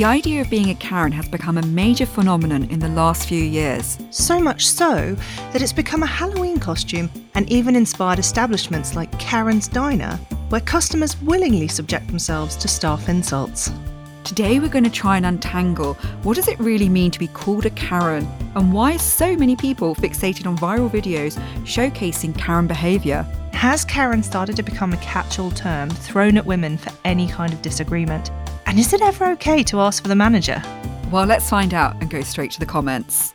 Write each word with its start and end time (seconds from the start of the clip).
The 0.00 0.06
idea 0.06 0.40
of 0.40 0.48
being 0.48 0.70
a 0.70 0.74
Karen 0.76 1.12
has 1.12 1.28
become 1.28 1.58
a 1.58 1.66
major 1.66 2.06
phenomenon 2.06 2.64
in 2.70 2.78
the 2.78 2.88
last 2.88 3.28
few 3.28 3.44
years. 3.44 3.98
So 4.08 4.40
much 4.40 4.66
so 4.66 5.14
that 5.52 5.60
it's 5.60 5.74
become 5.74 6.02
a 6.02 6.06
Halloween 6.06 6.58
costume 6.58 7.10
and 7.34 7.46
even 7.52 7.76
inspired 7.76 8.18
establishments 8.18 8.96
like 8.96 9.12
Karen's 9.18 9.68
Diner, 9.68 10.16
where 10.48 10.62
customers 10.62 11.20
willingly 11.20 11.68
subject 11.68 12.06
themselves 12.06 12.56
to 12.56 12.66
staff 12.66 13.10
insults. 13.10 13.70
Today 14.24 14.58
we're 14.58 14.70
going 14.70 14.84
to 14.84 14.90
try 14.90 15.18
and 15.18 15.26
untangle 15.26 15.92
what 16.22 16.36
does 16.36 16.48
it 16.48 16.58
really 16.58 16.88
mean 16.88 17.10
to 17.10 17.18
be 17.18 17.28
called 17.28 17.66
a 17.66 17.70
Karen 17.70 18.26
and 18.54 18.72
why 18.72 18.94
are 18.94 18.98
so 18.98 19.36
many 19.36 19.54
people 19.54 19.94
fixated 19.94 20.46
on 20.46 20.56
viral 20.56 20.88
videos 20.88 21.38
showcasing 21.66 22.34
Karen 22.38 22.66
behaviour. 22.66 23.26
Has 23.52 23.84
Karen 23.84 24.22
started 24.22 24.56
to 24.56 24.62
become 24.62 24.94
a 24.94 25.02
catch 25.02 25.38
all 25.38 25.50
term 25.50 25.90
thrown 25.90 26.38
at 26.38 26.46
women 26.46 26.78
for 26.78 26.90
any 27.04 27.28
kind 27.28 27.52
of 27.52 27.60
disagreement? 27.60 28.30
And 28.70 28.78
is 28.78 28.92
it 28.92 29.02
ever 29.02 29.32
okay 29.32 29.64
to 29.64 29.80
ask 29.80 30.00
for 30.00 30.08
the 30.08 30.14
manager? 30.14 30.62
Well, 31.10 31.26
let's 31.26 31.50
find 31.50 31.74
out 31.74 32.00
and 32.00 32.08
go 32.08 32.20
straight 32.20 32.52
to 32.52 32.60
the 32.60 32.66
comments. 32.66 33.34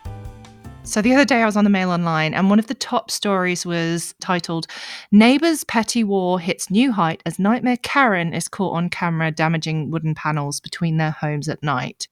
So 0.83 1.01
the 1.01 1.13
other 1.13 1.25
day 1.25 1.41
I 1.41 1.45
was 1.45 1.57
on 1.57 1.65
the 1.65 1.69
Mail 1.69 1.91
Online 1.91 2.33
and 2.33 2.49
one 2.49 2.57
of 2.57 2.67
the 2.67 2.73
top 2.73 3.11
stories 3.11 3.65
was 3.65 4.15
titled 4.21 4.65
Neighbours 5.11 5.65
Petty 5.65 6.05
War 6.05 6.39
Hits 6.39 6.71
New 6.71 6.93
Height 6.93 7.21
as 7.25 7.37
Nightmare 7.37 7.75
Karen 7.83 8.33
is 8.33 8.47
caught 8.47 8.75
on 8.75 8.89
camera 8.89 9.29
damaging 9.29 9.91
wooden 9.91 10.15
panels 10.15 10.61
between 10.61 10.95
their 10.95 11.11
homes 11.11 11.49
at 11.49 11.61
night. 11.61 12.07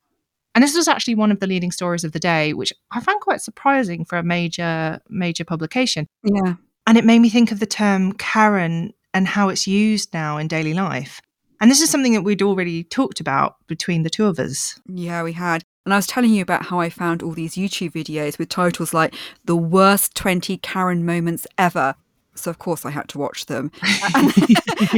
And 0.53 0.62
this 0.62 0.76
was 0.76 0.90
actually 0.90 1.16
one 1.16 1.31
of 1.31 1.40
the 1.40 1.48
leading 1.48 1.72
stories 1.72 2.03
of 2.03 2.12
the 2.12 2.20
day, 2.20 2.52
which 2.52 2.73
I 2.92 3.00
found 3.00 3.22
quite 3.22 3.40
surprising 3.40 4.03
for 4.03 4.17
a 4.17 4.23
major 4.23 5.00
major 5.08 5.45
publication. 5.45 6.09
Yeah. 6.26 6.55
And 6.88 6.98
it 6.98 7.05
made 7.05 7.20
me 7.20 7.30
think 7.30 7.53
of 7.53 7.62
the 7.62 7.66
term 7.66 8.12
Karen 8.16 8.94
and 9.14 9.30
how 9.30 9.48
it's 9.48 9.66
used 9.66 10.14
now 10.14 10.38
in 10.38 10.50
daily 10.50 10.73
life. 10.73 11.22
And 11.63 11.72
this 11.72 11.80
is 11.80 11.89
something 11.89 12.11
that 12.11 12.23
we'd 12.23 12.42
already 12.42 12.83
talked 12.83 13.22
about 13.22 13.56
between 13.67 14.03
the 14.03 14.09
two 14.09 14.25
of 14.25 14.38
us. 14.38 14.78
Yeah, 14.86 15.23
we 15.23 15.31
had. 15.31 15.64
And 15.86 15.94
I 15.94 15.97
was 15.97 16.05
telling 16.05 16.31
you 16.33 16.42
about 16.42 16.66
how 16.66 16.81
I 16.81 16.89
found 16.89 17.23
all 17.23 17.31
these 17.31 17.55
YouTube 17.55 17.94
videos 17.94 18.38
with 18.38 18.50
titles 18.50 18.94
like 18.94 19.16
The 19.45 19.55
Worst 19.55 20.14
20 20.14 20.58
Karen 20.58 21.05
Moments 21.05 21.47
Ever. 21.58 21.95
So, 22.36 22.52
of 22.52 22.59
course, 22.59 22.86
I 22.86 22.92
had 22.92 23.08
to 23.08 23.17
watch 23.17 23.45
them. 23.45 23.72
And, 24.14 24.33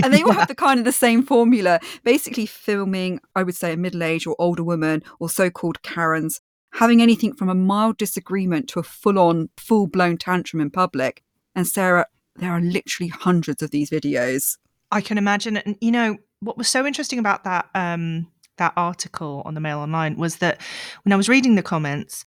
and 0.03 0.11
they 0.11 0.23
all 0.23 0.31
have 0.31 0.47
the 0.47 0.55
kind 0.55 0.79
of 0.79 0.85
the 0.85 0.91
same 0.91 1.21
formula 1.21 1.79
basically, 2.03 2.47
filming, 2.47 3.19
I 3.35 3.43
would 3.43 3.55
say, 3.55 3.73
a 3.73 3.77
middle 3.77 4.01
aged 4.01 4.25
or 4.25 4.35
older 4.39 4.63
woman 4.63 5.03
or 5.19 5.29
so 5.29 5.51
called 5.51 5.83
Karens 5.83 6.41
having 6.73 6.99
anything 6.99 7.35
from 7.35 7.49
a 7.49 7.53
mild 7.53 7.97
disagreement 7.97 8.69
to 8.69 8.79
a 8.79 8.83
full 8.83 9.19
on, 9.19 9.49
full 9.55 9.85
blown 9.85 10.17
tantrum 10.17 10.61
in 10.61 10.71
public. 10.71 11.21
And 11.53 11.67
Sarah, 11.67 12.07
there 12.37 12.49
are 12.49 12.59
literally 12.59 13.09
hundreds 13.09 13.61
of 13.61 13.69
these 13.69 13.91
videos. 13.91 14.57
I 14.91 15.01
can 15.01 15.19
imagine. 15.19 15.57
And, 15.57 15.77
you 15.79 15.91
know, 15.91 16.17
what 16.39 16.57
was 16.57 16.67
so 16.67 16.85
interesting 16.85 17.19
about 17.19 17.43
that 17.43 17.69
um, 17.75 18.27
that 18.57 18.73
article 18.77 19.41
on 19.45 19.53
the 19.53 19.59
Mail 19.59 19.79
Online 19.79 20.15
was 20.17 20.37
that 20.37 20.61
when 21.03 21.13
I 21.13 21.17
was 21.17 21.29
reading 21.29 21.55
the 21.55 21.63
comments, 21.63 22.25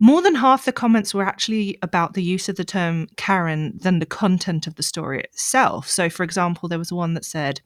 more 0.00 0.22
than 0.22 0.34
half 0.34 0.64
the 0.64 0.72
comments 0.72 1.14
were 1.14 1.24
actually 1.24 1.78
about 1.82 2.14
the 2.14 2.22
use 2.22 2.48
of 2.48 2.56
the 2.56 2.64
term 2.64 3.06
Karen 3.16 3.78
than 3.78 3.98
the 3.98 4.06
content 4.06 4.66
of 4.66 4.76
the 4.76 4.82
story 4.82 5.20
itself. 5.20 5.88
So, 5.88 6.08
for 6.08 6.24
example, 6.24 6.68
there 6.68 6.78
was 6.78 6.92
one 6.92 7.14
that 7.14 7.24
said, 7.24 7.60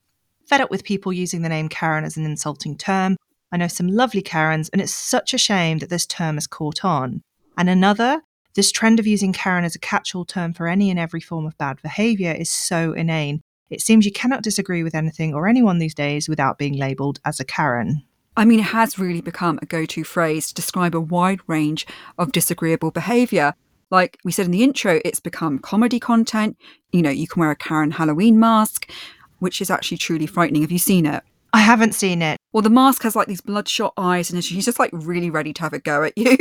Fed 0.46 0.60
up 0.60 0.70
with 0.70 0.84
people 0.84 1.12
using 1.12 1.42
the 1.42 1.48
name 1.48 1.68
Karen 1.68 2.04
as 2.04 2.16
an 2.16 2.24
insulting 2.24 2.76
term. 2.76 3.16
I 3.52 3.56
know 3.56 3.68
some 3.68 3.86
lovely 3.86 4.20
Karens, 4.20 4.68
and 4.70 4.82
it's 4.82 4.92
such 4.92 5.32
a 5.32 5.38
shame 5.38 5.78
that 5.78 5.90
this 5.90 6.06
term 6.06 6.34
has 6.34 6.48
caught 6.48 6.84
on. 6.84 7.22
And 7.56 7.70
another, 7.70 8.20
this 8.54 8.72
trend 8.72 8.98
of 8.98 9.06
using 9.06 9.32
Karen 9.32 9.64
as 9.64 9.76
a 9.76 9.78
catch 9.78 10.14
all 10.14 10.24
term 10.24 10.52
for 10.52 10.66
any 10.66 10.90
and 10.90 10.98
every 10.98 11.20
form 11.20 11.46
of 11.46 11.56
bad 11.56 11.80
behaviour 11.82 12.32
is 12.32 12.50
so 12.50 12.92
inane. 12.92 13.42
It 13.70 13.80
seems 13.80 14.04
you 14.04 14.12
cannot 14.12 14.42
disagree 14.42 14.82
with 14.82 14.94
anything 14.94 15.34
or 15.34 15.48
anyone 15.48 15.78
these 15.78 15.94
days 15.94 16.28
without 16.28 16.58
being 16.58 16.76
labelled 16.76 17.20
as 17.24 17.40
a 17.40 17.44
Karen. 17.44 18.02
I 18.36 18.44
mean, 18.44 18.60
it 18.60 18.64
has 18.64 18.98
really 18.98 19.20
become 19.20 19.58
a 19.62 19.66
go 19.66 19.84
to 19.86 20.04
phrase 20.04 20.48
to 20.48 20.54
describe 20.54 20.94
a 20.94 21.00
wide 21.00 21.40
range 21.46 21.86
of 22.18 22.32
disagreeable 22.32 22.90
behaviour. 22.90 23.54
Like 23.90 24.18
we 24.24 24.32
said 24.32 24.46
in 24.46 24.50
the 24.50 24.64
intro, 24.64 25.00
it's 25.04 25.20
become 25.20 25.58
comedy 25.58 26.00
content. 26.00 26.56
You 26.92 27.02
know, 27.02 27.10
you 27.10 27.28
can 27.28 27.40
wear 27.40 27.50
a 27.50 27.56
Karen 27.56 27.92
Halloween 27.92 28.38
mask, 28.40 28.90
which 29.38 29.60
is 29.60 29.70
actually 29.70 29.98
truly 29.98 30.26
frightening. 30.26 30.62
Have 30.62 30.72
you 30.72 30.78
seen 30.78 31.06
it? 31.06 31.22
I 31.52 31.60
haven't 31.60 31.94
seen 31.94 32.20
it. 32.20 32.36
Well, 32.52 32.62
the 32.62 32.70
mask 32.70 33.04
has 33.04 33.14
like 33.14 33.28
these 33.28 33.40
bloodshot 33.40 33.92
eyes, 33.96 34.32
and 34.32 34.44
she's 34.44 34.64
just 34.64 34.80
like 34.80 34.90
really 34.92 35.30
ready 35.30 35.52
to 35.52 35.62
have 35.62 35.72
a 35.72 35.78
go 35.78 36.02
at 36.02 36.18
you. 36.18 36.36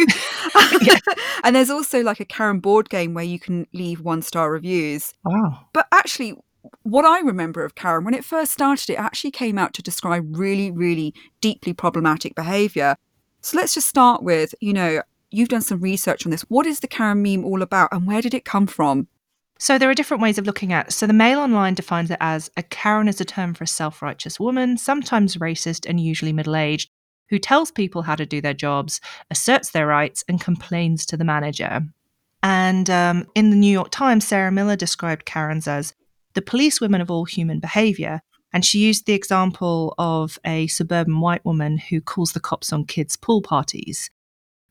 and 1.44 1.56
there's 1.56 1.70
also 1.70 2.02
like 2.02 2.20
a 2.20 2.26
Karen 2.26 2.60
board 2.60 2.90
game 2.90 3.14
where 3.14 3.24
you 3.24 3.38
can 3.38 3.68
leave 3.74 4.02
one 4.02 4.24
star 4.24 4.52
reviews. 4.52 5.14
Wow. 5.24 5.68
But 5.74 5.88
actually, 5.92 6.34
what 6.84 7.06
I 7.06 7.20
remember 7.20 7.64
of 7.64 7.76
Karen, 7.76 8.04
when 8.04 8.14
it 8.14 8.26
first 8.26 8.52
started, 8.52 8.90
it 8.90 9.00
actually 9.00 9.32
came 9.32 9.58
out 9.58 9.74
to 9.74 9.82
describe 9.82 10.38
really, 10.38 10.72
really 10.72 11.14
deeply 11.42 11.74
problematic 11.74 12.36
behavior. 12.36 12.96
So 13.42 13.58
let's 13.58 13.74
just 13.74 13.88
start 13.88 14.24
with, 14.24 14.56
you 14.62 14.74
know, 14.74 15.02
you've 15.32 15.50
done 15.50 15.62
some 15.62 15.82
research 15.82 16.26
on 16.26 16.32
this. 16.32 16.44
What 16.44 16.66
is 16.66 16.80
the 16.80 16.88
Karen 16.88 17.22
meme 17.22 17.44
all 17.44 17.62
about 17.62 17.90
and 17.92 18.08
where 18.08 18.22
did 18.22 18.34
it 18.34 18.46
come 18.46 18.68
from? 18.68 19.08
So 19.60 19.78
there 19.78 19.90
are 19.90 19.94
different 19.94 20.24
ways 20.24 20.38
of 20.38 20.46
looking 20.46 20.74
at. 20.74 20.88
It. 20.88 20.92
So 20.94 21.08
the 21.08 21.14
Mail 21.14 21.40
Online 21.40 21.74
defines 21.74 22.12
it 22.12 22.18
as 22.20 22.50
a 22.58 22.64
Karen 22.64 23.08
is 23.08 23.22
a 23.22 23.26
term 23.26 23.54
for 23.54 23.64
a 23.64 23.68
self-righteous 23.68 24.40
woman, 24.40 24.78
sometimes 24.78 25.38
racist 25.38 25.88
and 25.88 26.00
usually 26.00 26.34
middle-aged, 26.34 26.90
who 27.30 27.40
tells 27.40 27.72
people 27.72 28.02
how 28.02 28.16
to 28.16 28.26
do 28.26 28.42
their 28.42 28.54
jobs, 28.54 29.00
asserts 29.32 29.72
their 29.72 29.88
rights, 29.88 30.24
and 30.28 30.42
complains 30.42 31.06
to 31.06 31.18
the 31.18 31.24
manager. 31.24 31.82
And 32.42 32.90
um, 32.90 33.26
in 33.36 33.52
the 33.52 33.56
New 33.56 33.72
York 33.72 33.90
Times, 33.90 34.28
Sarah 34.28 34.52
Miller 34.52 34.76
described 34.76 35.26
Karens 35.26 35.68
as 35.68 35.94
the 36.34 36.42
policewomen 36.42 37.02
of 37.02 37.12
all 37.12 37.26
human 37.26 37.60
behavior. 37.60 38.22
And 38.52 38.64
she 38.64 38.80
used 38.80 39.06
the 39.06 39.14
example 39.14 39.96
of 39.98 40.38
a 40.46 40.68
suburban 40.68 41.20
white 41.20 41.44
woman 41.44 41.78
who 41.78 42.02
calls 42.02 42.34
the 42.34 42.40
cops 42.40 42.72
on 42.72 42.86
kids' 42.86 43.16
pool 43.16 43.42
parties. 43.42 44.12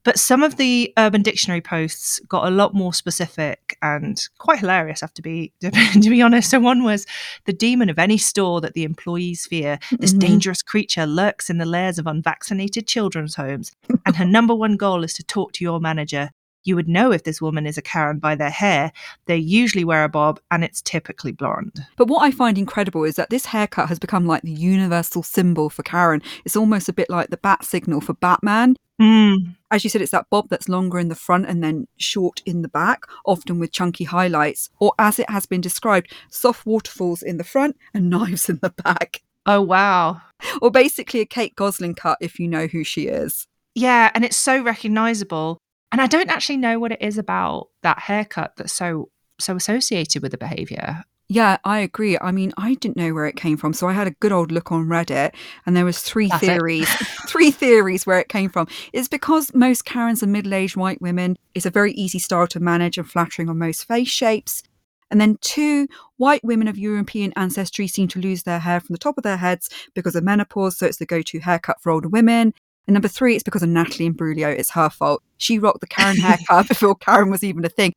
But 0.05 0.19
some 0.19 0.43
of 0.43 0.57
the 0.57 0.93
Urban 0.99 1.23
Dictionary 1.23 1.61
posts 1.61 2.19
got 2.29 2.47
a 2.47 2.51
lot 2.51 2.75
more 2.75 2.93
specific 2.93 3.77
and 3.83 4.21
quite 4.39 4.59
hilarious, 4.59 5.03
I 5.03 5.07
have 5.07 5.15
to 5.15 5.23
be 5.23 5.53
to 5.61 5.71
be 6.11 6.23
honest. 6.23 6.51
So 6.51 6.59
one 6.59 6.83
was 6.83 7.07
the 7.45 7.53
demon 7.53 7.89
of 7.89 7.99
any 7.99 8.19
store 8.19 8.61
that 8.61 8.75
the 8.75 8.85
employees 8.85 9.47
fear. 9.47 9.79
This 9.99 10.11
mm-hmm. 10.11 10.19
dangerous 10.19 10.63
creature 10.63 11.07
lurks 11.07 11.51
in 11.51 11.59
the 11.59 11.67
lairs 11.67 11.99
of 11.99 12.07
unvaccinated 12.07 12.87
children's 12.87 13.37
homes, 13.37 13.73
and 14.05 14.17
her 14.17 14.25
number 14.25 14.55
one 14.55 14.77
goal 14.77 15.05
is 15.05 15.15
to 15.15 15.23
talk 15.23 15.53
to 15.53 15.65
your 15.65 15.81
manager 15.81 16.31
you 16.65 16.77
would 16.77 16.89
know 16.89 17.13
if 17.13 17.25
this 17.25 17.41
woman 17.41 17.67
is 17.67 17.79
a 17.79 17.83
Karen 17.83 18.19
by 18.19 18.35
their 18.35 18.51
hair. 18.51 18.93
They 19.27 19.37
usually 19.37 19.85
wear 19.85 20.05
a 20.05 20.09
bob 20.09 20.41
and 20.51 20.65
it's 20.65 20.83
typically 20.83 21.33
blonde. 21.33 21.85
But 21.97 22.09
what 22.09 22.23
I 22.23 22.31
find 22.31 22.59
incredible 22.59 23.05
is 23.05 23.17
that 23.17 23.31
this 23.31 23.47
haircut 23.47 23.89
has 23.89 23.99
become 23.99 24.27
like 24.27 24.43
the 24.43 24.53
universal 24.53 25.23
symbol 25.23 25.71
for 25.71 25.83
Karen. 25.83 26.23
It's 26.45 26.57
almost 26.57 26.89
a 26.89 26.93
bit 26.93 27.11
like 27.11 27.31
the 27.31 27.37
bat 27.37 27.65
signal 27.65 28.01
for 28.01 28.15
Batman. 28.15 28.77
Mm. 29.01 29.57
As 29.71 29.83
you 29.83 29.91
said, 29.91 30.03
it's 30.03 30.13
that 30.13 30.31
bob 30.31 30.49
that's 30.49 30.69
longer 30.69 30.99
in 30.99 31.09
the 31.09 31.15
front 31.15 31.47
and 31.47 31.63
then 31.63 31.89
short 31.97 32.43
in 32.47 32.63
the 32.63 32.69
back, 32.69 33.03
often 33.25 33.59
with 33.59 33.73
chunky 33.73 34.05
highlights, 34.05 34.71
or 34.79 34.93
as 34.99 35.19
it 35.19 35.29
has 35.29 35.47
been 35.47 35.61
described, 35.61 36.13
soft 36.29 36.67
waterfalls 36.67 37.23
in 37.23 37.37
the 37.37 37.45
front 37.45 37.77
and 37.95 38.11
knives 38.11 38.49
in 38.49 38.59
the 38.63 38.71
back. 38.71 39.23
Oh, 39.45 39.61
wow. 39.61 40.21
Or 40.61 40.71
basically 40.71 41.21
a 41.21 41.27
Kate 41.27 41.57
Gosselin 41.57 41.95
cut 41.95 42.19
if 42.21 42.39
you 42.39 42.47
know 42.47 42.69
who 42.69 42.85
she 42.85 43.09
is. 43.09 43.49
Yeah, 43.75 44.11
and 44.15 44.25
it's 44.25 44.37
so 44.37 44.63
recognizable. 44.63 45.59
And 45.93 46.01
I 46.01 46.07
don't 46.07 46.31
actually 46.31 46.57
know 46.57 46.79
what 46.79 46.93
it 46.93 47.03
is 47.03 47.19
about 47.19 47.69
that 47.83 47.99
haircut 47.99 48.55
that's 48.57 48.73
so 48.73 49.11
so 49.39 49.57
associated 49.57 50.23
with 50.23 50.33
the 50.33 50.39
behavior. 50.39 51.05
Yeah, 51.29 51.57
I 51.65 51.79
agree. 51.79 52.19
I 52.21 52.31
mean, 52.31 52.53
I 52.59 52.75
didn't 52.75 52.99
know 52.99 53.15
where 53.15 53.27
it 53.27 53.37
came 53.37 53.57
from, 53.57 53.73
so 53.73 53.89
I 53.89 53.93
had 53.93 54.07
a 54.07 54.11
good 54.11 54.33
old 54.33 54.53
look 54.53 54.71
on 54.71 54.87
Reddit, 54.87 55.35
and 55.65 55.75
there 55.75 55.85
was 55.85 56.01
three 56.01 56.29
That's 56.29 56.45
theories. 56.45 56.89
three 57.27 57.51
theories 57.51 58.07
where 58.07 58.19
it 58.19 58.29
came 58.29 58.51
from. 58.51 58.69
It's 58.93 59.09
because 59.09 59.55
most 59.55 59.87
Karens 59.87 60.23
are 60.23 60.27
middle-aged 60.27 60.77
white 60.77 61.01
women. 61.01 61.37
It's 61.55 61.65
a 61.65 61.71
very 61.71 61.93
easy 61.93 62.19
style 62.19 62.47
to 62.49 62.61
manage 62.61 62.99
and 62.99 63.11
flattering 63.11 63.49
on 63.49 63.59
most 63.59 63.87
face 63.87 64.11
shapes. 64.11 64.63
And 65.11 65.21
then 65.21 65.39
two, 65.41 65.89
white 66.19 66.45
women 66.45 66.69
of 66.69 66.77
European 66.77 67.33
ancestry 67.37 67.87
seem 67.87 68.09
to 68.09 68.21
lose 68.21 68.43
their 68.43 68.59
hair 68.59 68.81
from 68.81 68.93
the 68.93 68.99
top 68.99 69.17
of 69.17 69.25
their 69.25 69.39
heads 69.39 69.71
because 69.95 70.15
of 70.15 70.25
menopause, 70.25 70.77
so 70.77 70.87
it's 70.87 70.99
the 70.99 71.07
go-to 71.07 71.39
haircut 71.39 71.81
for 71.81 71.93
older 71.93 72.09
women. 72.09 72.53
And 72.87 72.95
number 72.95 73.09
three, 73.09 73.35
it's 73.35 73.45
because 73.45 73.63
of 73.63 73.69
Natalie 73.69 74.11
Imbruglia. 74.11 74.57
It's 74.57 74.71
her 74.71 74.91
fault. 74.91 75.23
She 75.39 75.59
rocked 75.59 75.81
the 75.81 75.87
Karen 75.87 76.17
haircut 76.21 76.69
before 76.69 76.95
Karen 76.97 77.31
was 77.31 77.45
even 77.45 77.65
a 77.65 77.69
thing. 77.69 77.93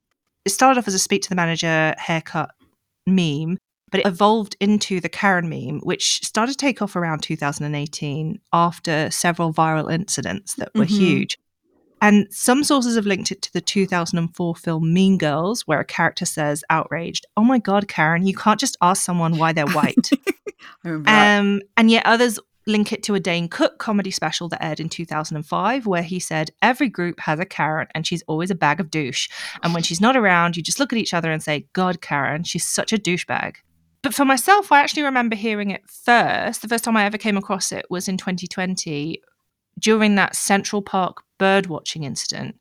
It 0.46 0.52
started 0.52 0.80
off 0.80 0.88
as 0.88 0.94
a 0.94 1.00
speak 1.00 1.24
to 1.24 1.30
the 1.30 1.36
manager 1.36 1.96
haircut 1.98 2.52
meme, 3.08 3.58
but 3.90 4.02
it 4.02 4.06
evolved 4.06 4.56
into 4.60 5.00
the 5.00 5.10
Karen 5.10 5.50
meme, 5.50 5.80
which 5.80 6.24
started 6.24 6.52
to 6.54 6.58
take 6.58 6.82
off 6.82 6.96
around 6.96 7.24
2018 7.24 8.40
after 8.54 9.10
several 9.10 9.54
viral 9.54 9.92
incidents 9.92 10.54
that 10.56 10.70
were 10.76 10.86
mm-hmm. 10.86 10.96
huge. 10.96 11.38
And 12.02 12.28
some 12.30 12.64
sources 12.64 12.96
have 12.96 13.08
linked 13.08 13.32
it 13.32 13.42
to 13.44 13.54
the 13.54 13.62
2004 13.62 14.56
film 14.56 14.94
Mean 14.94 15.18
Girls, 15.18 15.62
where 15.66 15.80
a 15.80 15.86
character 15.86 16.26
says, 16.26 16.64
outraged, 16.70 17.26
Oh 17.36 17.44
my 17.44 17.58
God, 17.58 17.88
Karen, 17.88 18.28
you 18.28 18.36
can't 18.36 18.60
just 18.60 18.78
ask 18.82 19.02
someone 19.02 19.38
why 19.38 19.54
they're 19.54 19.66
white. 19.66 20.12
um, 20.86 21.62
and 21.78 21.90
yet 21.90 22.06
others 22.06 22.38
link 22.68 22.92
it 22.92 23.04
to 23.04 23.16
a 23.16 23.20
Dane 23.20 23.48
Cook 23.48 23.78
comedy 23.78 24.12
special 24.12 24.50
that 24.50 24.64
aired 24.64 24.80
in 24.80 24.90
2005, 24.90 25.86
where 25.86 26.04
he 26.04 26.20
said, 26.20 26.52
Every 26.62 26.90
group 26.90 27.20
has 27.22 27.40
a 27.40 27.46
Karen 27.46 27.88
and 27.94 28.06
she's 28.06 28.24
always 28.28 28.52
a 28.52 28.56
bag 28.56 28.80
of 28.80 28.92
douche. 28.92 29.30
And 29.64 29.74
when 29.74 29.84
she's 29.84 30.02
not 30.02 30.18
around, 30.18 30.58
you 30.58 30.64
just 30.64 30.80
look 30.80 30.92
at 30.92 31.00
each 31.00 31.14
other 31.14 31.32
and 31.32 31.44
say, 31.44 31.68
God, 31.74 32.02
Karen, 32.02 32.44
she's 32.44 32.66
such 32.66 32.94
a 32.94 32.98
douchebag. 32.98 33.56
But 34.02 34.14
for 34.14 34.26
myself, 34.26 34.72
I 34.72 34.82
actually 34.82 35.04
remember 35.04 35.36
hearing 35.36 35.72
it 35.72 35.90
first. 35.90 36.62
The 36.62 36.68
first 36.68 36.84
time 36.84 36.98
I 36.98 37.06
ever 37.06 37.18
came 37.18 37.38
across 37.38 37.72
it 37.72 37.86
was 37.90 38.08
in 38.08 38.18
2020 38.18 39.22
during 39.80 40.16
that 40.16 40.36
Central 40.36 40.82
Park 40.82 41.24
bird 41.38 41.68
watching 41.68 42.04
incident. 42.04 42.56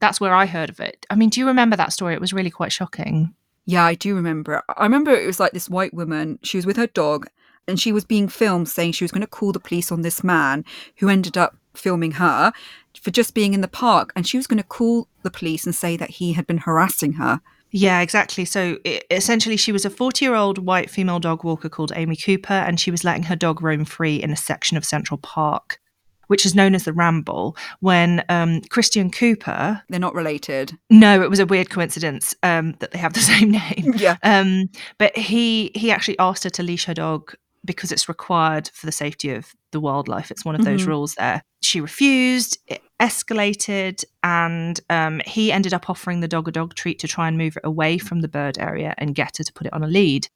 That's 0.00 0.20
where 0.20 0.34
I 0.34 0.46
heard 0.46 0.70
of 0.70 0.80
it. 0.80 1.06
I 1.10 1.14
mean, 1.14 1.30
do 1.30 1.40
you 1.40 1.46
remember 1.46 1.76
that 1.76 1.92
story? 1.92 2.14
It 2.14 2.20
was 2.20 2.32
really 2.32 2.50
quite 2.50 2.72
shocking. 2.72 3.34
Yeah, 3.66 3.84
I 3.84 3.94
do 3.94 4.14
remember 4.14 4.56
it. 4.56 4.64
I 4.76 4.82
remember 4.82 5.10
it 5.10 5.26
was 5.26 5.40
like 5.40 5.52
this 5.52 5.68
white 5.68 5.94
woman, 5.94 6.38
she 6.42 6.58
was 6.58 6.66
with 6.66 6.76
her 6.76 6.86
dog 6.86 7.28
and 7.68 7.80
she 7.80 7.92
was 7.92 8.04
being 8.04 8.28
filmed 8.28 8.68
saying 8.68 8.92
she 8.92 9.04
was 9.04 9.12
going 9.12 9.20
to 9.20 9.26
call 9.26 9.52
the 9.52 9.60
police 9.60 9.92
on 9.92 10.02
this 10.02 10.24
man 10.24 10.64
who 10.96 11.08
ended 11.08 11.36
up 11.36 11.56
filming 11.74 12.12
her 12.12 12.52
for 13.00 13.10
just 13.10 13.34
being 13.34 13.54
in 13.54 13.60
the 13.60 13.68
park 13.68 14.12
and 14.16 14.26
she 14.26 14.36
was 14.36 14.46
going 14.46 14.58
to 14.58 14.64
call 14.64 15.08
the 15.22 15.30
police 15.30 15.64
and 15.64 15.74
say 15.74 15.96
that 15.96 16.10
he 16.10 16.32
had 16.32 16.46
been 16.46 16.58
harassing 16.58 17.14
her. 17.14 17.40
Yeah, 17.72 18.00
exactly. 18.00 18.44
So 18.44 18.78
it, 18.84 19.04
essentially, 19.10 19.56
she 19.56 19.72
was 19.72 19.84
a 19.84 19.90
40 19.90 20.24
year 20.24 20.34
old 20.34 20.58
white 20.58 20.90
female 20.90 21.20
dog 21.20 21.44
walker 21.44 21.68
called 21.68 21.92
Amy 21.94 22.16
Cooper, 22.16 22.52
and 22.52 22.80
she 22.80 22.90
was 22.90 23.04
letting 23.04 23.24
her 23.24 23.36
dog 23.36 23.62
roam 23.62 23.84
free 23.84 24.16
in 24.16 24.30
a 24.30 24.36
section 24.36 24.76
of 24.76 24.84
Central 24.84 25.18
Park, 25.18 25.80
which 26.26 26.44
is 26.44 26.54
known 26.54 26.74
as 26.74 26.84
the 26.84 26.92
Ramble. 26.92 27.56
When 27.78 28.24
um, 28.28 28.60
Christian 28.62 29.10
Cooper. 29.10 29.82
They're 29.88 30.00
not 30.00 30.14
related. 30.14 30.76
No, 30.90 31.22
it 31.22 31.30
was 31.30 31.38
a 31.38 31.46
weird 31.46 31.70
coincidence 31.70 32.34
um, 32.42 32.74
that 32.80 32.90
they 32.90 32.98
have 32.98 33.12
the 33.12 33.20
same 33.20 33.52
name. 33.52 33.94
Yeah. 33.96 34.16
Um, 34.24 34.68
but 34.98 35.16
he 35.16 35.70
he 35.74 35.92
actually 35.92 36.18
asked 36.18 36.44
her 36.44 36.50
to 36.50 36.62
leash 36.64 36.86
her 36.86 36.94
dog 36.94 37.34
because 37.70 37.92
it's 37.92 38.08
required 38.08 38.68
for 38.74 38.86
the 38.86 38.92
safety 38.92 39.30
of 39.30 39.54
the 39.70 39.78
wildlife. 39.80 40.30
It's 40.30 40.44
one 40.44 40.54
of 40.56 40.64
those 40.64 40.82
Mhm. 40.82 40.88
rules 40.88 41.14
there. 41.14 41.42
She 41.62 41.80
refused, 41.80 42.58
it 42.66 42.82
escalated, 42.98 44.04
and 44.22 44.80
um, 44.90 45.20
he 45.24 45.52
ended 45.52 45.72
up 45.72 45.88
offering 45.88 46.20
the 46.20 46.28
dog 46.28 46.48
a 46.48 46.50
dog 46.50 46.74
treat 46.74 46.98
to 47.00 47.08
try 47.08 47.28
and 47.28 47.38
move 47.38 47.56
it 47.56 47.62
away 47.64 47.98
from 47.98 48.20
the 48.20 48.28
bird 48.28 48.58
area 48.58 48.94
and 48.98 49.14
get 49.14 49.36
her 49.38 49.44
to 49.44 49.52
put 49.52 49.66
it 49.66 49.72
on 49.72 49.82
a 49.84 49.86
lead. 49.86 50.28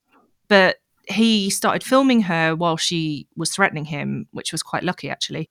But 0.48 0.76
he 1.08 1.50
started 1.50 1.82
filming 1.82 2.22
her 2.22 2.54
while 2.54 2.76
she 2.76 3.26
was 3.36 3.50
threatening 3.50 3.86
him, 3.86 4.26
which 4.30 4.52
was 4.52 4.62
quite 4.62 4.84
lucky 4.84 5.10
actually. 5.10 5.48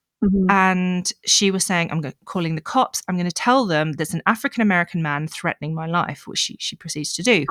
And 0.50 1.12
she 1.25 1.51
was 1.51 1.65
saying, 1.65 1.91
I'm 1.91 2.01
calling 2.24 2.56
the 2.56 2.62
cops. 2.62 3.01
I'm 3.07 3.15
going 3.15 3.27
to 3.27 3.31
tell 3.31 3.65
them 3.65 3.91
there's 3.94 4.13
an 4.13 4.21
African 4.25 4.62
American 4.62 5.01
man 5.01 5.27
threatening 5.27 5.75
my 5.75 5.85
life, 5.85 6.27
which 6.27 6.39
she, 6.39 6.56
she 6.59 6.77
proceeds 6.77 7.12
to 7.13 7.24
do. 7.24 7.45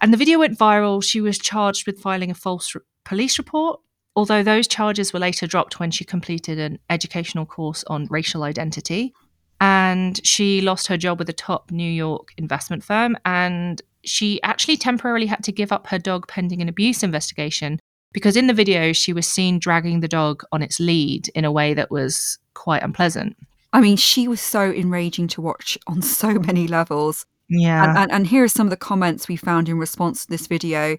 And 0.00 0.12
the 0.12 0.16
video 0.16 0.38
went 0.38 0.58
viral. 0.58 1.02
She 1.02 1.20
was 1.20 1.38
charged 1.38 1.86
with 1.86 2.00
filing 2.00 2.30
a 2.30 2.34
false 2.34 2.74
re- 2.74 2.82
police 3.04 3.38
report, 3.38 3.80
although 4.14 4.42
those 4.42 4.68
charges 4.68 5.12
were 5.12 5.18
later 5.18 5.46
dropped 5.46 5.80
when 5.80 5.90
she 5.90 6.04
completed 6.04 6.58
an 6.58 6.78
educational 6.90 7.46
course 7.46 7.84
on 7.88 8.06
racial 8.06 8.42
identity. 8.42 9.12
And 9.60 10.24
she 10.24 10.60
lost 10.60 10.86
her 10.86 10.96
job 10.96 11.18
with 11.18 11.28
a 11.28 11.32
top 11.32 11.70
New 11.70 11.90
York 11.90 12.32
investment 12.36 12.84
firm. 12.84 13.16
And 13.24 13.82
she 14.04 14.40
actually 14.42 14.76
temporarily 14.76 15.26
had 15.26 15.42
to 15.44 15.52
give 15.52 15.72
up 15.72 15.88
her 15.88 15.98
dog 15.98 16.28
pending 16.28 16.62
an 16.62 16.68
abuse 16.68 17.02
investigation 17.02 17.80
because 18.12 18.36
in 18.36 18.46
the 18.46 18.54
video, 18.54 18.92
she 18.92 19.12
was 19.12 19.26
seen 19.26 19.58
dragging 19.58 20.00
the 20.00 20.08
dog 20.08 20.42
on 20.52 20.62
its 20.62 20.80
lead 20.80 21.28
in 21.34 21.44
a 21.44 21.52
way 21.52 21.74
that 21.74 21.90
was 21.90 22.38
quite 22.54 22.82
unpleasant. 22.82 23.36
I 23.72 23.80
mean, 23.80 23.96
she 23.96 24.28
was 24.28 24.40
so 24.40 24.70
enraging 24.72 25.28
to 25.28 25.42
watch 25.42 25.76
on 25.86 26.00
so 26.02 26.34
many 26.34 26.66
levels. 26.66 27.26
Yeah. 27.48 27.88
And, 27.90 27.98
and, 27.98 28.12
and 28.12 28.26
here 28.26 28.44
are 28.44 28.48
some 28.48 28.66
of 28.66 28.70
the 28.70 28.76
comments 28.76 29.28
we 29.28 29.36
found 29.36 29.68
in 29.68 29.78
response 29.78 30.24
to 30.24 30.30
this 30.30 30.46
video. 30.46 30.98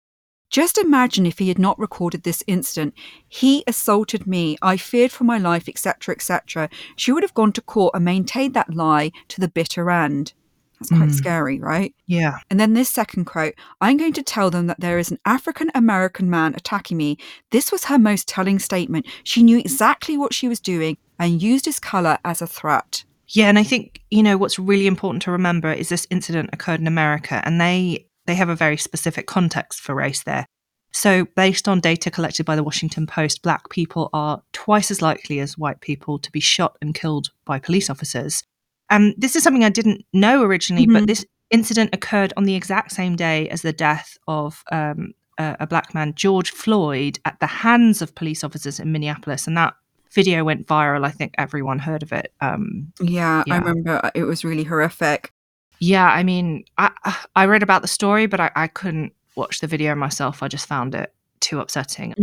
Just 0.49 0.79
imagine 0.79 1.27
if 1.27 1.37
he 1.37 1.47
had 1.47 1.59
not 1.59 1.77
recorded 1.77 2.23
this 2.23 2.43
incident. 2.47 2.95
He 3.27 3.63
assaulted 3.67 4.25
me. 4.25 4.57
I 4.63 4.77
feared 4.77 5.11
for 5.11 5.23
my 5.23 5.37
life, 5.37 5.69
etc., 5.69 6.15
etc. 6.15 6.69
She 6.95 7.11
would 7.11 7.21
have 7.21 7.35
gone 7.35 7.51
to 7.53 7.61
court 7.61 7.93
and 7.93 8.03
maintained 8.03 8.55
that 8.55 8.73
lie 8.73 9.11
to 9.27 9.39
the 9.39 9.47
bitter 9.47 9.91
end. 9.91 10.33
That's 10.79 10.89
quite 10.89 11.09
Mm. 11.09 11.13
scary, 11.13 11.59
right? 11.59 11.93
yeah. 12.07 12.37
And 12.49 12.57
then 12.59 12.73
this 12.73 12.87
second 12.89 13.25
quote 13.25 13.53
I'm 13.81 13.97
going 13.97 14.13
to 14.13 14.23
tell 14.23 14.49
them 14.49 14.67
that 14.67 14.79
there 14.79 14.97
is 14.97 15.11
an 15.11 15.19
African 15.25 15.69
American 15.75 16.29
man 16.29 16.55
attacking 16.55 16.95
me. 16.97 17.17
This 17.51 17.69
was 17.71 17.83
her 17.85 17.99
most 17.99 18.27
telling 18.29 18.59
statement. 18.59 19.05
She 19.25 19.43
knew 19.43 19.59
exactly 19.59 20.17
what 20.17 20.33
she 20.33 20.47
was 20.47 20.61
doing 20.61 20.97
and 21.19 21.41
used 21.43 21.65
his 21.65 21.81
colour 21.81 22.17
as 22.23 22.41
a 22.41 22.47
threat. 22.47 23.03
Yeah, 23.31 23.47
and 23.47 23.59
I 23.59 23.63
think 23.63 24.01
you 24.09 24.23
know 24.23 24.37
what's 24.37 24.57
really 24.59 24.87
important 24.87 25.21
to 25.23 25.31
remember 25.31 25.71
is 25.71 25.89
this 25.89 26.07
incident 26.09 26.49
occurred 26.53 26.79
in 26.79 26.87
America, 26.87 27.41
and 27.45 27.59
they 27.61 28.07
they 28.25 28.35
have 28.35 28.49
a 28.49 28.55
very 28.55 28.77
specific 28.77 29.27
context 29.27 29.79
for 29.79 29.95
race 29.95 30.23
there. 30.23 30.45
So, 30.91 31.25
based 31.35 31.67
on 31.67 31.79
data 31.79 32.09
collected 32.09 32.45
by 32.45 32.55
the 32.55 32.63
Washington 32.63 33.05
Post, 33.05 33.43
black 33.43 33.69
people 33.69 34.09
are 34.13 34.41
twice 34.53 34.89
as 34.89 35.01
likely 35.03 35.39
as 35.39 35.57
white 35.57 35.81
people 35.81 36.17
to 36.19 36.31
be 36.31 36.39
shot 36.39 36.77
and 36.81 36.95
killed 36.95 37.29
by 37.45 37.59
police 37.59 37.89
officers. 37.91 38.43
Um, 38.89 39.13
this 39.17 39.35
is 39.35 39.43
something 39.43 39.63
I 39.63 39.69
didn't 39.69 40.03
know 40.13 40.41
originally, 40.41 40.87
Mhm. 40.87 40.93
but 40.93 41.07
this 41.07 41.25
incident 41.51 41.91
occurred 41.93 42.33
on 42.37 42.45
the 42.45 42.55
exact 42.55 42.91
same 42.91 43.15
day 43.15 43.47
as 43.49 43.61
the 43.61 43.73
death 43.73 44.17
of 44.27 44.63
um, 44.71 45.13
a, 45.37 45.57
a 45.59 45.67
black 45.67 45.93
man, 45.93 46.13
George 46.15 46.49
Floyd, 46.49 47.19
at 47.25 47.39
the 47.39 47.45
hands 47.47 48.01
of 48.01 48.15
police 48.15 48.43
officers 48.43 48.79
in 48.79 48.91
Minneapolis, 48.91 49.45
and 49.45 49.55
that 49.57 49.75
video 50.11 50.43
went 50.43 50.67
viral. 50.67 51.05
I 51.05 51.11
think 51.11 51.35
everyone 51.37 51.79
heard 51.79 52.03
of 52.03 52.11
it. 52.11 52.33
Um, 52.41 52.91
Yeah, 52.99 53.43
I 53.49 53.57
remember 53.57 54.03
uh, 54.03 54.11
it 54.15 54.23
was 54.23 54.43
really 54.43 54.63
horrific. 54.63 55.31
yeah, 55.79 56.07
I 56.07 56.23
mean, 56.23 56.63
I 56.77 56.89
I 57.35 57.45
read 57.45 57.63
about 57.63 57.81
the 57.81 57.87
story, 57.87 58.25
but 58.27 58.39
I, 58.39 58.51
I 58.55 58.67
couldn't 58.67 59.13
watch 59.35 59.59
the 59.59 59.67
video 59.67 59.95
myself. 59.95 60.43
I 60.43 60.47
just 60.47 60.67
found 60.67 60.95
it 60.95 61.13
too 61.39 61.59
upsetting. 61.59 62.13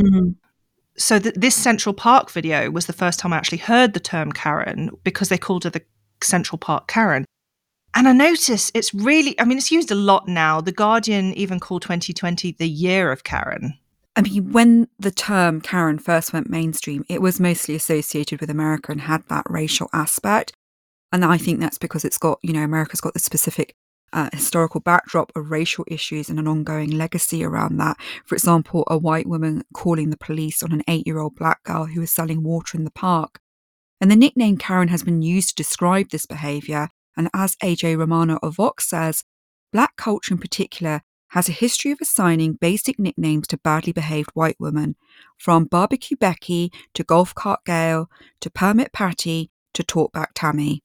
So 0.99 1.19
th- 1.19 1.35
this 1.35 1.55
Central 1.55 1.95
Park 1.95 2.31
video 2.31 2.71
was 2.71 2.87
the 2.87 2.93
first 2.93 3.19
time 3.19 3.33
I 3.33 3.37
actually 3.37 3.59
heard 3.59 3.93
the 3.93 4.01
term 4.01 4.33
Karen 4.33 4.91
because 5.05 5.29
they 5.29 5.39
called 5.39 5.65
her 5.65 5.71
the 5.71 5.83
Central 6.23 6.59
Park 6.59 6.89
Karen. 6.89 7.25
And 7.95 8.09
I 8.09 8.13
notice 8.13 8.71
it's 8.75 8.93
really, 8.93 9.39
I 9.41 9.45
mean, 9.45 9.57
it's 9.59 9.71
used 9.71 9.91
a 9.91 9.95
lot 9.95 10.29
now. 10.29 10.61
The 10.61 10.73
Guardian 10.73 11.33
even 11.35 11.61
called 11.61 11.83
2020 11.83 12.53
the 12.59 12.69
year 12.69 13.11
of 13.13 13.25
Karen. 13.25 13.79
I 14.17 14.23
mean, 14.23 14.51
when 14.53 14.89
the 14.99 15.11
term 15.11 15.61
Karen 15.61 15.99
first 15.99 16.33
went 16.33 16.49
mainstream, 16.49 17.05
it 17.07 17.21
was 17.21 17.39
mostly 17.39 17.75
associated 17.75 18.41
with 18.41 18.49
America 18.49 18.91
and 18.91 19.03
had 19.03 19.29
that 19.29 19.45
racial 19.49 19.91
aspect. 19.93 20.55
And 21.13 21.23
I 21.23 21.37
think 21.37 21.61
that's 21.61 21.79
because 21.79 22.05
it's 22.05 22.17
got, 22.17 22.39
you 22.43 22.55
know, 22.55 22.63
America's 22.63 23.03
got 23.03 23.13
the 23.13 23.21
specific 23.21 23.77
uh, 24.15 24.31
historical 24.33 24.81
backdrop 24.81 25.31
of 25.37 25.51
racial 25.51 25.85
issues 25.89 26.31
and 26.31 26.39
an 26.39 26.49
ongoing 26.49 26.91
legacy 26.91 27.45
around 27.45 27.77
that. 27.77 27.99
For 28.25 28.35
example, 28.35 28.85
a 28.87 28.97
white 28.97 29.27
woman 29.27 29.63
calling 29.75 30.09
the 30.09 30.17
police 30.17 30.63
on 30.63 30.73
an 30.73 30.83
eight 30.89 31.07
year 31.07 31.19
old 31.19 31.37
black 31.37 31.63
girl 31.65 31.85
who 31.85 32.01
was 32.01 32.11
selling 32.11 32.43
water 32.43 32.79
in 32.79 32.85
the 32.85 32.91
park. 32.91 33.41
And 34.01 34.11
the 34.11 34.17
nickname 34.17 34.57
Karen 34.57 34.89
has 34.89 35.03
been 35.03 35.21
used 35.21 35.51
to 35.51 35.55
describe 35.55 36.09
this 36.09 36.25
behaviour. 36.25 36.89
And 37.19 37.29
as 37.35 37.57
AJ 37.57 37.99
Romano 37.99 38.39
of 38.43 38.57
Vox 38.57 38.89
says, 38.89 39.25
black 39.73 39.97
culture 39.97 40.33
in 40.33 40.39
particular 40.39 41.03
has 41.29 41.49
a 41.49 41.53
history 41.53 41.91
of 41.91 41.99
assigning 42.01 42.55
basic 42.55 42.99
nicknames 42.99 43.47
to 43.49 43.59
badly 43.59 43.93
behaved 43.93 44.31
white 44.35 44.57
women, 44.59 44.97
from 45.37 45.65
Barbecue 45.65 46.17
Becky 46.17 46.73
to 46.95 47.05
Golf 47.05 47.35
Cart 47.35 47.61
Gail 47.65 48.11
to 48.41 48.51
Permit 48.51 48.93
Patty 48.93 49.51
to 49.75 49.83
Talkback 49.83 50.29
Tammy. 50.35 50.83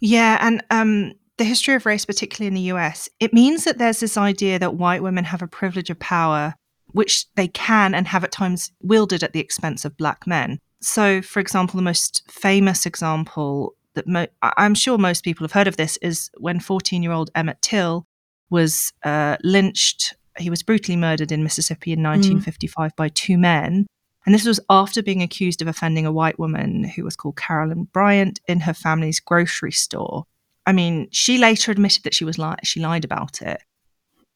Yeah, 0.00 0.38
and 0.40 0.62
um, 0.70 1.12
the 1.38 1.44
history 1.44 1.74
of 1.74 1.86
race, 1.86 2.04
particularly 2.04 2.48
in 2.48 2.54
the 2.54 2.72
US, 2.72 3.08
it 3.20 3.32
means 3.32 3.64
that 3.64 3.78
there's 3.78 4.00
this 4.00 4.16
idea 4.16 4.58
that 4.58 4.74
white 4.74 5.02
women 5.02 5.24
have 5.24 5.42
a 5.42 5.48
privilege 5.48 5.90
of 5.90 5.98
power, 5.98 6.54
which 6.88 7.26
they 7.34 7.48
can 7.48 7.94
and 7.94 8.06
have 8.08 8.24
at 8.24 8.32
times 8.32 8.72
wielded 8.80 9.22
at 9.22 9.32
the 9.32 9.40
expense 9.40 9.84
of 9.84 9.96
black 9.96 10.26
men. 10.26 10.58
So, 10.80 11.22
for 11.22 11.40
example, 11.40 11.78
the 11.78 11.82
most 11.82 12.22
famous 12.30 12.84
example 12.84 13.74
that 13.94 14.06
mo- 14.06 14.26
I'm 14.42 14.74
sure 14.74 14.98
most 14.98 15.24
people 15.24 15.44
have 15.44 15.52
heard 15.52 15.68
of 15.68 15.76
this 15.76 15.96
is 15.98 16.30
when 16.36 16.60
14 16.60 17.02
year 17.02 17.12
old 17.12 17.30
Emmett 17.34 17.62
Till 17.62 18.06
was 18.50 18.92
uh, 19.04 19.36
lynched. 19.42 20.14
He 20.38 20.50
was 20.50 20.62
brutally 20.62 20.96
murdered 20.96 21.32
in 21.32 21.42
Mississippi 21.42 21.92
in 21.92 22.02
1955 22.02 22.94
by 22.96 23.08
two 23.08 23.38
men. 23.38 23.86
And 24.26 24.34
this 24.34 24.46
was 24.46 24.60
after 24.70 25.02
being 25.02 25.22
accused 25.22 25.60
of 25.60 25.68
offending 25.68 26.06
a 26.06 26.12
white 26.12 26.38
woman 26.38 26.84
who 26.84 27.04
was 27.04 27.16
called 27.16 27.36
Carolyn 27.36 27.84
Bryant 27.84 28.40
in 28.48 28.60
her 28.60 28.72
family's 28.72 29.20
grocery 29.20 29.72
store. 29.72 30.24
I 30.66 30.72
mean, 30.72 31.08
she 31.10 31.36
later 31.36 31.72
admitted 31.72 32.04
that 32.04 32.14
she 32.14 32.24
was 32.24 32.38
li- 32.38 32.54
she 32.62 32.80
lied 32.80 33.04
about 33.04 33.42
it. 33.42 33.60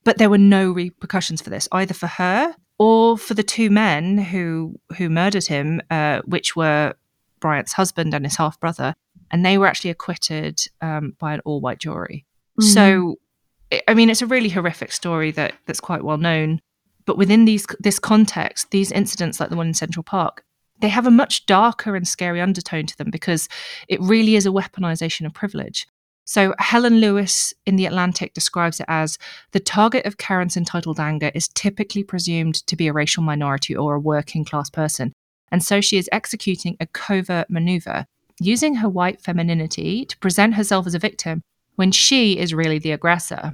But 0.05 0.19
there 0.19 0.31
were 0.31 0.39
no 0.39 0.71
repercussions 0.71 1.41
for 1.41 1.51
this, 1.51 1.69
either 1.73 1.95
for 1.95 2.07
her 2.07 2.55
or 2.79 3.19
for 3.19 3.35
the 3.35 3.43
two 3.43 3.71
men 3.71 4.19
who 4.19 4.79
who 4.97 5.09
murdered 5.09 5.47
him, 5.47 5.81
uh, 5.91 6.21
which 6.27 6.55
were 6.55 6.95
Bryant's 7.41 7.73
husband 7.73 8.15
and 8.15 8.25
his 8.25 8.37
half 8.37 8.61
brother, 8.61 8.95
and 9.31 9.45
they 9.45 9.59
were 9.59 9.67
actually 9.67 9.91
acquitted 9.91 10.61
um, 10.81 11.15
by 11.19 11.35
an 11.35 11.41
all 11.45 11.61
white 11.61 11.79
jury. 11.79 12.27
So, 12.61 13.17
I- 13.73 13.95
mean, 13.95 14.11
it's 14.11 14.23
a 14.23 14.27
really 14.27 14.49
horrific 14.49 14.93
story 14.93 15.31
that 15.33 15.55
that's 15.67 15.81
quite 15.81 16.05
well 16.05 16.19
known. 16.19 16.61
But 17.05 17.19
within 17.19 17.45
these 17.45 17.67
this 17.81 17.99
context, 17.99 18.71
these 18.71 18.93
incidents 18.93 19.41
like 19.41 19.51
the 19.51 19.57
one 19.57 19.69
in 19.69 19.75
Central 19.75 20.03
Park, 20.03 20.45
they 20.81 20.89
have 20.89 21.07
a 21.07 21.11
much 21.11 21.47
darker 21.47 21.97
and 21.97 22.07
scary 22.07 22.41
undertone 22.41 22.87
to 22.87 22.97
them 22.97 23.11
because 23.11 23.49
it 23.89 24.01
really 24.01 24.37
is 24.37 24.47
a 24.47 24.51
weaponization 24.51 25.27
of 25.27 25.35
privilege. 25.35 25.87
So 26.25 26.55
Helen 26.59 27.01
Lewis 27.01 27.55
in 27.65 27.77
The 27.77 27.87
Atlantic 27.87 28.35
describes 28.35 28.81
it 28.81 28.87
as 28.87 29.17
the 29.53 29.61
target 29.61 30.05
of 30.05 30.19
Karen's 30.19 30.59
entitled 30.59 31.01
anger 31.01 31.31
is 31.35 31.49
typically 31.49 32.05
presumed 32.05 32.67
to 32.67 32.77
be 32.77 32.87
a 32.87 32.93
racial 32.93 33.23
minority 33.23 33.75
or 33.75 33.95
a 33.95 34.01
working 34.01 34.45
class 34.45 34.69
person. 34.69 35.15
And 35.51 35.65
so 35.65 35.81
she 35.81 35.97
is 35.97 36.09
executing 36.13 36.77
a 36.81 36.87
covert 36.87 37.49
maneuver, 37.49 38.05
using 38.39 38.75
her 38.77 38.91
white 38.91 39.23
femininity 39.23 40.05
to 40.05 40.19
present 40.19 40.55
herself 40.55 40.87
as 40.87 40.95
a 40.95 40.99
victim 40.99 41.41
when 41.79 41.93
she 41.93 42.37
is 42.37 42.53
really 42.53 42.81
the 42.81 42.91
aggressor. 42.91 43.53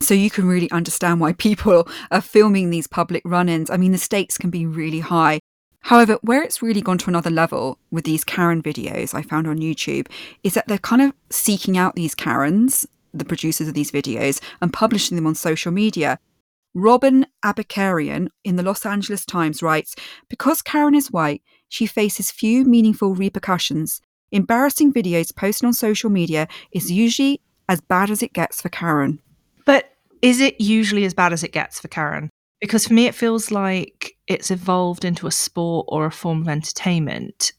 So 0.00 0.14
you 0.14 0.30
can 0.30 0.46
really 0.46 0.70
understand 0.70 1.20
why 1.20 1.34
people 1.34 1.86
are 2.10 2.22
filming 2.22 2.70
these 2.70 2.86
public 2.86 3.20
run 3.26 3.50
ins. 3.50 3.68
I 3.68 3.76
mean, 3.76 3.92
the 3.92 3.98
stakes 3.98 4.38
can 4.38 4.48
be 4.48 4.64
really 4.64 5.00
high. 5.00 5.40
However, 5.80 6.18
where 6.22 6.42
it's 6.42 6.62
really 6.62 6.80
gone 6.80 6.96
to 6.98 7.10
another 7.10 7.28
level 7.28 7.78
with 7.90 8.04
these 8.04 8.24
Karen 8.24 8.62
videos 8.62 9.14
I 9.14 9.20
found 9.20 9.46
on 9.46 9.58
YouTube 9.58 10.06
is 10.42 10.54
that 10.54 10.66
they're 10.66 10.78
kind 10.78 11.02
of 11.02 11.12
seeking 11.28 11.76
out 11.76 11.94
these 11.94 12.14
Karens, 12.14 12.86
the 13.12 13.26
producers 13.26 13.68
of 13.68 13.74
these 13.74 13.90
videos, 13.90 14.40
and 14.62 14.72
publishing 14.72 15.16
them 15.16 15.26
on 15.26 15.34
social 15.34 15.72
media. 15.72 16.18
Robin 16.72 17.26
Abcarian 17.44 18.28
in 18.44 18.56
the 18.56 18.62
Los 18.62 18.86
Angeles 18.86 19.26
Times 19.26 19.62
writes 19.62 19.94
Because 20.30 20.62
Karen 20.62 20.94
is 20.94 21.10
white, 21.10 21.42
she 21.68 21.84
faces 21.84 22.30
few 22.30 22.64
meaningful 22.64 23.14
repercussions. 23.14 24.00
Embarrassing 24.32 24.92
videos 24.92 25.34
posted 25.34 25.66
on 25.66 25.72
social 25.72 26.10
media 26.10 26.48
is 26.72 26.90
usually 26.90 27.40
as 27.68 27.80
bad 27.80 28.10
as 28.10 28.22
it 28.22 28.32
gets 28.32 28.60
for 28.60 28.68
Karen. 28.68 29.20
But 29.64 29.90
is 30.22 30.40
it 30.40 30.60
usually 30.60 31.04
as 31.04 31.14
bad 31.14 31.32
as 31.32 31.42
it 31.42 31.52
gets 31.52 31.80
for 31.80 31.88
Karen? 31.88 32.30
Because 32.60 32.86
for 32.86 32.94
me, 32.94 33.06
it 33.06 33.14
feels 33.14 33.50
like 33.50 34.16
it's 34.26 34.50
evolved 34.50 35.04
into 35.04 35.26
a 35.26 35.30
sport 35.30 35.86
or 35.88 36.06
a 36.06 36.10
form 36.10 36.42
of 36.42 36.48
entertainment. 36.48 37.52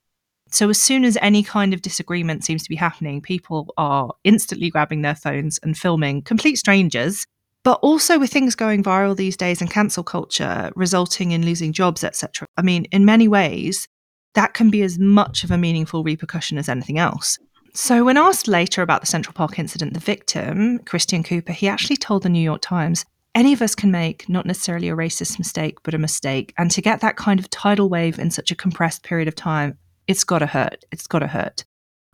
So 0.50 0.70
as 0.70 0.82
soon 0.82 1.04
as 1.04 1.18
any 1.22 1.44
kind 1.44 1.74
of 1.74 1.82
disagreement 1.82 2.44
seems 2.44 2.64
to 2.64 2.70
be 2.70 2.76
happening, 2.76 3.22
people 3.22 3.74
are 3.78 4.14
instantly 4.24 4.70
grabbing 4.70 5.02
their 5.02 5.16
phones 5.16 5.60
and 5.64 5.78
filming 5.78 6.22
complete 6.22 6.56
strangers. 6.56 7.26
But 7.64 7.80
also 7.82 8.20
with 8.20 8.32
things 8.32 8.56
going 8.56 8.84
viral 8.84 9.16
these 9.16 9.36
days 9.36 9.60
and 9.60 9.70
cancel 9.70 10.04
culture 10.04 10.72
resulting 10.76 11.32
in 11.32 11.46
losing 11.46 11.74
jobs, 11.74 12.04
etc. 12.04 12.48
I 12.58 12.62
mean, 12.62 12.86
in 12.86 13.06
many 13.06 13.28
ways, 13.28 13.88
that 14.36 14.54
can 14.54 14.70
be 14.70 14.82
as 14.84 15.00
much 15.00 15.44
of 15.44 15.52
a 15.52 15.58
meaningful 15.58 16.04
repercussion 16.04 16.58
as 16.58 16.70
anything 16.70 17.00
else. 17.00 17.40
So, 17.74 18.06
when 18.06 18.18
asked 18.18 18.48
later 18.48 18.82
about 18.82 19.02
the 19.02 19.08
Central 19.08 19.34
Park 19.34 19.60
incident, 19.60 19.94
the 19.94 20.00
victim, 20.00 20.80
Christian 20.80 21.24
Cooper, 21.24 21.52
he 21.52 21.68
actually 21.68 21.98
told 21.98 22.24
the 22.24 22.30
New 22.30 22.40
York 22.40 22.62
Times 22.62 23.04
any 23.34 23.52
of 23.52 23.62
us 23.62 23.76
can 23.76 23.92
make 23.92 24.30
not 24.30 24.46
necessarily 24.46 24.88
a 24.88 24.96
racist 24.96 25.38
mistake, 25.38 25.80
but 25.84 25.94
a 25.94 25.98
mistake. 25.98 26.54
And 26.58 26.72
to 26.72 26.82
get 26.82 27.02
that 27.02 27.18
kind 27.18 27.38
of 27.38 27.50
tidal 27.50 27.90
wave 27.90 28.18
in 28.18 28.32
such 28.32 28.50
a 28.50 28.56
compressed 28.56 29.04
period 29.04 29.28
of 29.28 29.36
time, 29.36 29.78
it's 30.08 30.24
got 30.24 30.40
to 30.40 30.46
hurt. 30.46 30.86
It's 30.92 31.06
got 31.06 31.20
to 31.20 31.28
hurt. 31.28 31.66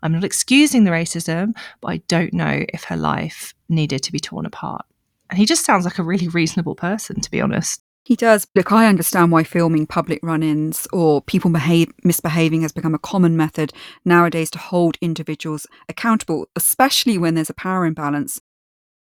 I'm 0.01 0.13
not 0.13 0.23
excusing 0.23 0.83
the 0.83 0.91
racism, 0.91 1.53
but 1.79 1.89
I 1.89 1.97
don't 2.07 2.33
know 2.33 2.65
if 2.69 2.85
her 2.85 2.97
life 2.97 3.53
needed 3.69 4.01
to 4.03 4.11
be 4.11 4.19
torn 4.19 4.47
apart. 4.47 4.83
And 5.29 5.37
he 5.37 5.45
just 5.45 5.63
sounds 5.63 5.85
like 5.85 5.99
a 5.99 6.03
really 6.03 6.27
reasonable 6.27 6.73
person, 6.73 7.21
to 7.21 7.29
be 7.29 7.39
honest. 7.39 7.83
He 8.03 8.15
does. 8.15 8.47
Look, 8.55 8.71
I 8.71 8.87
understand 8.87 9.31
why 9.31 9.43
filming 9.43 9.85
public 9.85 10.19
run 10.23 10.41
ins 10.41 10.87
or 10.91 11.21
people 11.21 11.51
behave, 11.51 11.91
misbehaving 12.03 12.63
has 12.63 12.71
become 12.71 12.95
a 12.95 12.99
common 12.99 13.37
method 13.37 13.73
nowadays 14.03 14.49
to 14.51 14.59
hold 14.59 14.97
individuals 15.01 15.67
accountable, 15.87 16.47
especially 16.55 17.17
when 17.19 17.35
there's 17.35 17.51
a 17.51 17.53
power 17.53 17.85
imbalance. 17.85 18.41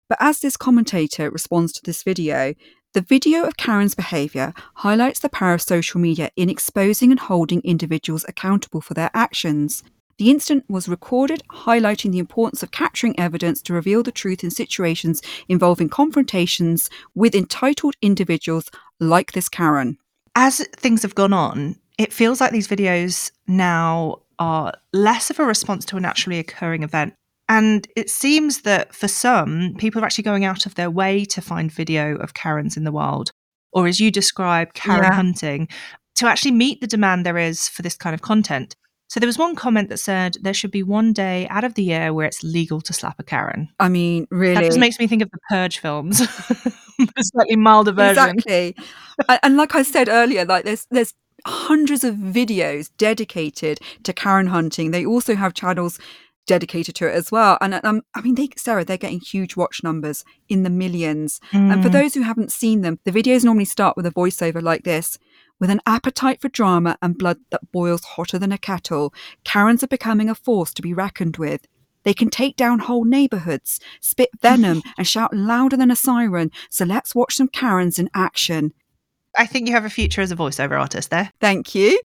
But 0.09 0.19
as 0.21 0.41
this 0.41 0.57
commentator 0.57 1.31
responds 1.31 1.73
to 1.75 1.83
this 1.85 2.03
video, 2.03 2.55
the 2.95 3.01
video 3.01 3.45
of 3.45 3.57
Karen's 3.57 3.95
behaviour 3.95 4.53
highlights 4.77 5.21
the 5.21 5.29
power 5.29 5.55
of 5.55 5.63
social 5.63 6.01
media 6.01 6.31
in 6.35 6.51
exposing 6.51 7.11
and 7.11 7.21
holding 7.21 7.61
individuals 7.61 8.25
accountable 8.27 8.81
for 8.81 8.95
their 8.95 9.11
actions. 9.15 9.85
The 10.17 10.31
incident 10.31 10.65
was 10.69 10.89
recorded, 10.89 11.43
highlighting 11.49 12.11
the 12.11 12.19
importance 12.19 12.65
of 12.65 12.73
capturing 12.73 13.17
evidence 13.21 13.63
to 13.63 13.75
reveal 13.75 14.03
the 14.03 14.11
truth 14.11 14.43
in 14.43 14.51
situations 14.51 15.23
involving 15.49 15.89
confrontations 15.89 16.91
with 17.15 17.37
entitled 17.37 17.95
individuals 18.03 18.69
like 19.01 19.33
this 19.33 19.49
Karen. 19.49 19.99
As 20.35 20.67
things 20.77 21.03
have 21.03 21.15
gone 21.15 21.33
on, 21.33 21.77
it 21.99 22.13
feels 22.13 22.41
like 22.41 22.53
these 22.53 22.69
videos 22.69 23.31
now 23.47 24.21
are 24.39 24.73
less 24.93 25.31
of 25.31 25.39
a 25.39 25.45
response 25.45 25.85
to 25.87 25.97
a 25.97 26.01
naturally 26.01 26.39
occurring 26.39 26.83
event 26.85 27.15
and 27.49 27.89
it 27.97 28.11
seems 28.11 28.63
that 28.63 28.95
for 28.95 29.09
some, 29.09 29.75
people 29.79 30.03
are 30.03 30.05
actually 30.05 30.25
going 30.25 30.45
out 30.45 30.67
of 30.67 30.75
their 30.75 30.91
way 30.91 31.25
to 31.27 31.41
find 31.41 31.73
video 31.73 32.17
of 32.17 32.35
Karens 32.35 32.77
in 32.77 32.85
the 32.85 32.93
wild, 32.93 33.31
or 33.73 33.87
as 33.87 34.01
you 34.01 34.11
describe, 34.11 34.75
Karen 34.75 35.05
yeah. 35.05 35.15
hunting, 35.15 35.69
to 36.17 36.27
actually 36.27 36.51
meet 36.51 36.81
the 36.81 36.87
demand 36.87 37.25
there 37.25 37.39
is 37.39 37.69
for 37.69 37.83
this 37.83 37.97
kind 37.97 38.13
of 38.13 38.21
content. 38.21 38.77
So 39.09 39.19
there 39.21 39.27
was 39.27 39.39
one 39.39 39.55
comment 39.55 39.89
that 39.89 39.99
said 39.99 40.37
there 40.43 40.55
should 40.55 40.71
be 40.71 40.83
one 40.83 41.13
day 41.13 41.49
out 41.49 41.65
of 41.65 41.75
the 41.75 41.83
year 41.83 42.13
where 42.13 42.27
it's 42.27 42.43
legal 42.43 42.81
to 42.83 42.93
slap 42.93 43.19
a 43.19 43.23
Karen. 43.23 43.69
I 43.81 43.89
mean, 43.89 44.29
really, 44.31 44.55
that 44.55 44.65
just 44.65 44.79
makes 44.79 44.99
me 44.99 45.07
think 45.07 45.23
of 45.23 45.31
the 45.31 45.39
Purge 45.49 45.79
films, 45.79 46.21
a 47.17 47.23
slightly 47.23 47.57
milder 47.57 47.93
version. 47.93 48.39
Exactly, 48.39 48.77
and 49.43 49.57
like 49.57 49.75
I 49.75 49.83
said 49.83 50.09
earlier, 50.09 50.45
like 50.45 50.65
there's 50.65 50.87
there's 50.91 51.15
hundreds 51.47 52.05
of 52.05 52.17
videos 52.17 52.91
dedicated 52.99 53.81
to 54.03 54.13
Karen 54.13 54.49
hunting. 54.49 54.91
They 54.91 55.07
also 55.07 55.35
have 55.35 55.55
channels 55.55 55.99
dedicated 56.49 56.97
to 56.97 57.07
it 57.07 57.15
as 57.15 57.31
well. 57.31 57.59
And 57.61 57.79
um, 57.85 58.03
I 58.15 58.23
mean, 58.23 58.35
they, 58.35 58.49
Sarah, 58.57 58.85
they're 58.85 58.97
getting 58.97 59.21
huge 59.21 59.55
watch 59.55 59.85
numbers 59.85 60.25
in 60.49 60.65
the 60.65 60.71
millions. 60.71 61.41
Mm. 61.53 61.73
And 61.73 61.83
for 61.83 61.91
mm. 61.91 61.93
those 61.93 62.15
who 62.15 62.23
haven't 62.23 62.51
seen 62.51 62.81
them, 62.81 62.99
the 63.05 63.13
videos 63.13 63.45
normally 63.45 63.67
start 63.67 63.97
with 63.97 64.07
a 64.07 64.11
voiceover 64.11 64.61
like 64.61 64.83
this. 64.83 65.19
With 65.61 65.71
an 65.71 65.81
appetite 65.87 66.41
for 66.41 66.49
drama 66.49 66.97
and 67.03 67.19
blood 67.19 67.39
that 67.51 67.73
boils 67.73 68.05
hotter 68.05 68.39
than 68.39 68.53
a 68.53 68.59
kettle, 68.59 69.13
Karens 69.45 69.83
are 69.83 69.89
becoming 69.89 70.29
a 70.29 70.35
force 70.35 70.73
to 70.75 70.83
be 70.83 70.95
reckoned 70.95 71.37
with. 71.37 71.67
They 72.05 72.15
can 72.15 72.31
take 72.31 72.57
down 72.57 72.79
whole 72.79 73.05
neighborhoods, 73.05 73.81
spit 74.01 74.31
venom, 74.41 74.83
and 74.99 75.07
shout 75.07 75.35
louder 75.35 75.77
than 75.77 75.91
a 75.91 75.97
siren. 75.97 76.53
So 76.71 76.85
let's 76.85 77.15
watch 77.15 77.35
some 77.35 77.49
Karens 77.49 77.99
in 77.99 78.09
action. 78.15 78.73
I 79.37 79.47
think 79.47 79.67
you 79.67 79.75
have 79.75 79.85
a 79.85 79.91
future 79.91 80.21
as 80.23 80.31
a 80.31 80.37
voiceover 80.37 80.79
artist 80.79 81.11
there. 81.11 81.33
Thank 81.41 81.75
you. 81.75 82.01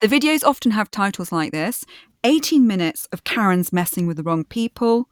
The 0.00 0.08
videos 0.08 0.44
often 0.44 0.72
have 0.72 0.90
titles 0.90 1.30
like 1.30 1.52
this 1.52 1.84
18 2.24 2.66
minutes 2.66 3.06
of 3.12 3.24
Karens 3.24 3.72
messing 3.72 4.06
with 4.08 4.16
the 4.16 4.22
wrong 4.24 4.44
people, 4.44 5.08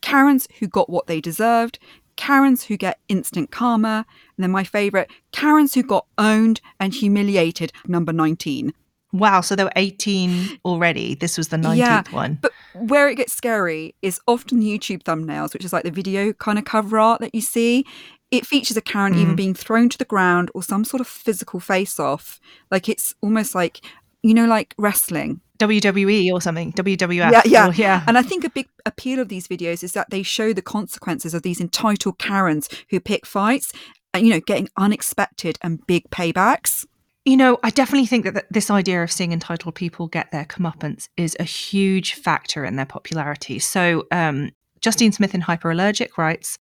Karens 0.00 0.48
who 0.58 0.66
got 0.66 0.88
what 0.88 1.06
they 1.06 1.20
deserved, 1.20 1.78
Karens 2.16 2.64
who 2.64 2.76
get 2.76 3.00
instant 3.08 3.50
karma, 3.50 4.04
and 4.36 4.44
then 4.44 4.50
my 4.50 4.64
favourite, 4.64 5.10
Karens 5.40 5.72
who 5.72 5.82
got 5.82 6.06
owned 6.18 6.60
and 6.78 6.92
humiliated, 6.92 7.72
number 7.86 8.12
19. 8.12 8.74
Wow, 9.14 9.40
so 9.40 9.56
there 9.56 9.64
were 9.64 9.72
18 9.74 10.60
already. 10.66 11.14
This 11.14 11.38
was 11.38 11.48
the 11.48 11.56
19th 11.56 11.76
yeah, 11.76 12.02
one. 12.10 12.38
But 12.42 12.52
where 12.74 13.08
it 13.08 13.14
gets 13.14 13.32
scary 13.32 13.94
is 14.02 14.20
often 14.28 14.60
the 14.60 14.66
YouTube 14.66 15.02
thumbnails, 15.02 15.54
which 15.54 15.64
is 15.64 15.72
like 15.72 15.84
the 15.84 15.90
video 15.90 16.34
kind 16.34 16.58
of 16.58 16.66
cover 16.66 16.98
art 16.98 17.22
that 17.22 17.34
you 17.34 17.40
see. 17.40 17.86
It 18.30 18.46
features 18.46 18.76
a 18.76 18.82
Karen 18.82 19.14
mm. 19.14 19.18
even 19.18 19.34
being 19.34 19.54
thrown 19.54 19.88
to 19.88 19.96
the 19.96 20.04
ground 20.04 20.50
or 20.54 20.62
some 20.62 20.84
sort 20.84 21.00
of 21.00 21.06
physical 21.08 21.58
face 21.58 21.98
off. 21.98 22.38
Like 22.70 22.88
it's 22.90 23.14
almost 23.22 23.54
like, 23.54 23.80
you 24.22 24.34
know, 24.34 24.46
like 24.46 24.74
wrestling 24.76 25.40
WWE 25.60 26.32
or 26.32 26.40
something, 26.40 26.72
WWF. 26.72 27.32
Yeah, 27.32 27.42
yeah, 27.44 27.68
or, 27.68 27.72
yeah. 27.72 28.04
And 28.06 28.16
I 28.16 28.22
think 28.22 28.44
a 28.44 28.50
big 28.50 28.68
appeal 28.86 29.20
of 29.20 29.28
these 29.28 29.48
videos 29.48 29.82
is 29.82 29.92
that 29.92 30.10
they 30.10 30.22
show 30.22 30.52
the 30.52 30.62
consequences 30.62 31.34
of 31.34 31.42
these 31.42 31.60
entitled 31.60 32.18
Karens 32.18 32.68
who 32.90 33.00
pick 33.00 33.26
fights 33.26 33.72
you 34.16 34.30
know, 34.30 34.40
getting 34.40 34.68
unexpected 34.76 35.58
and 35.62 35.84
big 35.86 36.08
paybacks. 36.10 36.86
You 37.24 37.36
know, 37.36 37.58
I 37.62 37.70
definitely 37.70 38.06
think 38.06 38.24
that 38.24 38.50
this 38.50 38.70
idea 38.70 39.02
of 39.02 39.12
seeing 39.12 39.32
entitled 39.32 39.74
people 39.74 40.08
get 40.08 40.32
their 40.32 40.46
comeuppance 40.46 41.08
is 41.16 41.36
a 41.38 41.44
huge 41.44 42.14
factor 42.14 42.64
in 42.64 42.76
their 42.76 42.86
popularity. 42.86 43.58
So, 43.58 44.04
um, 44.10 44.50
Justine 44.80 45.12
Smith 45.12 45.34
in 45.34 45.42
Hyperallergic 45.42 46.16
writes, 46.16 46.56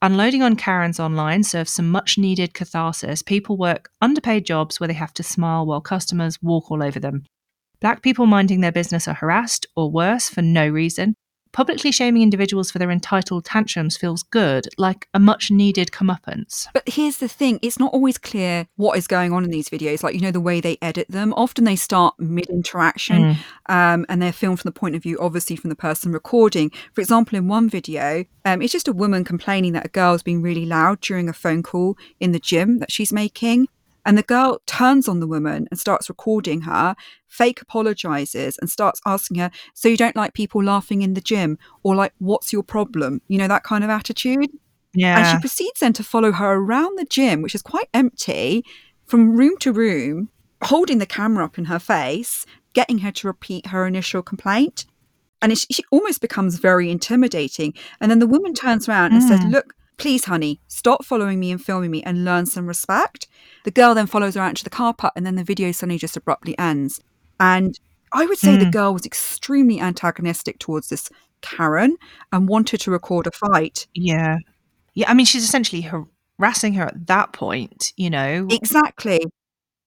Unloading 0.00 0.42
on 0.42 0.56
Karens 0.56 0.98
online 0.98 1.44
serves 1.44 1.72
some 1.72 1.88
much 1.88 2.18
needed 2.18 2.54
catharsis. 2.54 3.22
People 3.22 3.56
work 3.56 3.90
underpaid 4.00 4.44
jobs 4.44 4.80
where 4.80 4.88
they 4.88 4.94
have 4.94 5.14
to 5.14 5.22
smile 5.22 5.64
while 5.64 5.80
customers 5.80 6.42
walk 6.42 6.70
all 6.70 6.82
over 6.82 6.98
them. 6.98 7.22
Black 7.80 8.02
people 8.02 8.26
minding 8.26 8.60
their 8.60 8.72
business 8.72 9.06
are 9.06 9.14
harassed, 9.14 9.66
or 9.76 9.90
worse, 9.90 10.28
for 10.28 10.42
no 10.42 10.68
reason. 10.68 11.14
Publicly 11.52 11.92
shaming 11.92 12.22
individuals 12.22 12.70
for 12.70 12.78
their 12.78 12.90
entitled 12.90 13.44
tantrums 13.44 13.96
feels 13.96 14.22
good, 14.22 14.68
like 14.78 15.06
a 15.12 15.18
much 15.18 15.50
needed 15.50 15.90
comeuppance. 15.90 16.66
But 16.72 16.88
here's 16.88 17.18
the 17.18 17.28
thing 17.28 17.58
it's 17.60 17.78
not 17.78 17.92
always 17.92 18.16
clear 18.16 18.66
what 18.76 18.96
is 18.96 19.06
going 19.06 19.32
on 19.32 19.44
in 19.44 19.50
these 19.50 19.68
videos, 19.68 20.02
like, 20.02 20.14
you 20.14 20.20
know, 20.20 20.30
the 20.30 20.40
way 20.40 20.60
they 20.60 20.78
edit 20.80 21.08
them. 21.10 21.34
Often 21.36 21.64
they 21.64 21.76
start 21.76 22.14
mid 22.18 22.46
interaction 22.46 23.34
mm. 23.34 23.36
um, 23.68 24.06
and 24.08 24.22
they're 24.22 24.32
filmed 24.32 24.60
from 24.60 24.68
the 24.68 24.78
point 24.78 24.96
of 24.96 25.02
view, 25.02 25.18
obviously, 25.20 25.56
from 25.56 25.68
the 25.68 25.76
person 25.76 26.10
recording. 26.10 26.70
For 26.94 27.02
example, 27.02 27.36
in 27.36 27.48
one 27.48 27.68
video, 27.68 28.24
um, 28.46 28.62
it's 28.62 28.72
just 28.72 28.88
a 28.88 28.92
woman 28.92 29.22
complaining 29.22 29.72
that 29.74 29.86
a 29.86 29.90
girl's 29.90 30.22
being 30.22 30.40
really 30.40 30.64
loud 30.64 31.00
during 31.00 31.28
a 31.28 31.34
phone 31.34 31.62
call 31.62 31.98
in 32.18 32.32
the 32.32 32.40
gym 32.40 32.78
that 32.78 32.90
she's 32.90 33.12
making. 33.12 33.68
And 34.04 34.18
the 34.18 34.22
girl 34.22 34.60
turns 34.66 35.08
on 35.08 35.20
the 35.20 35.26
woman 35.26 35.68
and 35.70 35.78
starts 35.78 36.08
recording 36.08 36.62
her, 36.62 36.96
fake 37.28 37.60
apologizes 37.62 38.58
and 38.58 38.68
starts 38.68 39.00
asking 39.06 39.38
her, 39.38 39.50
So 39.74 39.88
you 39.88 39.96
don't 39.96 40.16
like 40.16 40.34
people 40.34 40.62
laughing 40.62 41.02
in 41.02 41.14
the 41.14 41.20
gym? 41.20 41.58
Or 41.82 41.94
like, 41.94 42.12
what's 42.18 42.52
your 42.52 42.62
problem? 42.62 43.22
You 43.28 43.38
know, 43.38 43.48
that 43.48 43.64
kind 43.64 43.84
of 43.84 43.90
attitude. 43.90 44.50
Yeah. 44.94 45.18
And 45.18 45.26
she 45.28 45.40
proceeds 45.40 45.80
then 45.80 45.92
to 45.94 46.04
follow 46.04 46.32
her 46.32 46.52
around 46.52 46.98
the 46.98 47.04
gym, 47.04 47.42
which 47.42 47.54
is 47.54 47.62
quite 47.62 47.88
empty, 47.94 48.64
from 49.06 49.36
room 49.36 49.56
to 49.58 49.72
room, 49.72 50.28
holding 50.62 50.98
the 50.98 51.06
camera 51.06 51.44
up 51.44 51.58
in 51.58 51.66
her 51.66 51.78
face, 51.78 52.46
getting 52.74 52.98
her 52.98 53.12
to 53.12 53.26
repeat 53.26 53.66
her 53.66 53.86
initial 53.86 54.22
complaint. 54.22 54.84
And 55.40 55.52
it, 55.52 55.58
she 55.70 55.84
almost 55.90 56.20
becomes 56.20 56.58
very 56.58 56.90
intimidating. 56.90 57.74
And 58.00 58.10
then 58.10 58.20
the 58.20 58.26
woman 58.26 58.54
turns 58.54 58.88
around 58.88 59.12
and 59.12 59.22
says, 59.22 59.40
mm. 59.40 59.50
Look, 59.50 59.74
Please, 59.96 60.24
honey, 60.24 60.60
stop 60.68 61.04
following 61.04 61.38
me 61.38 61.50
and 61.50 61.62
filming 61.62 61.90
me 61.90 62.02
and 62.02 62.24
learn 62.24 62.46
some 62.46 62.66
respect. 62.66 63.28
The 63.64 63.70
girl 63.70 63.94
then 63.94 64.06
follows 64.06 64.34
her 64.34 64.40
out 64.40 64.56
to 64.56 64.64
the 64.64 64.70
car 64.70 64.94
park 64.94 65.12
and 65.16 65.24
then 65.24 65.36
the 65.36 65.44
video 65.44 65.70
suddenly 65.72 65.98
just 65.98 66.16
abruptly 66.16 66.58
ends. 66.58 67.00
And 67.38 67.78
I 68.12 68.26
would 68.26 68.38
say 68.38 68.56
mm. 68.56 68.60
the 68.60 68.70
girl 68.70 68.92
was 68.92 69.06
extremely 69.06 69.80
antagonistic 69.80 70.58
towards 70.58 70.88
this 70.88 71.08
Karen 71.40 71.96
and 72.32 72.48
wanted 72.48 72.80
to 72.80 72.90
record 72.90 73.26
a 73.26 73.30
fight. 73.30 73.86
Yeah. 73.94 74.38
Yeah. 74.94 75.10
I 75.10 75.14
mean, 75.14 75.26
she's 75.26 75.44
essentially 75.44 75.82
harassing 76.38 76.74
her 76.74 76.84
at 76.84 77.06
that 77.06 77.32
point, 77.32 77.92
you 77.96 78.10
know? 78.10 78.46
Exactly. 78.50 79.20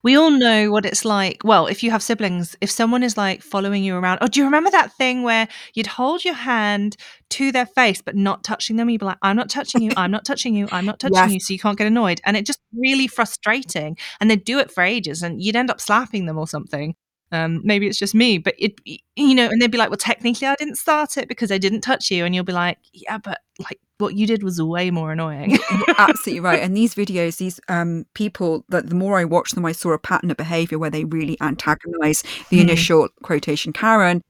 We 0.05 0.15
all 0.15 0.29
know 0.29 0.69
what 0.69 0.85
it's 0.85 1.03
like. 1.03 1.41
Well, 1.43 1.65
if 1.65 1.81
you 1.81 1.89
have 1.89 2.03
siblings, 2.03 2.55
if 2.61 2.69
someone 2.69 3.01
is 3.01 3.17
like 3.17 3.41
following 3.41 3.83
you 3.83 3.95
around, 3.95 4.19
oh, 4.21 4.27
do 4.27 4.39
you 4.39 4.45
remember 4.45 4.69
that 4.69 4.93
thing 4.93 5.23
where 5.23 5.47
you'd 5.73 5.87
hold 5.87 6.23
your 6.23 6.35
hand 6.35 6.95
to 7.31 7.51
their 7.51 7.65
face 7.65 8.03
but 8.03 8.15
not 8.15 8.43
touching 8.43 8.75
them? 8.75 8.87
You'd 8.87 8.99
be 8.99 9.07
like, 9.07 9.17
I'm 9.23 9.35
not 9.35 9.49
touching 9.49 9.81
you, 9.81 9.89
I'm 9.97 10.11
not 10.11 10.23
touching 10.23 10.55
you, 10.55 10.67
I'm 10.71 10.85
not 10.85 10.99
touching 10.99 11.15
yes. 11.15 11.33
you, 11.33 11.39
so 11.39 11.53
you 11.53 11.59
can't 11.59 11.75
get 11.75 11.87
annoyed. 11.87 12.21
And 12.23 12.37
it 12.37 12.45
just 12.45 12.59
really 12.71 13.07
frustrating. 13.07 13.97
And 14.21 14.29
they'd 14.29 14.45
do 14.45 14.59
it 14.59 14.69
for 14.69 14.83
ages 14.83 15.23
and 15.23 15.41
you'd 15.41 15.55
end 15.55 15.71
up 15.71 15.81
slapping 15.81 16.27
them 16.27 16.37
or 16.37 16.47
something. 16.47 16.93
Um, 17.35 17.61
maybe 17.63 17.87
it's 17.87 17.99
just 17.99 18.15
me, 18.15 18.37
but 18.37 18.55
it, 18.57 18.79
you 18.85 19.35
know, 19.35 19.47
and 19.49 19.61
they'd 19.61 19.71
be 19.71 19.77
like, 19.77 19.89
well, 19.89 19.97
technically 19.97 20.47
I 20.47 20.55
didn't 20.55 20.75
start 20.75 21.17
it 21.17 21.27
because 21.27 21.51
I 21.51 21.57
didn't 21.57 21.81
touch 21.81 22.09
you. 22.09 22.25
And 22.25 22.33
you'll 22.33 22.43
be 22.43 22.53
like, 22.53 22.77
yeah, 22.93 23.17
but 23.17 23.41
like 23.59 23.79
what 23.97 24.15
you 24.15 24.27
did 24.27 24.43
was 24.43 24.61
way 24.61 24.91
more 24.91 25.11
annoying. 25.11 25.57
absolutely 25.97 26.39
right. 26.41 26.61
And 26.61 26.75
these 26.75 26.95
videos, 26.95 27.37
these 27.37 27.59
um, 27.67 28.05
people, 28.13 28.65
that 28.69 28.89
the 28.89 28.95
more 28.95 29.19
I 29.19 29.25
watched 29.25 29.55
them, 29.55 29.65
I 29.65 29.71
saw 29.71 29.91
a 29.91 29.99
pattern 29.99 30.31
of 30.31 30.37
behavior 30.37 30.79
where 30.79 30.89
they 30.89 31.05
really 31.05 31.37
antagonize 31.41 32.23
the 32.49 32.57
mm. 32.57 32.61
initial 32.61 33.09
quotation 33.23 33.73
Karen. 33.73 34.21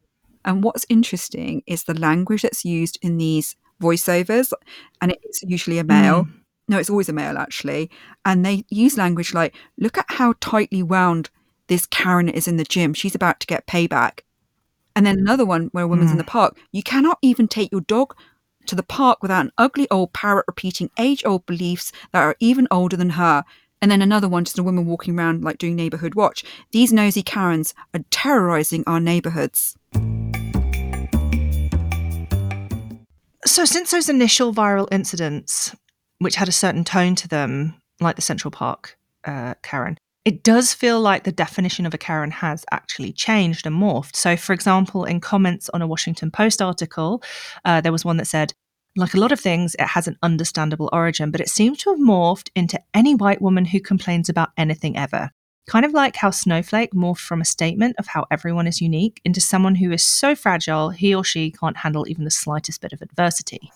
And 0.43 0.63
what's 0.63 0.85
interesting 0.89 1.63
is 1.65 1.83
the 1.83 1.99
language 1.99 2.43
that's 2.43 2.63
used 2.65 2.99
in 3.01 3.17
these 3.17 3.55
voiceovers, 3.81 4.53
and 5.01 5.11
it's 5.11 5.41
usually 5.43 5.79
a 5.79 5.83
male. 5.83 6.25
Mm. 6.25 6.33
No, 6.67 6.79
it's 6.79 6.89
always 6.89 7.09
a 7.09 7.13
male 7.13 7.37
actually. 7.37 7.89
And 8.25 8.45
they 8.45 8.63
use 8.69 8.97
language 8.97 9.33
like, 9.33 9.55
look 9.77 9.97
at 9.97 10.05
how 10.07 10.33
tightly 10.39 10.83
wound 10.83 11.29
this 11.67 11.85
Karen 11.85 12.29
is 12.29 12.47
in 12.47 12.57
the 12.57 12.63
gym. 12.63 12.93
She's 12.93 13.15
about 13.15 13.39
to 13.39 13.47
get 13.47 13.67
payback. 13.67 14.19
And 14.95 15.05
then 15.05 15.17
another 15.17 15.45
one 15.45 15.69
where 15.71 15.83
a 15.83 15.87
woman's 15.87 16.09
mm. 16.09 16.13
in 16.13 16.17
the 16.17 16.23
park. 16.23 16.57
You 16.71 16.83
cannot 16.83 17.17
even 17.21 17.47
take 17.47 17.71
your 17.71 17.81
dog 17.81 18.15
to 18.67 18.75
the 18.75 18.83
park 18.83 19.21
without 19.21 19.45
an 19.45 19.51
ugly 19.57 19.87
old 19.91 20.13
parrot 20.13 20.45
repeating 20.47 20.89
age 20.97 21.23
old 21.25 21.45
beliefs 21.45 21.91
that 22.11 22.23
are 22.23 22.35
even 22.39 22.67
older 22.71 22.95
than 22.95 23.11
her. 23.11 23.43
And 23.81 23.91
then 23.91 24.01
another 24.01 24.29
one, 24.29 24.45
just 24.45 24.57
a 24.57 24.63
woman 24.63 24.85
walking 24.85 25.17
around 25.17 25.43
like 25.43 25.57
doing 25.57 25.75
neighborhood 25.75 26.15
watch. 26.15 26.43
These 26.71 26.93
nosy 26.93 27.21
Karens 27.21 27.73
are 27.93 27.99
terrorizing 28.09 28.83
our 28.87 28.99
neighborhoods. 28.99 29.77
So, 33.45 33.63
since 33.63 33.91
those 33.91 34.09
initial 34.09 34.53
viral 34.53 34.87
incidents, 34.91 35.75
which 36.17 36.35
had 36.35 36.47
a 36.47 36.53
certain 36.53 36.83
tone 36.83 37.13
to 37.15 37.27
them, 37.27 37.75
like 37.99 38.15
the 38.15 38.21
Central 38.21 38.49
Park 38.49 38.97
uh, 39.23 39.53
Karen, 39.61 39.97
it 40.25 40.41
does 40.41 40.73
feel 40.73 40.99
like 40.99 41.23
the 41.23 41.31
definition 41.31 41.85
of 41.85 41.93
a 41.93 41.99
Karen 41.99 42.31
has 42.31 42.65
actually 42.71 43.13
changed 43.13 43.67
and 43.67 43.75
morphed. 43.75 44.15
So, 44.15 44.35
for 44.35 44.53
example, 44.53 45.05
in 45.05 45.19
comments 45.19 45.69
on 45.69 45.83
a 45.83 45.87
Washington 45.87 46.31
Post 46.31 46.63
article, 46.63 47.21
uh, 47.63 47.79
there 47.81 47.91
was 47.91 48.03
one 48.03 48.17
that 48.17 48.25
said, 48.25 48.53
like 48.97 49.13
a 49.13 49.19
lot 49.19 49.31
of 49.31 49.39
things, 49.39 49.75
it 49.75 49.85
has 49.85 50.07
an 50.07 50.17
understandable 50.23 50.89
origin, 50.91 51.29
but 51.29 51.41
it 51.41 51.49
seems 51.49 51.77
to 51.79 51.91
have 51.91 51.99
morphed 51.99 52.49
into 52.55 52.81
any 52.95 53.13
white 53.13 53.41
woman 53.41 53.65
who 53.65 53.79
complains 53.79 54.27
about 54.27 54.49
anything 54.57 54.97
ever. 54.97 55.29
Kind 55.67 55.85
of 55.85 55.93
like 55.93 56.15
how 56.15 56.31
Snowflake 56.31 56.93
morphed 56.93 57.19
from 57.19 57.41
a 57.41 57.45
statement 57.45 57.95
of 57.99 58.07
how 58.07 58.25
everyone 58.31 58.67
is 58.67 58.81
unique 58.81 59.21
into 59.25 59.41
someone 59.41 59.75
who 59.75 59.91
is 59.91 60.05
so 60.05 60.35
fragile 60.35 60.89
he 60.89 61.13
or 61.13 61.23
she 61.23 61.51
can't 61.51 61.77
handle 61.77 62.07
even 62.07 62.23
the 62.23 62.31
slightest 62.31 62.81
bit 62.81 62.93
of 62.93 63.01
adversity. 63.01 63.71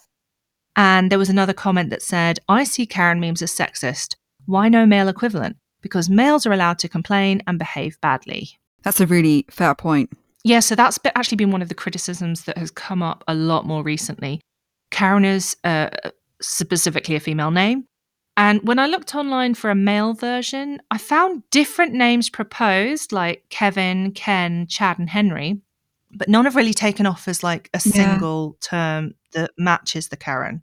And 0.76 1.12
there 1.12 1.20
was 1.20 1.30
another 1.30 1.54
comment 1.54 1.90
that 1.92 2.02
said, 2.02 2.40
I 2.48 2.64
see 2.64 2.86
Karen 2.88 3.20
memes 3.20 3.42
as 3.42 3.52
sexist. 3.52 4.16
Why 4.46 4.70
no 4.70 4.86
male 4.86 5.10
equivalent? 5.10 5.58
Because 5.82 6.10
males 6.10 6.46
are 6.46 6.54
allowed 6.54 6.80
to 6.80 6.90
complain 6.90 7.42
and 7.48 7.58
behave 7.60 8.00
badly. 8.02 8.60
That's 8.84 9.02
a 9.02 9.08
really 9.08 9.46
fair 9.50 9.76
point. 9.76 10.12
Yeah, 10.44 10.62
so 10.62 10.76
that's 10.76 11.00
actually 11.16 11.36
been 11.36 11.52
one 11.52 11.62
of 11.62 11.70
the 11.70 11.76
criticisms 11.76 12.46
that 12.46 12.58
has 12.58 12.72
come 12.72 13.04
up 13.04 13.24
a 13.28 13.36
lot 13.36 13.66
more 13.66 13.84
recently. 13.84 14.42
Karen 14.92 15.26
is 15.26 15.58
uh, 15.64 15.90
specifically 16.42 17.16
a 17.16 17.20
female 17.20 17.52
name. 17.52 17.86
And 18.38 18.62
when 18.64 18.80
I 18.80 18.88
looked 18.88 19.16
online 19.16 19.54
for 19.54 19.70
a 19.70 19.76
male 19.76 20.14
version, 20.14 20.82
I 20.90 20.98
found 20.98 21.44
different 21.52 21.94
names 21.94 22.30
proposed, 22.30 23.12
like 23.12 23.44
Kevin, 23.50 24.14
Ken, 24.14 24.66
Chad, 24.68 24.98
and 24.98 25.10
Henry, 25.10 25.62
but 26.12 26.30
none 26.30 26.46
have 26.46 26.56
really 26.56 26.74
taken 26.74 27.06
off 27.06 27.28
as 27.28 27.44
like 27.44 27.70
a 27.74 27.82
single 27.82 28.56
yeah. 28.56 28.70
term 28.70 29.16
that 29.34 29.52
matches 29.58 30.08
the 30.08 30.16
Karen. 30.16 30.64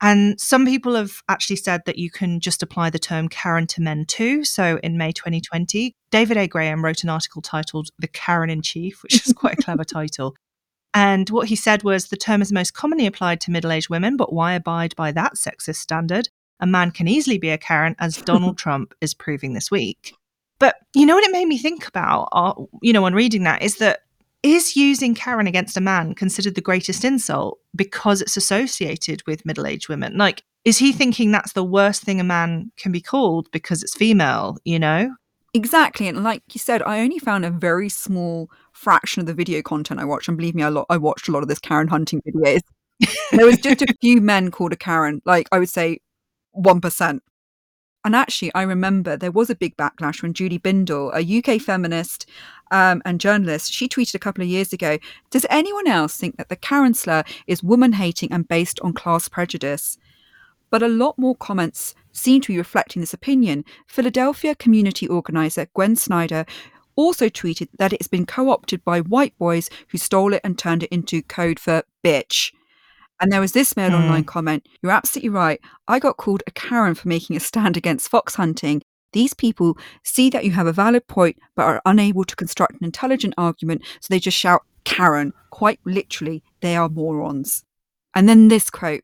And 0.00 0.40
some 0.40 0.64
people 0.64 0.94
have 0.94 1.22
actually 1.28 1.56
said 1.56 1.82
that 1.86 1.98
you 1.98 2.10
can 2.10 2.38
just 2.38 2.62
apply 2.62 2.90
the 2.90 3.00
term 3.00 3.28
Karen 3.28 3.66
to 3.68 3.82
men 3.82 4.04
too. 4.06 4.44
So 4.44 4.78
in 4.82 4.96
May 4.96 5.12
2020, 5.12 5.94
David 6.10 6.36
A. 6.36 6.46
Graham 6.46 6.84
wrote 6.84 7.02
an 7.02 7.08
article 7.08 7.42
titled 7.42 7.90
The 7.98 8.06
Karen 8.06 8.50
in 8.50 8.62
Chief, 8.62 9.02
which 9.02 9.26
is 9.26 9.32
quite 9.32 9.58
a 9.58 9.62
clever 9.62 9.84
title. 9.84 10.36
And 10.94 11.28
what 11.30 11.48
he 11.48 11.56
said 11.56 11.82
was 11.82 12.06
the 12.06 12.16
term 12.16 12.40
is 12.42 12.52
most 12.52 12.74
commonly 12.74 13.06
applied 13.06 13.40
to 13.42 13.50
middle 13.50 13.72
aged 13.72 13.90
women, 13.90 14.16
but 14.16 14.32
why 14.32 14.54
abide 14.54 14.94
by 14.96 15.12
that 15.12 15.34
sexist 15.34 15.76
standard? 15.76 16.28
A 16.60 16.66
man 16.66 16.90
can 16.90 17.08
easily 17.08 17.38
be 17.38 17.50
a 17.50 17.58
Karen, 17.58 17.94
as 17.98 18.16
Donald 18.16 18.58
Trump 18.58 18.94
is 19.00 19.14
proving 19.14 19.52
this 19.52 19.70
week. 19.70 20.14
But 20.58 20.76
you 20.94 21.06
know 21.06 21.14
what 21.14 21.24
it 21.24 21.30
made 21.30 21.46
me 21.46 21.58
think 21.58 21.86
about, 21.86 22.28
uh, 22.32 22.54
you 22.82 22.92
know, 22.92 23.04
on 23.04 23.14
reading 23.14 23.44
that 23.44 23.62
is 23.62 23.76
that 23.76 24.00
is 24.42 24.76
using 24.76 25.14
Karen 25.14 25.46
against 25.46 25.76
a 25.76 25.80
man 25.80 26.14
considered 26.14 26.54
the 26.54 26.60
greatest 26.60 27.04
insult 27.04 27.58
because 27.74 28.20
it's 28.20 28.36
associated 28.36 29.22
with 29.26 29.44
middle 29.44 29.66
aged 29.66 29.88
women? 29.88 30.16
Like, 30.16 30.42
is 30.64 30.78
he 30.78 30.92
thinking 30.92 31.30
that's 31.30 31.52
the 31.52 31.64
worst 31.64 32.02
thing 32.02 32.20
a 32.20 32.24
man 32.24 32.70
can 32.76 32.92
be 32.92 33.00
called 33.00 33.48
because 33.52 33.82
it's 33.82 33.94
female, 33.96 34.58
you 34.64 34.78
know? 34.78 35.14
Exactly. 35.54 36.08
And 36.08 36.22
like 36.22 36.42
you 36.52 36.58
said, 36.58 36.82
I 36.82 37.00
only 37.00 37.18
found 37.18 37.44
a 37.44 37.50
very 37.50 37.88
small 37.88 38.50
fraction 38.72 39.20
of 39.20 39.26
the 39.26 39.34
video 39.34 39.62
content 39.62 39.98
I 39.98 40.04
watched. 40.04 40.28
And 40.28 40.36
believe 40.36 40.54
me, 40.54 40.62
I, 40.62 40.68
lo- 40.68 40.86
I 40.90 40.98
watched 40.98 41.28
a 41.28 41.32
lot 41.32 41.42
of 41.42 41.48
this 41.48 41.58
Karen 41.58 41.88
hunting 41.88 42.20
videos. 42.22 42.60
there 43.32 43.46
was 43.46 43.58
just 43.58 43.82
a 43.82 43.94
few 44.00 44.20
men 44.20 44.50
called 44.50 44.72
a 44.72 44.76
Karen, 44.76 45.22
like 45.24 45.48
I 45.52 45.58
would 45.58 45.70
say 45.70 46.00
1%. 46.56 47.20
And 48.04 48.14
actually, 48.14 48.52
I 48.54 48.62
remember 48.62 49.16
there 49.16 49.32
was 49.32 49.50
a 49.50 49.56
big 49.56 49.76
backlash 49.76 50.22
when 50.22 50.32
Julie 50.32 50.58
Bindel, 50.58 51.10
a 51.12 51.38
UK 51.38 51.60
feminist 51.60 52.26
um, 52.70 53.02
and 53.04 53.20
journalist, 53.20 53.72
she 53.72 53.88
tweeted 53.88 54.14
a 54.14 54.20
couple 54.20 54.42
of 54.42 54.48
years 54.48 54.72
ago 54.72 54.98
Does 55.30 55.46
anyone 55.50 55.86
else 55.86 56.16
think 56.16 56.36
that 56.36 56.48
the 56.48 56.56
Karen 56.56 56.94
slur 56.94 57.24
is 57.46 57.62
woman 57.62 57.94
hating 57.94 58.32
and 58.32 58.46
based 58.46 58.78
on 58.80 58.92
class 58.92 59.28
prejudice? 59.28 59.98
But 60.70 60.82
a 60.82 60.88
lot 60.88 61.18
more 61.18 61.34
comments 61.34 61.94
seem 62.12 62.40
to 62.42 62.52
be 62.52 62.58
reflecting 62.58 63.00
this 63.00 63.14
opinion. 63.14 63.64
Philadelphia 63.86 64.54
community 64.54 65.08
organizer 65.08 65.66
Gwen 65.74 65.96
Snyder 65.96 66.44
also 66.94 67.28
tweeted 67.28 67.68
that 67.78 67.92
it's 67.92 68.08
been 68.08 68.26
co 68.26 68.50
opted 68.50 68.84
by 68.84 69.00
white 69.00 69.36
boys 69.38 69.70
who 69.88 69.98
stole 69.98 70.34
it 70.34 70.40
and 70.44 70.58
turned 70.58 70.82
it 70.82 70.92
into 70.92 71.22
code 71.22 71.58
for 71.58 71.84
bitch. 72.04 72.52
And 73.20 73.32
there 73.32 73.40
was 73.40 73.52
this 73.52 73.76
male 73.76 73.90
mm. 73.90 74.00
online 74.00 74.24
comment 74.24 74.66
You're 74.82 74.92
absolutely 74.92 75.30
right. 75.30 75.60
I 75.88 75.98
got 75.98 76.16
called 76.16 76.42
a 76.46 76.50
Karen 76.52 76.94
for 76.94 77.08
making 77.08 77.36
a 77.36 77.40
stand 77.40 77.76
against 77.76 78.08
fox 78.08 78.34
hunting. 78.34 78.82
These 79.12 79.34
people 79.34 79.78
see 80.04 80.30
that 80.30 80.44
you 80.44 80.50
have 80.52 80.66
a 80.66 80.72
valid 80.72 81.06
point 81.06 81.38
but 81.56 81.64
are 81.64 81.82
unable 81.86 82.24
to 82.24 82.36
construct 82.36 82.74
an 82.74 82.84
intelligent 82.84 83.34
argument, 83.38 83.82
so 84.00 84.08
they 84.10 84.20
just 84.20 84.36
shout 84.36 84.62
Karen. 84.84 85.32
Quite 85.50 85.80
literally, 85.84 86.42
they 86.60 86.76
are 86.76 86.88
morons. 86.88 87.64
And 88.14 88.28
then 88.28 88.48
this 88.48 88.70
quote 88.70 89.02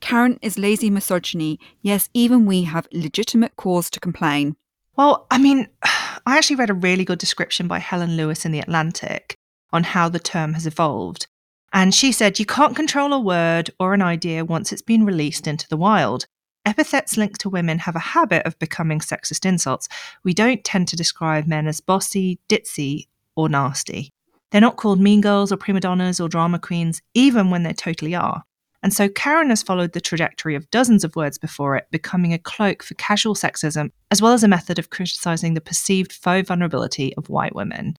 Karen 0.00 0.38
is 0.42 0.58
lazy 0.58 0.90
misogyny. 0.90 1.58
Yes, 1.82 2.08
even 2.14 2.46
we 2.46 2.64
have 2.64 2.88
legitimate 2.92 3.56
cause 3.56 3.90
to 3.90 4.00
complain. 4.00 4.56
Well, 4.96 5.26
I 5.30 5.38
mean, 5.38 5.68
I 5.82 6.36
actually 6.36 6.56
read 6.56 6.70
a 6.70 6.74
really 6.74 7.04
good 7.04 7.18
description 7.18 7.68
by 7.68 7.78
Helen 7.78 8.16
Lewis 8.16 8.44
in 8.44 8.52
The 8.52 8.60
Atlantic 8.60 9.36
on 9.72 9.84
how 9.84 10.08
the 10.08 10.18
term 10.18 10.54
has 10.54 10.66
evolved. 10.66 11.26
And 11.72 11.94
she 11.94 12.12
said, 12.12 12.38
You 12.38 12.46
can't 12.46 12.76
control 12.76 13.12
a 13.12 13.20
word 13.20 13.70
or 13.78 13.94
an 13.94 14.02
idea 14.02 14.44
once 14.44 14.72
it's 14.72 14.82
been 14.82 15.04
released 15.04 15.46
into 15.46 15.68
the 15.68 15.76
wild. 15.76 16.26
Epithets 16.64 17.16
linked 17.16 17.40
to 17.40 17.48
women 17.48 17.78
have 17.78 17.96
a 17.96 18.00
habit 18.00 18.44
of 18.46 18.58
becoming 18.58 19.00
sexist 19.00 19.46
insults. 19.46 19.88
We 20.24 20.34
don't 20.34 20.64
tend 20.64 20.88
to 20.88 20.96
describe 20.96 21.46
men 21.46 21.66
as 21.66 21.80
bossy, 21.80 22.40
ditzy, 22.48 23.06
or 23.36 23.48
nasty. 23.48 24.12
They're 24.50 24.60
not 24.60 24.76
called 24.76 25.00
mean 25.00 25.20
girls 25.20 25.52
or 25.52 25.56
prima 25.56 25.80
donnas 25.80 26.20
or 26.20 26.28
drama 26.28 26.58
queens, 26.58 27.02
even 27.14 27.50
when 27.50 27.62
they 27.62 27.72
totally 27.72 28.14
are. 28.14 28.44
And 28.82 28.92
so 28.92 29.08
Karen 29.08 29.50
has 29.50 29.62
followed 29.62 29.92
the 29.92 30.00
trajectory 30.00 30.54
of 30.54 30.70
dozens 30.70 31.04
of 31.04 31.16
words 31.16 31.36
before 31.36 31.76
it, 31.76 31.86
becoming 31.90 32.32
a 32.32 32.38
cloak 32.38 32.82
for 32.82 32.94
casual 32.94 33.34
sexism, 33.34 33.90
as 34.10 34.22
well 34.22 34.32
as 34.32 34.44
a 34.44 34.48
method 34.48 34.78
of 34.78 34.90
criticizing 34.90 35.54
the 35.54 35.60
perceived 35.60 36.12
faux 36.12 36.48
vulnerability 36.48 37.14
of 37.16 37.28
white 37.28 37.54
women. 37.54 37.96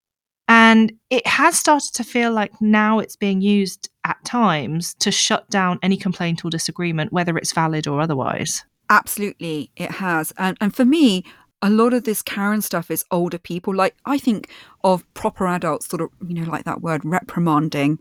And 0.50 0.92
it 1.10 1.24
has 1.28 1.56
started 1.56 1.94
to 1.94 2.02
feel 2.02 2.32
like 2.32 2.60
now 2.60 2.98
it's 2.98 3.14
being 3.14 3.40
used 3.40 3.88
at 4.04 4.22
times 4.24 4.94
to 4.94 5.12
shut 5.12 5.48
down 5.48 5.78
any 5.80 5.96
complaint 5.96 6.44
or 6.44 6.50
disagreement, 6.50 7.12
whether 7.12 7.38
it's 7.38 7.52
valid 7.52 7.86
or 7.86 8.00
otherwise. 8.00 8.64
Absolutely, 8.88 9.70
it 9.76 9.92
has. 9.92 10.32
And, 10.38 10.56
and 10.60 10.74
for 10.74 10.84
me, 10.84 11.24
a 11.62 11.70
lot 11.70 11.94
of 11.94 12.02
this 12.02 12.20
Karen 12.20 12.62
stuff 12.62 12.90
is 12.90 13.04
older 13.12 13.38
people. 13.38 13.72
Like, 13.72 13.94
I 14.06 14.18
think 14.18 14.50
of 14.82 15.04
proper 15.14 15.46
adults, 15.46 15.86
sort 15.86 16.02
of, 16.02 16.10
you 16.26 16.34
know, 16.42 16.50
like 16.50 16.64
that 16.64 16.82
word 16.82 17.02
reprimanding. 17.04 18.00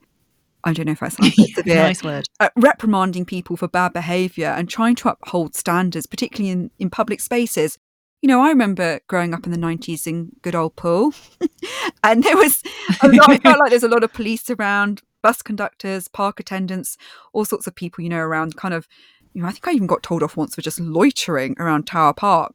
I 0.64 0.74
don't 0.74 0.88
know 0.88 0.94
if 0.94 1.04
I 1.04 1.10
sound 1.10 1.34
severe. 1.54 1.76
nice 1.76 2.04
word. 2.04 2.26
Uh, 2.40 2.50
reprimanding 2.56 3.26
people 3.26 3.58
for 3.58 3.68
bad 3.68 3.94
behaviour 3.94 4.48
and 4.48 4.68
trying 4.68 4.96
to 4.96 5.10
uphold 5.10 5.54
standards, 5.54 6.08
particularly 6.08 6.50
in, 6.50 6.72
in 6.80 6.90
public 6.90 7.22
spaces 7.22 7.78
you 8.22 8.28
know, 8.28 8.42
I 8.42 8.50
remember 8.50 9.00
growing 9.08 9.34
up 9.34 9.46
in 9.46 9.52
the 9.52 9.58
90s 9.58 10.08
in 10.08 10.32
good 10.42 10.56
old 10.56 10.76
Poole, 10.76 11.14
and 12.04 12.24
there 12.24 12.38
was 12.38 12.62
a 13.02 13.08
lot, 13.08 13.30
I 13.30 13.38
felt 13.40 13.60
like 13.60 13.70
there's 13.70 13.84
a 13.84 13.88
lot 13.90 14.04
of 14.04 14.14
police 14.14 14.50
around, 14.50 15.02
bus 15.22 15.42
conductors, 15.42 16.08
park 16.08 16.40
attendants, 16.40 16.98
all 17.34 17.46
sorts 17.46 17.68
of 17.68 17.76
people, 17.76 18.04
you 18.04 18.10
know, 18.10 18.18
around 18.20 18.56
kind 18.56 18.74
of 18.74 18.88
you 19.34 19.44
know, 19.44 19.48
I 19.48 19.52
think 19.52 19.68
I 19.68 19.72
even 19.74 19.86
got 19.88 20.02
told 20.02 20.24
off 20.24 20.36
once 20.36 20.56
for 20.56 20.62
just 20.62 20.80
loitering 20.80 21.56
around 21.60 21.86
Tower 21.86 22.14
Park, 22.14 22.54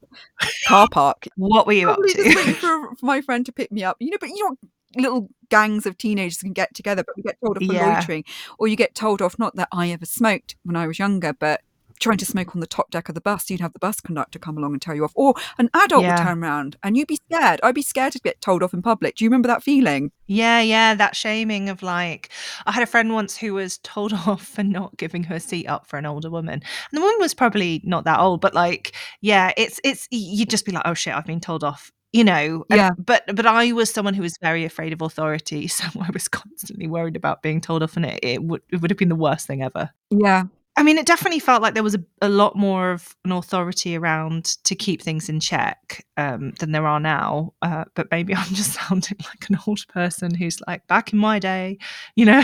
car 0.67 0.87
park. 0.91 1.25
what 1.37 1.65
were 1.65 1.73
you 1.73 1.85
Probably 1.85 2.09
up 2.09 2.17
to? 2.17 2.23
just 2.23 2.35
waiting 2.35 2.55
for, 2.55 2.95
for 2.97 3.05
my 3.05 3.21
friend 3.21 3.45
to 3.45 3.53
pick 3.53 3.71
me 3.71 3.83
up. 3.83 3.95
You 4.01 4.11
know, 4.11 4.17
but 4.19 4.29
you 4.29 4.43
know, 4.43 4.57
little 4.97 5.29
gangs 5.49 5.85
of 5.85 5.97
teenagers 5.97 6.39
can 6.39 6.51
get 6.53 6.73
together, 6.75 7.03
but 7.03 7.15
you 7.15 7.23
get 7.23 7.37
told 7.43 7.57
off 7.57 7.65
for 7.65 7.73
Yeah. 7.73 7.95
loitering, 7.95 8.25
or 8.59 8.67
you 8.67 8.75
get 8.75 8.93
told 8.93 9.21
off. 9.21 9.39
Not 9.39 9.55
that 9.55 9.69
I 9.71 9.89
ever 9.91 10.05
smoked 10.05 10.57
when 10.63 10.75
I 10.75 10.85
was 10.85 10.99
younger, 10.99 11.31
but 11.33 11.61
trying 11.99 12.17
to 12.17 12.25
smoke 12.25 12.55
on 12.55 12.59
the 12.59 12.67
top 12.67 12.91
deck 12.91 13.09
of 13.09 13.15
the 13.15 13.21
bus, 13.21 13.49
you'd 13.49 13.61
have 13.61 13.73
the 13.73 13.79
bus 13.79 14.01
conductor 14.01 14.37
come 14.39 14.57
along 14.57 14.73
and 14.73 14.81
tell 14.81 14.95
you 14.95 15.03
off, 15.03 15.11
or 15.15 15.33
an 15.57 15.69
adult 15.73 16.03
Yeah. 16.03 16.17
would 16.17 16.23
turn 16.23 16.43
around 16.43 16.75
and 16.83 16.95
you'd 16.97 17.07
be 17.07 17.19
scared. 17.31 17.59
I'd 17.63 17.75
be 17.75 17.81
scared 17.81 18.13
to 18.13 18.19
get 18.19 18.41
told 18.41 18.63
off 18.63 18.73
in 18.73 18.81
public. 18.81 19.15
Do 19.15 19.23
you 19.23 19.29
remember 19.29 19.47
that 19.47 19.63
feeling? 19.63 20.11
Yeah, 20.27 20.59
yeah, 20.61 20.95
that 20.95 21.15
shaming 21.15 21.69
of 21.69 21.83
like, 21.83 22.29
I 22.65 22.71
had 22.71 22.83
a 22.83 22.87
friend 22.87 23.13
once 23.13 23.37
who 23.37 23.53
was 23.53 23.77
told 23.79 24.11
off 24.27 24.45
for 24.47 24.63
not 24.63 24.97
giving 24.97 25.23
her 25.25 25.39
seat 25.39 25.67
up 25.67 25.87
for 25.87 25.97
an 25.97 26.05
older 26.05 26.29
woman, 26.29 26.55
and 26.55 26.63
the 26.97 27.01
woman 27.01 27.17
was 27.19 27.33
probably 27.33 27.81
not 27.83 28.03
that 28.05 28.19
old, 28.19 28.41
but 28.41 28.53
like, 28.53 28.93
yeah, 29.21 29.51
it's 29.57 29.79
it's 29.83 30.07
you'd 30.11 30.49
just 30.49 30.65
be 30.65 30.71
like, 30.71 30.83
oh 30.85 30.93
shit, 30.93 31.13
I've 31.15 31.25
been 31.25 31.39
told 31.39 31.63
off, 31.63 31.91
you 32.11 32.23
know. 32.23 32.65
and- 32.69 32.77
Yeah. 32.77 32.89
But 32.97 33.23
but 33.35 33.45
I 33.45 33.71
was 33.71 33.91
someone 33.93 34.13
who 34.15 34.21
was 34.23 34.37
very 34.41 34.65
afraid 34.65 34.93
of 34.93 35.01
authority, 35.01 35.67
so 35.69 35.85
I 36.01 36.09
was 36.11 36.27
constantly 36.27 36.87
worried 36.87 37.15
about 37.15 37.41
being 37.43 37.61
told 37.61 37.83
off, 37.83 37.95
and 37.95 38.05
it 38.05 38.19
it 38.23 38.43
would 38.43 38.61
it 38.71 38.81
would 38.81 38.91
have 38.91 38.97
been 38.97 39.09
the 39.09 39.15
worst 39.15 39.45
thing 39.47 39.61
ever. 39.61 39.91
Yeah, 40.09 40.45
I 40.77 40.83
mean, 40.83 40.97
it 40.97 41.05
definitely 41.05 41.39
felt 41.39 41.61
like 41.61 41.73
there 41.73 41.83
was 41.83 41.95
a, 41.95 42.03
a 42.21 42.29
lot 42.29 42.55
more 42.57 42.91
of 42.91 43.15
an 43.23 43.31
authority 43.31 43.95
around 43.95 44.57
to 44.65 44.75
keep 44.75 45.01
things 45.01 45.29
in 45.29 45.39
check 45.39 46.05
um, 46.17 46.51
than 46.59 46.73
there 46.73 46.85
are 46.85 46.99
now. 46.99 47.53
Uh, 47.61 47.85
but 47.93 48.07
maybe 48.11 48.35
I'm 48.35 48.53
just 48.53 48.73
sounding 48.73 49.17
like 49.19 49.49
an 49.49 49.57
old 49.67 49.87
person 49.87 50.33
who's 50.33 50.59
like, 50.67 50.85
back 50.87 51.13
in 51.13 51.19
my 51.19 51.39
day, 51.39 51.77
you 52.15 52.25
know? 52.25 52.43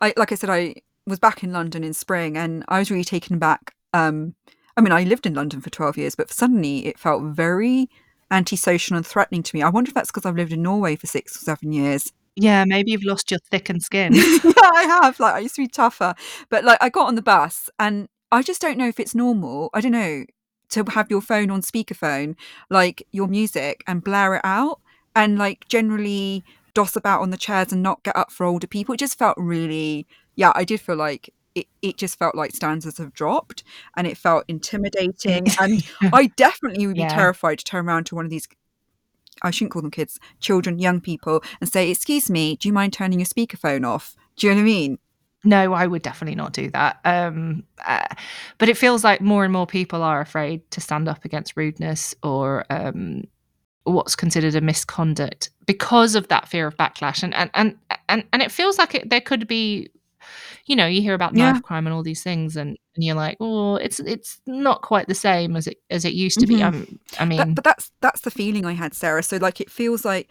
I 0.00 0.12
like 0.16 0.32
I 0.32 0.34
said, 0.34 0.50
I 0.50 0.74
was 1.06 1.18
back 1.18 1.42
in 1.42 1.52
London 1.52 1.84
in 1.84 1.94
spring, 1.94 2.36
and 2.36 2.64
I 2.68 2.78
was 2.78 2.90
really 2.90 3.04
taken 3.04 3.38
back. 3.38 3.74
Um, 3.92 4.34
I 4.76 4.80
mean, 4.80 4.92
I 4.92 5.04
lived 5.04 5.26
in 5.26 5.34
London 5.34 5.60
for 5.60 5.70
twelve 5.70 5.96
years, 5.96 6.14
but 6.14 6.30
suddenly 6.30 6.86
it 6.86 6.98
felt 6.98 7.22
very 7.22 7.88
antisocial 8.30 8.96
and 8.96 9.06
threatening 9.06 9.42
to 9.44 9.56
me. 9.56 9.62
I 9.62 9.68
wonder 9.68 9.90
if 9.90 9.94
that's 9.94 10.10
because 10.10 10.26
I've 10.26 10.36
lived 10.36 10.52
in 10.52 10.62
Norway 10.62 10.96
for 10.96 11.06
six 11.06 11.36
or 11.36 11.40
seven 11.40 11.72
years. 11.72 12.12
Yeah, 12.36 12.64
maybe 12.64 12.92
you've 12.92 13.04
lost 13.04 13.30
your 13.30 13.40
thickened 13.50 13.82
skin. 13.88 14.12
yeah, 14.14 14.52
I 14.56 14.84
have. 15.02 15.20
Like 15.20 15.34
I 15.34 15.38
used 15.40 15.54
to 15.56 15.62
be 15.62 15.68
tougher, 15.68 16.14
but 16.48 16.64
like 16.64 16.78
I 16.80 16.88
got 16.88 17.08
on 17.08 17.14
the 17.14 17.22
bus, 17.22 17.68
and 17.78 18.08
I 18.30 18.42
just 18.42 18.60
don't 18.60 18.78
know 18.78 18.88
if 18.88 18.98
it's 19.00 19.14
normal. 19.14 19.70
I 19.74 19.80
don't 19.80 19.92
know 19.92 20.24
to 20.70 20.84
have 20.90 21.10
your 21.10 21.20
phone 21.20 21.50
on 21.50 21.60
speakerphone, 21.62 22.34
like 22.70 23.06
your 23.12 23.28
music, 23.28 23.84
and 23.86 24.02
blare 24.02 24.34
it 24.36 24.40
out, 24.44 24.80
and 25.14 25.38
like 25.38 25.66
generally 25.68 26.44
doss 26.74 26.96
about 26.96 27.20
on 27.20 27.30
the 27.30 27.36
chairs 27.36 27.70
and 27.72 27.82
not 27.82 28.02
get 28.02 28.16
up 28.16 28.32
for 28.32 28.46
older 28.46 28.66
people. 28.66 28.94
It 28.94 28.98
just 28.98 29.18
felt 29.18 29.36
really, 29.38 30.06
yeah, 30.36 30.52
I 30.54 30.64
did 30.64 30.80
feel 30.80 30.96
like. 30.96 31.32
It, 31.54 31.66
it 31.82 31.98
just 31.98 32.18
felt 32.18 32.34
like 32.34 32.54
standards 32.56 32.96
have 32.96 33.12
dropped 33.12 33.62
and 33.94 34.06
it 34.06 34.16
felt 34.16 34.44
intimidating 34.48 35.44
and 35.60 35.84
I 36.10 36.28
definitely 36.28 36.86
would 36.86 36.96
be 36.96 37.02
Yeah. 37.02 37.08
terrified 37.08 37.58
to 37.58 37.64
turn 37.66 37.86
around 37.86 38.04
to 38.06 38.14
one 38.14 38.24
of 38.24 38.30
these 38.30 38.48
I 39.42 39.50
shouldn't 39.50 39.72
call 39.72 39.82
them 39.82 39.90
kids, 39.90 40.20
children, 40.40 40.78
young 40.78 41.00
people, 41.00 41.42
and 41.60 41.70
say, 41.70 41.90
Excuse 41.90 42.28
me, 42.30 42.56
do 42.56 42.68
you 42.68 42.72
mind 42.72 42.92
turning 42.92 43.18
your 43.20 43.26
speakerphone 43.26 43.86
off? 43.86 44.14
Do 44.36 44.46
you 44.46 44.52
know 44.52 44.56
what 44.58 44.62
I 44.62 44.64
mean? 44.64 44.98
no, 45.44 45.72
I 45.72 45.88
would 45.88 46.02
definitely 46.02 46.36
not 46.36 46.52
do 46.52 46.70
that. 46.70 47.00
Um, 47.04 47.64
uh, 47.84 48.06
but 48.58 48.68
it 48.68 48.76
feels 48.78 49.02
like 49.02 49.20
more 49.20 49.42
and 49.42 49.52
more 49.52 49.66
people 49.66 50.00
are 50.02 50.20
afraid 50.20 50.70
to 50.70 50.80
stand 50.80 51.08
up 51.08 51.24
against 51.24 51.56
rudeness 51.56 52.14
or 52.22 52.64
um, 52.70 53.24
what's 53.82 54.14
considered 54.14 54.54
a 54.54 54.60
misconduct 54.60 55.50
because 55.66 56.14
of 56.14 56.28
that 56.28 56.46
fear 56.46 56.68
of 56.68 56.76
backlash. 56.76 57.24
And 57.24 57.34
and 57.34 57.50
and 57.54 57.76
and, 58.08 58.24
and 58.32 58.40
it 58.40 58.52
feels 58.52 58.78
like 58.78 58.94
it, 58.94 59.10
there 59.10 59.20
could 59.20 59.48
be, 59.48 59.88
you 60.66 60.76
know, 60.76 60.86
you 60.86 61.02
hear 61.02 61.14
about 61.14 61.34
Yeah. 61.34 61.50
knife 61.50 61.62
crime 61.64 61.88
and 61.88 61.94
all 61.94 62.04
these 62.04 62.22
things, 62.22 62.56
and, 62.56 62.78
and 62.94 63.02
you're 63.04 63.16
like, 63.16 63.36
oh, 63.40 63.76
it's 63.76 64.00
it's 64.00 64.40
not 64.46 64.82
quite 64.82 65.08
the 65.08 65.14
same 65.14 65.56
as 65.56 65.66
it 65.66 65.78
as 65.90 66.04
it 66.04 66.12
used 66.14 66.38
to 66.40 66.46
be. 66.46 66.56
Mhm. 66.56 66.62
Um, 66.64 67.00
I 67.18 67.24
mean, 67.24 67.38
That, 67.38 67.54
but 67.54 67.64
that's 67.64 67.90
that's 68.00 68.20
the 68.22 68.30
feeling 68.30 68.66
I 68.66 68.72
had, 68.72 68.94
Sarah. 68.94 69.22
So 69.22 69.36
like 69.38 69.60
it 69.60 69.70
feels 69.70 70.04
like 70.04 70.28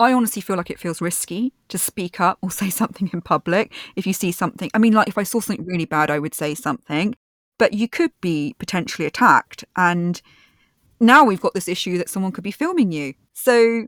I 0.00 0.12
honestly 0.12 0.42
feel 0.42 0.56
like 0.56 0.70
it 0.70 0.78
feels 0.80 1.00
risky 1.00 1.52
to 1.68 1.78
speak 1.78 2.20
up 2.20 2.38
or 2.42 2.50
say 2.62 2.70
something 2.70 3.08
in 3.12 3.20
public. 3.22 3.72
If 3.96 4.06
you 4.06 4.12
see 4.12 4.32
something, 4.32 4.70
I 4.74 4.78
mean, 4.78 4.92
like 4.92 5.08
if 5.08 5.18
I 5.18 5.22
saw 5.22 5.40
something 5.40 5.64
really 5.66 5.84
bad, 5.86 6.10
I 6.10 6.18
would 6.18 6.34
say 6.34 6.54
something, 6.54 7.14
but 7.58 7.72
you 7.72 7.88
could 7.88 8.12
be 8.20 8.54
potentially 8.58 9.06
attacked. 9.06 9.64
And 9.76 10.20
now 11.00 11.24
we've 11.24 11.40
got 11.40 11.54
this 11.54 11.68
issue 11.68 11.98
that 11.98 12.08
someone 12.08 12.32
could 12.32 12.44
be 12.44 12.50
filming 12.50 12.92
you. 12.92 13.14
So 13.32 13.86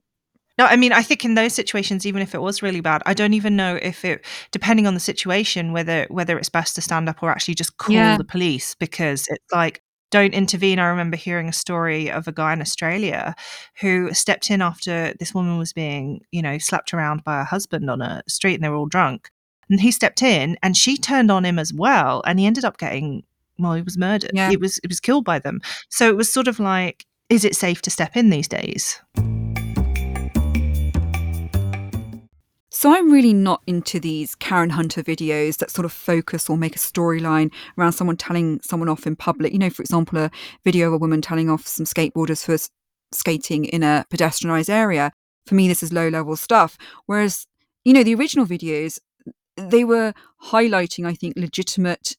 No, 0.57 0.67
I 0.67 0.77
mean, 0.77 0.93
I 0.93 1.03
think 1.03 1.25
in 1.25 1.35
those 1.35 1.53
situations, 1.53 2.07
even 2.07 2.23
if 2.23 2.35
it 2.35 2.41
was 2.41 2.63
really 2.63 2.81
bad, 2.81 3.03
I 3.07 3.15
don't 3.15 3.35
even 3.35 3.57
know 3.57 3.77
if 3.83 4.05
it, 4.05 4.25
depending 4.53 4.87
on 4.87 4.95
the 4.95 5.01
situation, 5.01 5.73
whether 5.73 6.07
whether 6.11 6.39
it's 6.39 6.49
best 6.49 6.77
to 6.77 6.81
stand 6.81 7.09
up 7.09 7.23
or 7.23 7.31
actually 7.31 7.55
just 7.55 7.77
call 7.77 7.95
Yeah. 7.95 8.17
the 8.17 8.25
police 8.25 8.75
because 8.77 9.27
it's 9.29 9.53
like 9.53 9.83
don't 10.11 10.33
intervene. 10.33 10.79
I 10.79 10.87
remember 10.87 11.17
hearing 11.17 11.49
a 11.49 11.53
story 11.53 12.09
of 12.09 12.29
a 12.29 12.33
guy 12.33 12.53
in 12.53 12.61
Australia 12.61 13.35
who 13.81 14.15
stepped 14.15 14.49
in 14.49 14.63
after 14.63 15.13
this 15.19 15.35
woman 15.35 15.59
was 15.59 15.73
being, 15.73 16.21
you 16.31 16.41
know, 16.41 16.57
slapped 16.59 16.95
around 16.95 17.25
by 17.25 17.39
her 17.39 17.45
husband 17.45 17.91
on 17.91 18.01
a 18.01 18.23
street 18.29 18.55
and 18.55 18.63
they 18.63 18.69
were 18.69 18.77
all 18.77 18.87
drunk. 18.87 19.31
And 19.69 19.81
he 19.81 19.91
stepped 19.91 20.23
in 20.23 20.57
and 20.63 20.77
she 20.77 20.97
turned 20.97 21.33
on 21.33 21.45
him 21.45 21.59
as 21.59 21.73
well. 21.75 22.23
And 22.27 22.39
he 22.39 22.47
ended 22.47 22.65
up 22.65 22.79
getting 22.79 23.25
well, 23.59 23.75
he 23.75 23.83
was 23.83 23.99
murdered. 23.99 24.31
Yeah. 24.35 24.51
He 24.51 24.57
was 24.57 24.77
he 24.83 24.87
was 24.87 25.01
killed 25.01 25.25
by 25.25 25.41
them. 25.41 25.61
So 25.89 26.09
it 26.09 26.17
was 26.17 26.33
sort 26.33 26.47
of 26.47 26.61
like, 26.61 27.07
is 27.29 27.45
it 27.45 27.57
safe 27.57 27.83
to 27.83 27.91
step 27.91 28.17
in 28.17 28.31
these 28.31 28.47
days? 28.47 29.01
So 32.85 32.95
I'm 32.95 33.11
really 33.11 33.33
not 33.33 33.63
into 33.67 33.99
these 33.99 34.35
Karen 34.35 34.69
Hunter 34.69 35.03
videos 35.03 35.57
that 35.57 35.71
sort 35.71 35.87
of 35.87 35.91
focus 35.91 36.51
or 36.51 36.59
make 36.59 36.77
a 36.77 36.79
storyline 36.79 37.51
around 37.79 37.93
someone 37.93 38.19
telling 38.19 38.61
someone 38.61 38.91
off 38.91 39.07
in 39.07 39.17
public. 39.17 39.55
You 39.55 39.59
know, 39.59 39.71
for 39.71 39.81
example, 39.81 40.19
a 40.19 40.31
video 40.65 40.89
of 40.89 40.93
a 40.93 40.99
woman 40.99 41.23
telling 41.23 41.49
off 41.49 41.67
some 41.67 41.87
skateboarders 41.87 42.45
for 42.45 42.59
skating 43.11 43.65
in 43.65 43.83
a 43.83 44.05
pedestrianised 44.11 44.69
area. 44.69 45.13
For 45.47 45.55
me, 45.55 45.67
this 45.67 45.83
is 45.83 45.95
low 45.95 46.11
level 46.11 46.37
stuff. 46.37 46.77
Whereas, 47.07 47.47
you 47.87 47.95
know, 47.95 48.03
the 48.03 48.15
original 48.15 48.45
videos, 48.45 48.99
they 49.57 49.85
were 49.85 50.13
highlighting, 50.49 51.07
I 51.07 51.15
think, 51.15 51.39
legitimate 51.39 52.19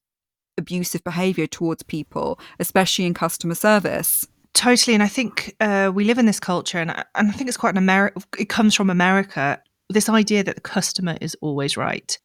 abusive 0.58 1.04
behaviour 1.04 1.45
towards 1.45 1.84
people, 1.84 2.39
especially 2.60 3.06
in 3.06 3.13
customer 3.13 3.54
service. 3.54 4.25
Totally, 4.56 4.95
and 4.95 5.04
I 5.04 5.10
think 5.10 5.56
uh, 5.60 5.91
we 5.93 6.06
live 6.06 6.17
in 6.17 6.25
this 6.25 6.39
culture, 6.39 6.80
and 6.80 6.89
I, 6.89 7.06
and 7.13 7.30
I 7.30 7.34
think 7.34 7.49
it's 7.49 7.58
quite 7.58 7.75
an 7.75 7.78
America. 7.78 8.19
It 8.39 8.49
comes 8.49 8.73
from 8.73 8.89
America. 8.89 9.62
This 9.89 10.10
idea 10.10 10.43
that 10.43 10.56
the 10.56 10.62
customer 10.62 11.17
is 11.21 11.36
always 11.41 11.78
right, 11.78 12.17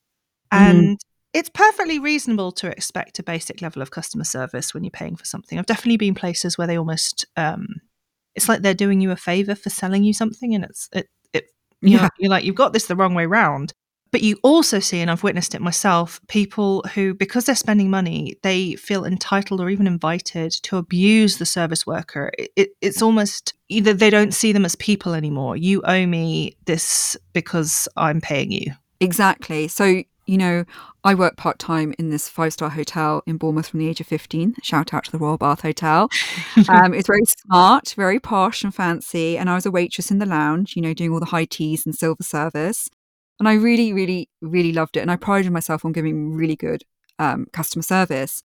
Mhm. 0.53 0.59
and 0.61 1.01
it's 1.35 1.51
perfectly 1.51 1.99
reasonable 1.99 2.53
to 2.53 2.69
expect 2.69 3.19
a 3.19 3.23
basic 3.23 3.63
level 3.63 3.83
of 3.83 3.91
customer 3.91 4.25
service 4.25 4.75
when 4.75 4.85
you're 4.85 4.91
paying 4.91 5.17
for 5.17 5.25
something. 5.27 5.59
I've 5.59 5.67
definitely 5.67 5.99
been 5.99 6.15
places 6.15 6.59
where 6.59 6.67
they 6.67 6.79
almost, 6.79 7.27
um, 7.37 7.67
it's 8.35 8.49
like 8.49 8.63
they're 8.63 8.75
doing 8.75 9.01
you 9.01 9.11
a 9.11 9.17
favor 9.17 9.55
for 9.55 9.71
selling 9.71 10.05
you 10.05 10.15
something, 10.15 10.55
and 10.55 10.65
it's 10.65 10.89
it 10.93 11.09
it 11.35 11.47
Yeah. 11.83 12.09
you're 12.19 12.31
like 12.31 12.45
you've 12.45 12.57
got 12.57 12.73
this 12.73 12.87
the 12.87 12.97
wrong 12.97 13.15
way 13.15 13.27
round. 13.27 13.75
But 14.13 14.23
you 14.23 14.39
also 14.43 14.81
see, 14.81 15.01
and 15.01 15.11
I've 15.11 15.23
witnessed 15.23 15.55
it 15.55 15.61
myself, 15.61 16.21
people 16.29 16.83
who, 16.95 17.15
because 17.15 17.45
they're 17.45 17.55
spending 17.55 17.91
money, 17.91 18.37
they 18.43 18.75
feel 18.75 19.05
entitled 19.05 19.61
or 19.61 19.71
even 19.71 19.87
invited 19.87 20.51
to 20.65 20.77
abuse 20.77 21.39
the 21.39 21.47
service 21.47 21.87
worker. 21.87 22.33
It, 22.37 22.51
it, 22.57 22.71
it's 22.81 23.03
almost 23.03 23.55
either 23.69 23.95
they 23.95 24.11
don't 24.11 24.35
see 24.35 24.53
them 24.53 24.65
as 24.65 24.75
people 24.77 25.15
anymore. 25.15 25.57
You 25.57 25.83
owe 25.83 26.07
me 26.07 26.57
this 26.65 27.17
because 27.33 27.89
I'm 27.97 28.21
paying 28.21 28.51
you. 28.51 28.73
Exactly. 28.99 29.69
So, 29.69 30.03
you 30.27 30.39
know, 30.39 30.65
I 31.05 31.15
work 31.15 31.37
part 31.37 31.59
time 31.59 31.95
in 31.99 32.11
this 32.11 32.29
five 32.29 32.53
star 32.53 32.69
hotel 32.69 33.23
in 33.27 33.37
Bournemouth 33.39 33.69
from 33.69 33.79
the 33.81 33.89
age 33.89 34.01
of 34.01 34.07
15. 34.09 34.57
Shout 34.63 34.93
out 34.93 35.05
to 35.05 35.13
the 35.13 35.19
Royal 35.19 35.39
Bath 35.39 35.63
Hotel. 35.63 36.09
Um, 36.69 36.95
it's 36.95 37.07
very 37.07 37.25
smart, 37.25 37.95
very 37.97 38.21
posh 38.21 38.63
and 38.63 38.75
fancy. 38.75 39.39
And 39.39 39.49
I 39.49 39.55
was 39.55 39.67
a 39.67 39.71
waitress 39.71 40.11
in 40.11 40.19
the 40.19 40.27
lounge, 40.27 40.77
you 40.77 40.83
know, 40.83 40.93
doing 40.93 41.13
all 41.13 41.21
the 41.21 41.27
high 41.27 41.47
teas 41.47 41.87
and 41.87 41.95
silver 41.95 42.23
service. 42.23 42.89
And 43.41 43.49
I 43.49 43.55
really, 43.55 43.93
really, 43.93 44.29
really 44.43 44.73
loved 44.73 44.97
it. 44.97 45.01
And 45.01 45.11
I 45.11 45.17
prided 45.17 45.51
myself 45.51 45.85
on 45.85 45.93
giving 45.93 46.35
really 46.35 46.57
good 46.57 46.85
um, 47.19 47.47
customer 47.53 47.83
service. 47.83 48.43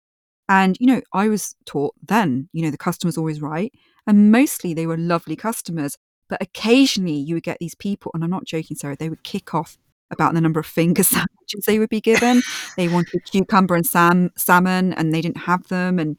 And, 0.49 0.77
you 0.79 0.85
know, 0.85 1.01
I 1.13 1.29
was 1.29 1.55
taught 1.65 1.95
then, 2.05 2.49
you 2.51 2.61
know, 2.61 2.71
the 2.71 2.77
customer's 2.77 3.17
always 3.17 3.41
right. 3.41 3.73
And 4.05 4.31
mostly 4.31 4.73
they 4.73 4.85
were 4.85 4.97
lovely 4.97 5.37
customers. 5.37 5.97
But 6.27 6.41
occasionally 6.41 7.15
you 7.15 7.35
would 7.35 7.43
get 7.43 7.57
these 7.59 7.75
people, 7.75 8.11
and 8.13 8.23
I'm 8.23 8.29
not 8.29 8.45
joking, 8.45 8.77
Sarah, 8.77 8.95
they 8.95 9.09
would 9.09 9.23
kick 9.23 9.53
off 9.53 9.77
about 10.11 10.33
the 10.33 10.41
number 10.41 10.59
of 10.59 10.65
finger 10.65 11.03
sandwiches 11.03 11.65
they 11.65 11.79
would 11.79 11.89
be 11.89 12.01
given. 12.01 12.41
they 12.77 12.87
wanted 12.87 13.23
cucumber 13.25 13.75
and 13.75 13.85
sam- 13.85 14.31
salmon, 14.37 14.93
and 14.93 15.13
they 15.13 15.21
didn't 15.21 15.37
have 15.37 15.67
them. 15.69 15.99
And 15.99 16.17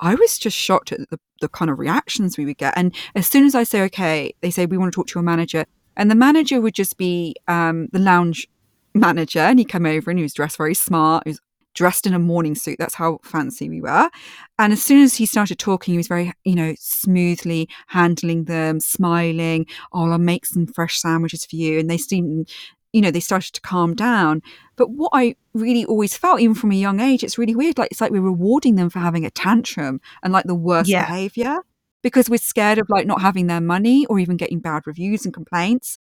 I 0.00 0.14
was 0.14 0.38
just 0.38 0.56
shocked 0.56 0.92
at 0.92 1.10
the, 1.10 1.18
the 1.40 1.48
kind 1.48 1.70
of 1.70 1.78
reactions 1.78 2.36
we 2.36 2.44
would 2.44 2.58
get. 2.58 2.74
And 2.76 2.94
as 3.14 3.26
soon 3.26 3.44
as 3.44 3.54
I 3.54 3.64
say, 3.64 3.82
okay, 3.82 4.32
they 4.40 4.50
say, 4.50 4.66
we 4.66 4.78
want 4.78 4.92
to 4.92 4.96
talk 4.96 5.08
to 5.08 5.14
your 5.16 5.24
manager. 5.24 5.64
And 5.98 6.10
the 6.10 6.14
manager 6.14 6.60
would 6.62 6.74
just 6.74 6.96
be 6.96 7.34
um, 7.48 7.88
the 7.92 7.98
lounge 7.98 8.48
manager. 8.94 9.40
And 9.40 9.58
he'd 9.58 9.66
come 9.68 9.84
over 9.84 10.10
and 10.10 10.18
he 10.18 10.22
was 10.22 10.32
dressed 10.32 10.56
very 10.56 10.74
smart. 10.74 11.24
He 11.26 11.30
was 11.30 11.40
dressed 11.74 12.06
in 12.06 12.14
a 12.14 12.18
morning 12.18 12.54
suit. 12.54 12.76
That's 12.78 12.94
how 12.94 13.18
fancy 13.22 13.68
we 13.68 13.80
were. 13.80 14.08
And 14.58 14.72
as 14.72 14.82
soon 14.82 15.02
as 15.02 15.14
he 15.16 15.26
started 15.26 15.58
talking, 15.58 15.92
he 15.92 15.98
was 15.98 16.08
very, 16.08 16.32
you 16.44 16.54
know, 16.54 16.74
smoothly 16.78 17.68
handling 17.88 18.44
them, 18.44 18.80
smiling. 18.80 19.66
Oh, 19.92 20.10
I'll 20.10 20.18
make 20.18 20.46
some 20.46 20.66
fresh 20.66 21.00
sandwiches 21.00 21.44
for 21.44 21.56
you. 21.56 21.78
And 21.78 21.88
they 21.90 21.98
seemed, 21.98 22.48
you 22.92 23.00
know, 23.00 23.10
they 23.10 23.20
started 23.20 23.52
to 23.54 23.60
calm 23.60 23.94
down. 23.94 24.42
But 24.76 24.90
what 24.90 25.10
I 25.12 25.36
really 25.54 25.84
always 25.84 26.16
felt, 26.16 26.40
even 26.40 26.54
from 26.54 26.72
a 26.72 26.76
young 26.76 27.00
age, 27.00 27.22
it's 27.22 27.38
really 27.38 27.54
weird. 27.54 27.78
Like 27.78 27.90
it's 27.92 28.00
like 28.00 28.10
we're 28.10 28.20
rewarding 28.22 28.74
them 28.76 28.90
for 28.90 28.98
having 28.98 29.24
a 29.24 29.30
tantrum 29.30 30.00
and 30.22 30.32
like 30.32 30.46
the 30.46 30.54
worst 30.54 30.88
Yeah. 30.88 31.06
behavior 31.06 31.58
because 32.02 32.30
we're 32.30 32.38
scared 32.38 32.78
of 32.78 32.88
like 32.88 33.06
not 33.06 33.20
having 33.20 33.46
their 33.46 33.60
money 33.60 34.06
or 34.06 34.18
even 34.18 34.36
getting 34.36 34.60
bad 34.60 34.86
reviews 34.86 35.24
and 35.24 35.34
complaints. 35.34 35.98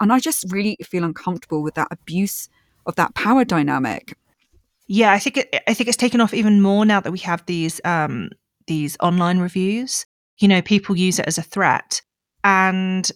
And 0.00 0.12
I 0.12 0.18
just 0.18 0.44
really 0.50 0.76
feel 0.82 1.04
uncomfortable 1.04 1.62
with 1.62 1.74
that 1.74 1.88
abuse 1.90 2.48
of 2.86 2.96
that 2.96 3.14
power 3.14 3.44
dynamic. 3.44 4.16
Yeah, 4.86 5.12
I 5.12 5.18
think 5.18 5.38
it, 5.38 5.62
I 5.66 5.74
think 5.74 5.88
it's 5.88 5.96
taken 5.96 6.20
off 6.20 6.34
even 6.34 6.60
more 6.60 6.84
now 6.84 7.00
that 7.00 7.12
we 7.12 7.18
have 7.20 7.44
these 7.46 7.80
um, 7.84 8.30
these 8.66 8.96
online 9.00 9.38
reviews. 9.38 10.04
You 10.38 10.48
know, 10.48 10.60
people 10.62 10.96
use 10.96 11.18
it 11.18 11.26
as 11.26 11.38
a 11.38 11.42
threat, 11.42 12.02
and 12.42 13.10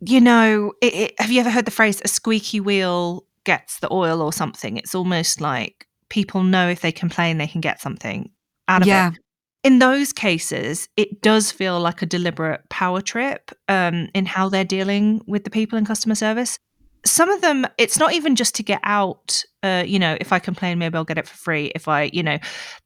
you 0.00 0.20
know, 0.20 0.72
it, 0.82 0.94
it, 0.94 1.20
have 1.20 1.30
you 1.30 1.40
ever 1.40 1.50
heard 1.50 1.64
the 1.64 1.70
phrase 1.70 2.02
"a 2.04 2.08
squeaky 2.08 2.60
wheel 2.60 3.24
gets 3.44 3.78
the 3.80 3.90
oil" 3.92 4.20
or 4.20 4.32
something? 4.32 4.76
It's 4.76 4.94
almost 4.94 5.40
like 5.40 5.86
people 6.10 6.42
know 6.42 6.68
if 6.68 6.80
they 6.80 6.92
complain, 6.92 7.38
they 7.38 7.46
can 7.46 7.60
get 7.62 7.80
something 7.80 8.30
out 8.68 8.82
of 8.82 8.88
Yeah. 8.88 9.12
it. 9.12 9.18
In 9.64 9.78
those 9.78 10.12
cases, 10.12 10.90
it 10.94 11.22
does 11.22 11.50
feel 11.50 11.80
like 11.80 12.02
a 12.02 12.06
deliberate 12.06 12.68
power 12.68 13.00
trip 13.00 13.50
um, 13.66 14.10
in 14.14 14.26
how 14.26 14.50
they're 14.50 14.62
dealing 14.62 15.22
with 15.26 15.44
the 15.44 15.50
people 15.50 15.78
in 15.78 15.86
customer 15.86 16.14
service. 16.14 16.58
Some 17.06 17.30
of 17.30 17.40
them 17.40 17.66
it's 17.78 17.98
not 17.98 18.12
even 18.12 18.36
just 18.36 18.54
to 18.56 18.62
get 18.62 18.80
out 18.82 19.42
uh, 19.62 19.84
you 19.86 19.98
know 19.98 20.16
if 20.20 20.32
i 20.32 20.38
complain 20.38 20.78
maybe 20.78 20.96
i'll 20.96 21.04
get 21.04 21.18
it 21.18 21.26
for 21.26 21.36
free. 21.36 21.72
If 21.74 21.88
i 21.88 22.10
you 22.12 22.22
know 22.22 22.38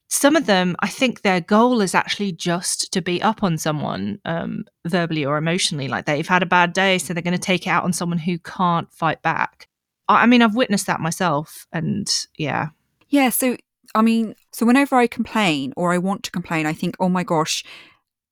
some 0.08 0.34
of 0.34 0.46
them 0.46 0.74
i 0.80 0.88
think 0.88 1.22
their 1.22 1.40
goal 1.40 1.80
is 1.80 1.94
actually 1.94 2.32
just 2.32 2.92
to 2.92 3.00
be 3.00 3.22
up 3.22 3.44
on 3.44 3.58
someone 3.58 4.18
um, 4.24 4.64
verbally 4.86 5.24
or 5.24 5.36
emotionally 5.36 5.86
like 5.86 6.06
they've 6.06 6.26
had 6.26 6.42
a 6.42 6.46
bad 6.46 6.72
day 6.72 6.98
so 6.98 7.14
they're 7.14 7.22
going 7.22 7.32
to 7.32 7.38
take 7.38 7.66
it 7.66 7.70
out 7.70 7.84
on 7.84 7.92
someone 7.92 8.18
who 8.18 8.38
can't 8.38 8.92
fight 8.92 9.22
back. 9.22 9.68
I, 10.08 10.22
I 10.22 10.26
mean 10.26 10.42
i've 10.42 10.56
witnessed 10.56 10.86
that 10.86 11.00
myself 11.00 11.66
and 11.72 12.08
yeah. 12.36 12.70
Yeah. 13.08 13.30
So, 13.30 13.56
I 13.94 14.02
mean, 14.02 14.34
so 14.52 14.66
whenever 14.66 14.96
I 14.96 15.06
complain 15.06 15.72
or 15.76 15.92
I 15.92 15.98
want 15.98 16.22
to 16.24 16.30
complain, 16.30 16.66
I 16.66 16.72
think, 16.72 16.96
oh 17.00 17.08
my 17.08 17.24
gosh, 17.24 17.64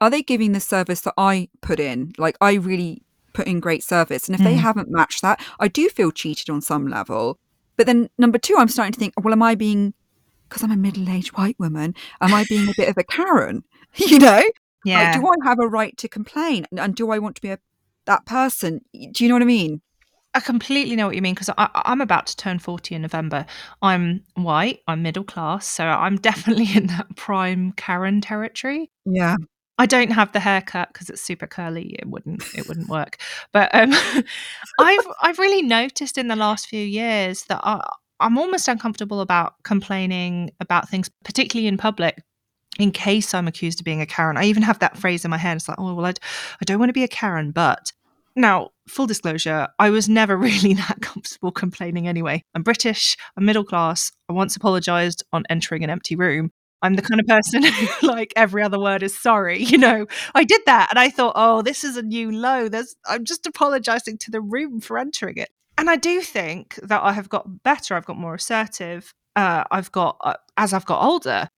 are 0.00 0.10
they 0.10 0.22
giving 0.22 0.52
the 0.52 0.60
service 0.60 1.00
that 1.02 1.14
I 1.16 1.48
put 1.62 1.80
in? 1.80 2.12
Like, 2.18 2.36
I 2.40 2.54
really 2.54 3.02
put 3.32 3.46
in 3.46 3.60
great 3.60 3.82
service. 3.82 4.28
And 4.28 4.34
if 4.34 4.42
they 4.44 4.54
Mm. 4.54 4.60
haven't 4.60 4.90
matched 4.90 5.22
that, 5.22 5.40
I 5.58 5.68
do 5.68 5.88
feel 5.88 6.10
cheated 6.10 6.50
on 6.50 6.60
some 6.60 6.86
level. 6.86 7.38
But 7.76 7.86
then, 7.86 8.08
number 8.18 8.38
two, 8.38 8.56
I'm 8.56 8.68
starting 8.68 8.92
to 8.92 8.98
think, 8.98 9.14
well, 9.22 9.32
am 9.32 9.42
I 9.42 9.54
being, 9.54 9.94
because 10.48 10.62
I'm 10.62 10.70
a 10.70 10.76
middle 10.76 11.08
aged 11.08 11.36
white 11.36 11.58
woman, 11.58 11.94
am 12.20 12.32
I 12.34 12.44
being 12.44 12.68
a 12.68 12.74
bit 12.74 12.88
of 12.88 12.96
a 12.96 13.04
Karen? 13.04 13.64
you 13.96 14.18
know? 14.18 14.42
yeah 14.84 15.00
Like, 15.02 15.12
do 15.12 15.26
I 15.26 15.48
have 15.48 15.58
a 15.58 15.68
right 15.68 15.96
to 15.98 16.08
complain? 16.08 16.66
And, 16.70 16.80
and 16.80 16.94
do 16.94 17.10
I 17.10 17.18
want 17.18 17.36
to 17.36 17.42
be 17.42 17.50
a, 17.50 17.58
that 18.06 18.24
person? 18.26 18.80
Do 18.92 19.24
you 19.24 19.28
know 19.28 19.34
what 19.34 19.42
I 19.42 19.46
mean? 19.46 19.80
I 20.36 20.40
completely 20.40 20.96
know 20.96 21.06
what 21.06 21.16
you 21.16 21.22
mean 21.22 21.34
because 21.34 21.48
I'm 21.56 22.02
about 22.02 22.26
to 22.26 22.36
turn 22.36 22.58
40 22.58 22.94
in 22.94 23.00
November. 23.00 23.46
I'm 23.80 24.22
white, 24.34 24.80
I'm 24.86 25.00
middle 25.00 25.24
class, 25.24 25.66
so 25.66 25.86
I'm 25.86 26.16
definitely 26.30 26.68
in 26.74 26.88
that 26.88 27.16
prime 27.16 27.72
Karen 27.72 28.20
territory. 28.20 28.90
Yeah. 29.06 29.36
I 29.78 29.86
don't 29.86 30.10
have 30.10 30.32
the 30.32 30.40
haircut 30.40 30.88
because 30.92 31.08
it's 31.08 31.22
super 31.22 31.46
curly. 31.46 31.96
It 31.98 32.06
wouldn't 32.06 32.42
it 32.54 32.68
wouldn't 32.68 32.88
work. 32.88 33.16
But 33.52 33.74
um, 33.74 33.92
I've 34.78 35.06
I've 35.22 35.38
really 35.38 35.62
noticed 35.62 36.18
in 36.18 36.28
the 36.28 36.36
last 36.36 36.66
few 36.68 36.84
years 36.84 37.44
that 37.44 37.60
I, 37.62 37.82
I'm 38.20 38.36
almost 38.36 38.68
uncomfortable 38.68 39.22
about 39.22 39.54
complaining 39.64 40.50
about 40.60 40.90
things, 40.90 41.10
particularly 41.24 41.66
in 41.66 41.78
public. 41.78 42.22
In 42.78 42.90
case 42.90 43.32
I'm 43.32 43.48
accused 43.48 43.80
of 43.80 43.84
being 43.86 44.02
a 44.02 44.06
Karen, 44.06 44.36
I 44.36 44.44
even 44.44 44.62
have 44.62 44.80
that 44.80 44.98
phrase 44.98 45.24
in 45.24 45.30
my 45.30 45.38
head. 45.38 45.56
It's 45.56 45.66
like, 45.66 45.78
oh 45.78 45.94
well, 45.94 46.04
I, 46.04 46.10
I 46.10 46.64
don't 46.66 46.78
want 46.78 46.90
to 46.90 46.94
be 46.94 47.04
a 47.04 47.08
Karen, 47.08 47.52
but 47.52 47.90
now, 48.36 48.70
full 48.86 49.06
disclosure, 49.06 49.68
I 49.78 49.90
was 49.90 50.08
never 50.08 50.36
really 50.48 50.74
that 50.74 51.00
comfortable 51.00 51.50
complaining 51.50 52.06
anyway. 52.06 52.42
I'm 52.54 52.62
British, 52.62 53.16
I'm 53.36 53.44
middle 53.44 53.64
class. 53.64 54.12
I 54.28 54.32
once 54.34 54.54
apologized 54.54 55.24
on 55.32 55.44
entering 55.50 55.82
an 55.82 55.90
empty 55.90 56.14
room. 56.14 56.50
I'm 56.82 56.94
the 56.94 57.02
kind 57.02 57.20
of 57.20 57.26
person 57.26 57.62
who, 57.64 58.06
like, 58.06 58.32
every 58.36 58.62
other 58.62 58.78
word 58.78 59.02
is 59.02 59.18
sorry. 59.18 59.64
You 59.76 59.78
know, 59.78 60.06
I 60.34 60.44
did 60.44 60.60
that 60.66 60.88
and 60.90 60.98
I 60.98 61.10
thought, 61.10 61.32
oh, 61.34 61.62
this 61.62 61.82
is 61.82 61.96
a 61.96 62.02
new 62.02 62.30
low. 62.30 62.68
There's, 62.68 62.94
I'm 63.06 63.24
just 63.24 63.46
apologizing 63.46 64.18
to 64.18 64.30
the 64.30 64.40
room 64.40 64.80
for 64.80 64.98
entering 64.98 65.38
it. 65.38 65.48
And 65.78 65.90
I 65.90 65.96
do 65.96 66.20
think 66.20 66.76
that 66.82 67.02
I 67.02 67.12
have 67.12 67.28
got 67.28 67.62
better. 67.62 67.94
I've 67.94 68.06
got 68.06 68.16
more 68.16 68.34
assertive. 68.34 69.12
Uh, 69.34 69.64
I've 69.70 69.92
got, 69.92 70.16
uh, 70.22 70.34
as 70.56 70.72
I've 70.72 70.86
got 70.86 71.04
older. 71.04 71.48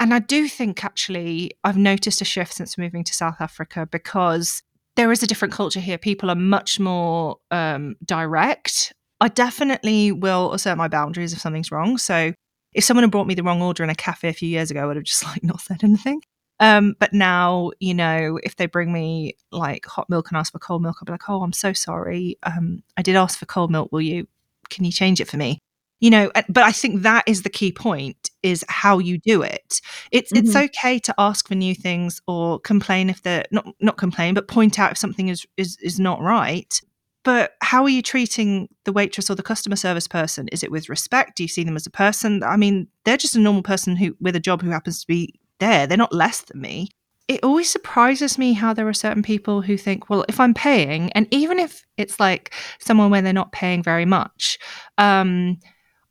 And 0.00 0.14
I 0.14 0.20
do 0.20 0.48
think 0.48 0.84
actually 0.84 1.52
I've 1.64 1.76
noticed 1.76 2.20
a 2.20 2.24
shift 2.24 2.54
since 2.54 2.78
moving 2.78 3.04
to 3.04 3.12
South 3.12 3.40
Africa 3.40 3.86
because 3.90 4.62
there 4.98 5.12
is 5.12 5.22
a 5.22 5.28
different 5.28 5.54
culture 5.54 5.78
here. 5.78 5.96
People 5.96 6.28
are 6.28 6.34
much 6.34 6.80
more 6.80 7.36
um, 7.52 7.94
direct. 8.04 8.92
I 9.20 9.28
definitely 9.28 10.10
will 10.10 10.52
assert 10.52 10.76
my 10.76 10.88
boundaries 10.88 11.32
if 11.32 11.38
something's 11.38 11.70
wrong. 11.70 11.98
So 11.98 12.32
if 12.72 12.82
someone 12.82 13.04
had 13.04 13.12
brought 13.12 13.28
me 13.28 13.36
the 13.36 13.44
wrong 13.44 13.62
order 13.62 13.84
in 13.84 13.90
a 13.90 13.94
cafe 13.94 14.28
a 14.28 14.32
few 14.32 14.48
years 14.48 14.72
ago, 14.72 14.82
I 14.82 14.86
would 14.86 14.96
have 14.96 15.04
just 15.04 15.24
like 15.24 15.44
not 15.44 15.60
said 15.60 15.84
anything. 15.84 16.20
Um, 16.58 16.96
but 16.98 17.12
now, 17.12 17.70
you 17.78 17.94
know, 17.94 18.40
if 18.42 18.56
they 18.56 18.66
bring 18.66 18.92
me 18.92 19.36
like 19.52 19.86
hot 19.86 20.10
milk 20.10 20.30
and 20.30 20.36
ask 20.36 20.50
for 20.50 20.58
cold 20.58 20.82
milk, 20.82 20.96
I'll 21.00 21.06
be 21.06 21.12
like, 21.12 21.28
oh, 21.28 21.44
I'm 21.44 21.52
so 21.52 21.72
sorry. 21.72 22.36
Um, 22.42 22.82
I 22.96 23.02
did 23.02 23.14
ask 23.14 23.38
for 23.38 23.46
cold 23.46 23.70
milk. 23.70 23.92
Will 23.92 24.00
you, 24.00 24.26
can 24.68 24.84
you 24.84 24.90
change 24.90 25.20
it 25.20 25.28
for 25.28 25.36
me? 25.36 25.60
You 26.00 26.10
know, 26.10 26.30
but 26.48 26.62
I 26.62 26.70
think 26.70 27.02
that 27.02 27.24
is 27.26 27.42
the 27.42 27.50
key 27.50 27.72
point 27.72 28.30
is 28.44 28.64
how 28.68 28.98
you 28.98 29.18
do 29.18 29.42
it. 29.42 29.80
It's 30.12 30.30
it's 30.32 30.54
Mhm. 30.54 30.64
okay 30.66 30.98
to 31.00 31.14
ask 31.18 31.48
for 31.48 31.56
new 31.56 31.74
things 31.74 32.20
or 32.28 32.60
complain 32.60 33.10
if 33.10 33.22
they're 33.22 33.44
not 33.50 33.66
not 33.80 33.96
complain, 33.96 34.34
but 34.34 34.46
point 34.46 34.78
out 34.78 34.92
if 34.92 34.98
something 34.98 35.28
is 35.28 35.44
is 35.56 35.76
is 35.82 35.98
not 35.98 36.20
right. 36.20 36.80
But 37.24 37.54
how 37.62 37.82
are 37.82 37.88
you 37.88 38.00
treating 38.00 38.68
the 38.84 38.92
waitress 38.92 39.28
or 39.28 39.34
the 39.34 39.42
customer 39.42 39.74
service 39.76 40.06
person? 40.06 40.46
Is 40.48 40.62
it 40.62 40.70
with 40.70 40.88
respect? 40.88 41.36
Do 41.36 41.42
you 41.42 41.48
see 41.48 41.64
them 41.64 41.76
as 41.76 41.86
a 41.86 41.90
person? 41.90 42.42
I 42.44 42.56
mean, 42.56 42.86
they're 43.04 43.16
just 43.16 43.34
a 43.34 43.40
normal 43.40 43.62
person 43.64 43.96
who 43.96 44.16
with 44.20 44.36
a 44.36 44.40
job 44.40 44.62
who 44.62 44.70
happens 44.70 45.00
to 45.00 45.06
be 45.06 45.34
there. 45.58 45.86
They're 45.88 45.98
not 45.98 46.12
less 46.14 46.42
than 46.42 46.60
me. 46.60 46.90
It 47.26 47.42
always 47.42 47.68
surprises 47.68 48.38
me 48.38 48.52
how 48.54 48.72
there 48.72 48.88
are 48.88 48.94
certain 48.94 49.22
people 49.22 49.60
who 49.62 49.76
think, 49.76 50.08
well, 50.08 50.24
if 50.28 50.38
I'm 50.40 50.54
paying, 50.54 51.12
and 51.12 51.26
even 51.30 51.58
if 51.58 51.84
it's 51.98 52.18
like 52.20 52.54
someone 52.78 53.10
where 53.10 53.20
they're 53.20 53.32
not 53.34 53.52
paying 53.52 53.82
very 53.82 54.06
much, 54.06 54.58
um, 54.96 55.58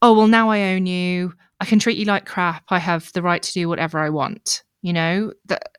oh 0.02 0.14
well, 0.14 0.28
now 0.28 0.50
I 0.50 0.74
own 0.74 0.86
you. 0.86 1.34
I 1.60 1.66
can 1.66 1.80
treat 1.80 1.98
you 1.98 2.06
like 2.06 2.26
crap. 2.26 2.64
I 2.70 2.80
have 2.80 3.12
the 3.14 3.22
right 3.22 3.42
to 3.42 3.54
do 3.54 3.68
whatever 3.68 4.00
I 4.00 4.10
want. 4.10 4.64
You 4.82 4.94
know 4.94 5.34
that 5.46 5.70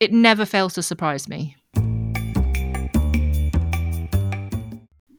it 0.00 0.12
never 0.12 0.44
fails 0.44 0.74
to 0.74 0.82
surprise 0.82 1.28
me. 1.28 1.56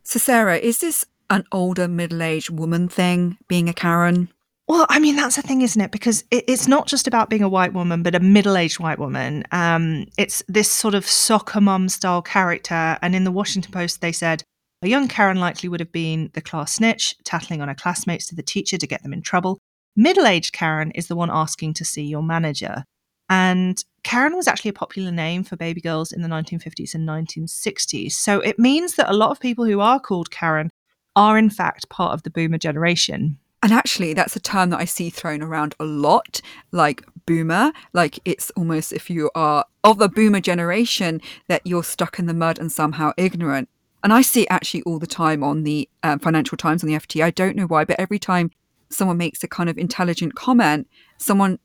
So, 0.03 0.19
Sarah, 0.19 0.57
is 0.57 0.79
this 0.79 1.05
an 1.29 1.43
older 1.51 1.87
middle 1.87 2.21
aged 2.21 2.49
woman 2.49 2.87
thing, 2.87 3.37
being 3.47 3.67
a 3.67 3.73
Karen? 3.73 4.29
Well, 4.67 4.87
I 4.89 4.99
mean, 4.99 5.15
that's 5.15 5.35
the 5.35 5.41
thing, 5.43 5.61
isn't 5.61 5.81
it? 5.81 5.91
Because 5.91 6.23
it, 6.31 6.45
it's 6.47 6.67
not 6.67 6.87
just 6.87 7.05
about 7.05 7.29
being 7.29 7.43
a 7.43 7.49
white 7.49 7.73
woman, 7.73 8.01
but 8.01 8.15
a 8.15 8.19
middle 8.19 8.57
aged 8.57 8.79
white 8.79 8.97
woman. 8.97 9.43
Um, 9.51 10.05
it's 10.17 10.41
this 10.47 10.71
sort 10.71 10.95
of 10.95 11.05
soccer 11.05 11.61
mom 11.61 11.89
style 11.89 12.21
character. 12.21 12.97
And 13.01 13.15
in 13.15 13.25
the 13.25 13.31
Washington 13.31 13.71
Post, 13.71 14.01
they 14.01 14.11
said 14.11 14.43
a 14.85 14.89
young 14.89 15.07
Karen 15.07 15.39
likely 15.39 15.67
would 15.67 15.79
have 15.79 15.91
been 15.91 16.29
the 16.33 16.41
class 16.41 16.73
snitch, 16.73 17.15
tattling 17.23 17.61
on 17.61 17.67
her 17.67 17.75
classmates 17.75 18.27
to 18.27 18.35
the 18.35 18.43
teacher 18.43 18.77
to 18.77 18.87
get 18.87 19.01
them 19.01 19.13
in 19.13 19.21
trouble. 19.21 19.57
Middle 19.95 20.27
aged 20.27 20.53
Karen 20.53 20.91
is 20.91 21.07
the 21.07 21.15
one 21.15 21.31
asking 21.31 21.73
to 21.75 21.85
see 21.85 22.03
your 22.03 22.21
manager. 22.21 22.83
And 23.27 23.83
Karen 24.03 24.35
was 24.35 24.47
actually 24.47 24.69
a 24.69 24.73
popular 24.73 25.11
name 25.11 25.43
for 25.43 25.55
baby 25.55 25.81
girls 25.81 26.11
in 26.11 26.21
the 26.21 26.27
1950s 26.27 26.93
and 26.93 27.07
1960s. 27.07 28.11
So 28.11 28.39
it 28.41 28.59
means 28.59 28.95
that 28.95 29.09
a 29.09 29.15
lot 29.15 29.31
of 29.31 29.39
people 29.39 29.65
who 29.65 29.79
are 29.79 29.99
called 29.99 30.29
Karen 30.29 30.69
are, 31.15 31.37
in 31.37 31.49
fact, 31.49 31.89
part 31.89 32.13
of 32.13 32.21
the 32.21 32.29
boomer 32.29 32.59
generation. 32.59 33.39
And 33.63 33.73
actually, 33.73 34.13
that's 34.13 34.35
a 34.35 34.39
term 34.39 34.69
that 34.69 34.79
I 34.79 34.85
see 34.85 35.09
thrown 35.09 35.41
around 35.41 35.73
a 35.79 35.85
lot, 35.85 36.41
like 36.71 37.03
boomer. 37.25 37.71
Like 37.93 38.19
it's 38.23 38.51
almost 38.51 38.93
if 38.93 39.09
you 39.09 39.31
are 39.33 39.65
of 39.83 39.97
the 39.97 40.09
boomer 40.09 40.41
generation 40.41 41.21
that 41.47 41.65
you're 41.65 41.83
stuck 41.83 42.19
in 42.19 42.27
the 42.27 42.35
mud 42.35 42.59
and 42.59 42.71
somehow 42.71 43.13
ignorant. 43.17 43.69
And 44.05 44.13
I 44.13 44.21
see 44.21 44.43
it 44.43 44.47
actually 44.51 44.83
all 44.83 44.99
the 44.99 45.07
time 45.07 45.43
on 45.43 45.63
the 45.63 45.89
um, 46.03 46.19
Financial 46.19 46.55
Times 46.55 46.83
on 46.83 46.87
the 46.87 46.95
FT. 46.95 47.23
I 47.23 47.31
don't 47.31 47.55
know 47.55 47.65
why, 47.65 47.85
but 47.85 47.99
every 47.99 48.19
time 48.19 48.51
someone 48.91 49.17
makes 49.17 49.43
a 49.43 49.47
kind 49.47 49.67
of 49.67 49.79
intelligent 49.79 50.35
comment, 50.35 50.87
someone 51.17 51.57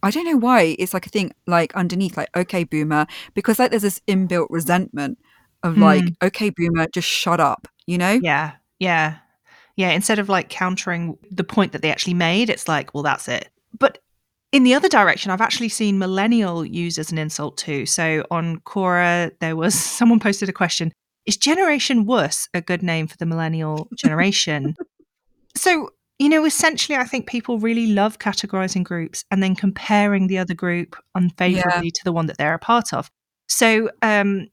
I 0.00 0.12
don't 0.12 0.24
know 0.24 0.36
why 0.36 0.76
it's 0.78 0.94
like 0.94 1.06
a 1.06 1.08
thing 1.08 1.32
like 1.48 1.74
underneath, 1.74 2.16
like 2.16 2.28
okay, 2.36 2.62
boomer, 2.62 3.08
because 3.34 3.58
like 3.58 3.70
there's 3.70 3.82
this 3.82 4.00
inbuilt 4.06 4.46
resentment 4.50 5.18
of 5.64 5.78
like 5.78 6.04
okay, 6.22 6.50
boomer, 6.50 6.86
just 6.94 7.08
shut 7.08 7.40
up, 7.40 7.66
you 7.86 7.98
know? 7.98 8.20
Yeah, 8.22 8.52
yeah, 8.78 9.16
yeah. 9.74 9.90
Instead 9.90 10.20
of 10.20 10.28
like 10.28 10.48
countering 10.48 11.18
the 11.32 11.42
point 11.42 11.72
that 11.72 11.82
they 11.82 11.90
actually 11.90 12.14
made, 12.14 12.50
it's 12.50 12.68
like, 12.68 12.94
well, 12.94 13.02
that's 13.02 13.26
it. 13.26 13.48
But 13.76 13.98
in 14.52 14.62
the 14.62 14.74
other 14.74 14.88
direction, 14.88 15.32
I've 15.32 15.40
actually 15.40 15.70
seen 15.70 15.98
millennial 15.98 16.64
used 16.64 17.00
as 17.00 17.10
an 17.10 17.18
insult 17.18 17.56
too. 17.56 17.84
So 17.84 18.24
on 18.30 18.60
Quora, 18.60 19.32
there 19.40 19.56
was 19.56 19.74
someone 19.98 20.20
posted 20.20 20.48
a 20.48 20.52
question: 20.52 20.92
Is 21.26 21.36
Generation 21.36 22.06
Wuss 22.06 22.48
a 22.54 22.60
good 22.60 22.82
name 22.82 23.06
for 23.06 23.16
the 23.16 23.26
millennial 23.26 23.88
generation? 23.96 24.74
so 25.56 25.90
you 26.20 26.28
know, 26.28 26.44
essentially, 26.44 26.98
I 26.98 27.04
think 27.04 27.26
people 27.26 27.58
really 27.58 27.86
love 27.86 28.18
categorizing 28.18 28.84
groups 28.84 29.24
and 29.30 29.42
then 29.42 29.56
comparing 29.56 30.26
the 30.26 30.36
other 30.36 30.52
group 30.52 30.94
unfavorably 31.14 31.90
to 31.90 32.04
the 32.04 32.12
one 32.12 32.26
that 32.26 32.36
they're 32.36 32.52
a 32.52 32.58
part 32.58 32.92
of. 32.92 33.10
So, 33.48 33.90
um, 34.02 34.48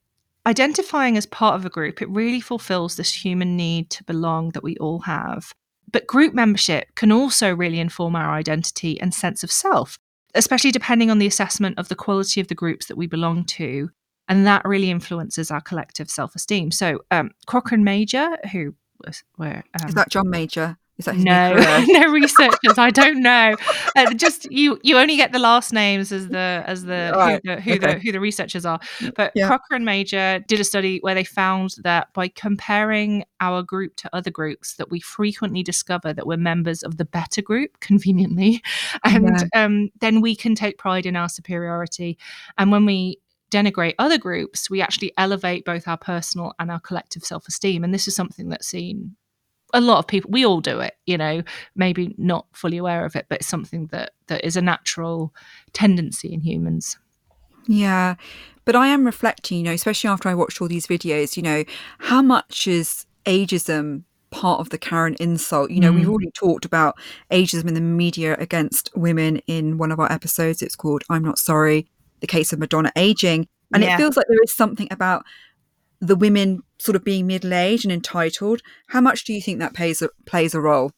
identifying 0.46 1.18
as 1.18 1.26
part 1.26 1.56
of 1.56 1.66
a 1.66 1.70
group, 1.70 2.02
it 2.02 2.10
really 2.10 2.40
fulfills 2.40 2.96
this 2.96 3.14
human 3.14 3.58
need 3.58 3.90
to 3.90 4.04
belong 4.06 4.52
that 4.52 4.64
we 4.64 4.78
all 4.78 5.00
have. 5.00 5.54
but 5.92 6.08
group 6.08 6.34
membership 6.34 6.88
can 6.96 7.12
also 7.12 7.54
really 7.56 7.80
inform 7.80 8.16
our 8.16 8.32
identity 8.32 9.00
and 9.00 9.14
sense 9.14 9.44
of 9.44 9.52
self, 9.52 9.98
especially 10.36 10.72
depending 10.72 11.10
on 11.10 11.18
the 11.20 11.28
assessment 11.28 11.78
of 11.78 11.90
the 11.90 11.96
quality 11.96 12.40
of 12.42 12.48
the 12.48 12.56
groups 12.56 12.88
that 12.88 12.98
we 12.98 13.08
belong 13.08 13.44
to. 13.46 13.90
And 14.28 14.46
that 14.46 14.64
really 14.66 14.92
influences 14.92 15.52
our 15.52 15.62
collective 15.62 16.10
self 16.10 16.36
esteem. 16.36 16.72
So, 16.72 17.00
um, 17.12 17.32
Cochrane 17.46 17.84
Major, 17.84 18.38
who 18.52 18.76
was 19.06 19.24
where 19.36 19.64
um, 19.80 19.88
is 19.88 19.96
that 19.96 20.10
John 20.10 20.30
Major? 20.30 20.78
Is 20.98 21.06
that 21.06 21.16
no, 21.16 21.54
no 21.88 22.12
researchers. 22.12 22.78
I 22.78 22.90
don't 22.90 23.22
know. 23.22 23.56
Uh, 23.96 24.14
just 24.14 24.52
you, 24.52 24.80
you 24.84 24.98
only 24.98 25.16
get 25.16 25.32
the 25.32 25.40
last 25.40 25.72
names 25.72 26.12
as 26.12 26.30
the 26.30 26.64
as 26.66 26.84
the 26.84 27.12
right. 27.16 27.42
who, 27.44 27.56
the, 27.56 27.62
who, 27.62 27.74
okay. 27.74 27.94
the, 27.94 28.00
who 28.00 28.12
the 28.12 28.20
researchers 28.20 28.66
are. 28.66 28.80
But 29.16 29.32
yeah. 29.36 29.58
and 29.70 29.86
Major 29.86 30.44
did 30.48 30.60
a 30.60 30.64
study 30.64 30.98
where 31.02 31.14
they 31.14 31.24
found 31.24 31.76
that 31.84 32.12
by 32.14 32.30
comparing 32.30 33.26
our 33.40 33.62
group 33.62 33.96
to 33.98 34.10
other 34.16 34.32
groups, 34.32 34.76
that 34.76 34.90
we 34.90 35.00
frequently 35.00 35.62
discover 35.62 36.14
that 36.14 36.26
we're 36.26 36.38
members 36.38 36.82
of 36.82 36.98
the 36.98 37.06
better 37.06 37.42
group, 37.42 37.80
conveniently, 37.80 38.64
and 39.04 39.46
yeah. 39.54 39.64
um, 39.66 39.90
then 40.00 40.22
we 40.22 40.36
can 40.36 40.56
take 40.56 40.78
pride 40.80 41.06
in 41.06 41.16
our 41.16 41.30
superiority. 41.30 42.18
And 42.58 42.72
when 42.72 42.86
we 42.86 43.20
denigrate 43.52 43.96
other 44.00 44.18
groups, 44.18 44.70
we 44.70 44.82
actually 44.82 45.14
elevate 45.18 45.66
both 45.66 45.88
our 45.88 45.98
personal 45.98 46.54
and 46.60 46.72
our 46.72 46.80
collective 46.80 47.24
self 47.24 47.48
esteem. 47.48 47.84
And 47.84 47.94
this 47.94 48.08
is 48.08 48.16
something 48.16 48.50
that's 48.50 48.68
seen 48.68 49.16
a 49.74 49.82
lot 49.82 50.00
of 50.00 50.08
people 50.08 50.32
we 50.32 50.46
all 50.46 50.62
do 50.62 50.80
it 50.80 50.96
you 51.06 51.18
know 51.18 51.44
maybe 51.76 52.16
not 52.18 52.46
fully 52.54 52.78
aware 52.78 53.06
of 53.06 53.16
it 53.16 53.26
but 53.30 53.40
it's 53.40 53.48
something 53.48 53.88
that 53.88 54.12
that 54.28 54.44
is 54.46 54.56
a 54.56 54.62
natural 54.62 55.34
tendency 55.74 56.34
in 56.34 56.40
humans 56.40 56.98
yeah 57.68 58.16
but 58.66 58.76
i 58.76 58.88
am 58.88 59.06
reflecting 59.06 59.58
you 59.58 59.64
know 59.64 59.74
especially 59.74 60.10
after 60.10 60.30
i 60.30 60.34
watched 60.34 60.62
all 60.62 60.68
these 60.68 60.88
videos 60.88 61.36
you 61.36 61.44
know 61.44 61.64
how 62.00 62.22
much 62.22 62.68
is 62.68 63.06
ageism 63.26 64.04
part 64.30 64.60
of 64.60 64.70
the 64.70 64.78
Karen 64.78 65.16
insult. 65.22 65.72
You 65.72 65.80
know, 65.80 65.92
mm. 65.92 65.96
we've 65.96 66.10
already 66.10 66.32
talked 66.32 66.66
about 66.66 66.98
ageism 67.32 67.68
in 67.68 67.74
the 67.74 67.82
media 67.82 68.36
against 68.40 68.90
women 68.94 69.38
in 69.48 69.78
one 69.78 69.92
of 69.92 70.00
our 70.00 70.12
episodes. 70.12 70.62
It's 70.62 70.76
called 70.76 71.04
I'm 71.10 71.24
Not 71.24 71.40
Sorry, 71.40 71.88
the 72.20 72.28
case 72.28 72.54
of 72.54 72.60
Madonna 72.60 72.92
aging. 72.96 73.48
And 73.74 73.84
yeah. 73.84 73.96
it 73.96 73.98
feels 73.98 74.16
like 74.16 74.28
there 74.28 74.44
is 74.44 74.54
something 74.54 74.88
about 74.92 75.26
the 76.00 76.16
women 76.16 76.62
sort 76.80 76.96
of 76.96 77.04
being 77.04 77.28
middle 77.28 77.54
aged 77.54 77.86
and 77.86 77.92
entitled. 77.92 78.62
How 78.88 79.02
much 79.02 79.26
do 79.26 79.34
you 79.34 79.42
think 79.42 79.60
that 79.60 79.74
plays 79.74 80.02
a, 80.02 80.10
plays 80.26 80.54
a 80.54 80.62
role? 80.62 80.92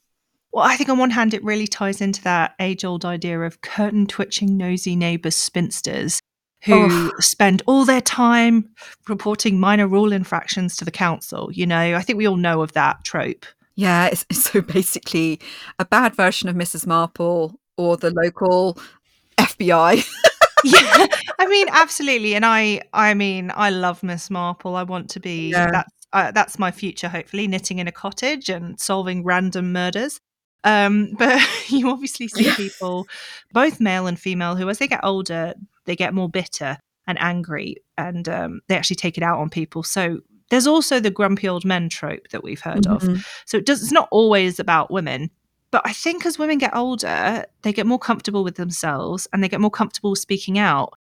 Well, 0.51 0.65
I 0.65 0.75
think 0.75 0.89
on 0.89 0.97
one 0.97 1.11
hand, 1.11 1.33
it 1.33 1.43
really 1.43 1.67
ties 1.67 2.01
into 2.01 2.23
that 2.23 2.55
age 2.59 2.83
old 2.83 3.05
idea 3.05 3.39
of 3.41 3.61
curtain 3.61 4.07
twitching, 4.07 4.57
nosy 4.57 4.95
neighbours 4.95 5.35
spinsters 5.35 6.21
who 6.63 6.87
oh. 6.89 7.11
spend 7.19 7.61
all 7.67 7.85
their 7.85 8.01
time 8.01 8.69
reporting 9.07 9.59
minor 9.59 9.87
rule 9.87 10.11
infractions 10.11 10.75
to 10.75 10.85
the 10.85 10.91
council. 10.91 11.49
You 11.53 11.65
know, 11.65 11.95
I 11.95 12.01
think 12.01 12.17
we 12.17 12.27
all 12.27 12.35
know 12.35 12.61
of 12.61 12.73
that 12.73 13.03
trope. 13.03 13.45
Yeah, 13.75 14.07
it's, 14.07 14.25
so 14.31 14.61
basically 14.61 15.39
a 15.77 15.85
bad 15.85 16.15
version 16.15 16.49
of 16.49 16.55
Mrs. 16.55 16.85
Marple 16.85 17.59
or 17.77 17.95
the 17.95 18.11
local 18.11 18.77
FBI. 19.37 20.05
yeah, 20.63 21.07
I 21.39 21.47
mean, 21.47 21.67
absolutely. 21.69 22.35
And 22.35 22.45
I, 22.45 22.81
I 22.93 23.13
mean, 23.13 23.51
I 23.55 23.69
love 23.69 24.03
Miss 24.03 24.29
Marple. 24.29 24.75
I 24.75 24.83
want 24.83 25.09
to 25.11 25.19
be 25.19 25.51
yeah. 25.51 25.69
that's 25.71 25.93
uh, 26.11 26.31
that's 26.31 26.57
my 26.57 26.71
future. 26.71 27.07
Hopefully, 27.07 27.47
knitting 27.47 27.79
in 27.79 27.87
a 27.87 27.91
cottage 27.91 28.49
and 28.49 28.79
solving 28.79 29.23
random 29.23 29.71
murders. 29.71 30.19
Um, 30.63 31.13
but 31.17 31.39
you 31.69 31.89
obviously 31.89 32.27
see 32.27 32.51
people, 32.51 33.07
both 33.53 33.79
male 33.79 34.07
and 34.07 34.19
female, 34.19 34.55
who 34.55 34.69
as 34.69 34.79
they 34.79 34.87
get 34.87 35.01
older, 35.03 35.53
they 35.85 35.95
get 35.95 36.13
more 36.13 36.29
bitter 36.29 36.77
and 37.07 37.19
angry, 37.21 37.77
and 37.97 38.27
um, 38.29 38.61
they 38.67 38.75
actually 38.75 38.95
take 38.95 39.17
it 39.17 39.23
out 39.23 39.39
on 39.39 39.49
people. 39.49 39.83
So 39.83 40.19
there's 40.49 40.67
also 40.67 40.99
the 40.99 41.11
grumpy 41.11 41.47
old 41.47 41.65
men 41.65 41.89
trope 41.89 42.29
that 42.29 42.43
we've 42.43 42.61
heard 42.61 42.83
mm-hmm. 42.83 43.13
of. 43.13 43.27
So 43.45 43.57
it 43.57 43.65
does, 43.65 43.81
it's 43.83 43.91
not 43.91 44.07
always 44.11 44.59
about 44.59 44.91
women. 44.91 45.29
But 45.71 45.83
I 45.85 45.93
think 45.93 46.25
as 46.25 46.39
women 46.39 46.57
get 46.57 46.75
older, 46.75 47.45
they 47.61 47.73
get 47.73 47.85
more 47.85 47.99
comfortable 47.99 48.43
with 48.43 48.55
themselves 48.55 49.27
and 49.31 49.43
they 49.43 49.49
get 49.49 49.61
more 49.61 49.71
comfortable 49.71 50.15
speaking 50.15 50.57
out. 50.57 50.93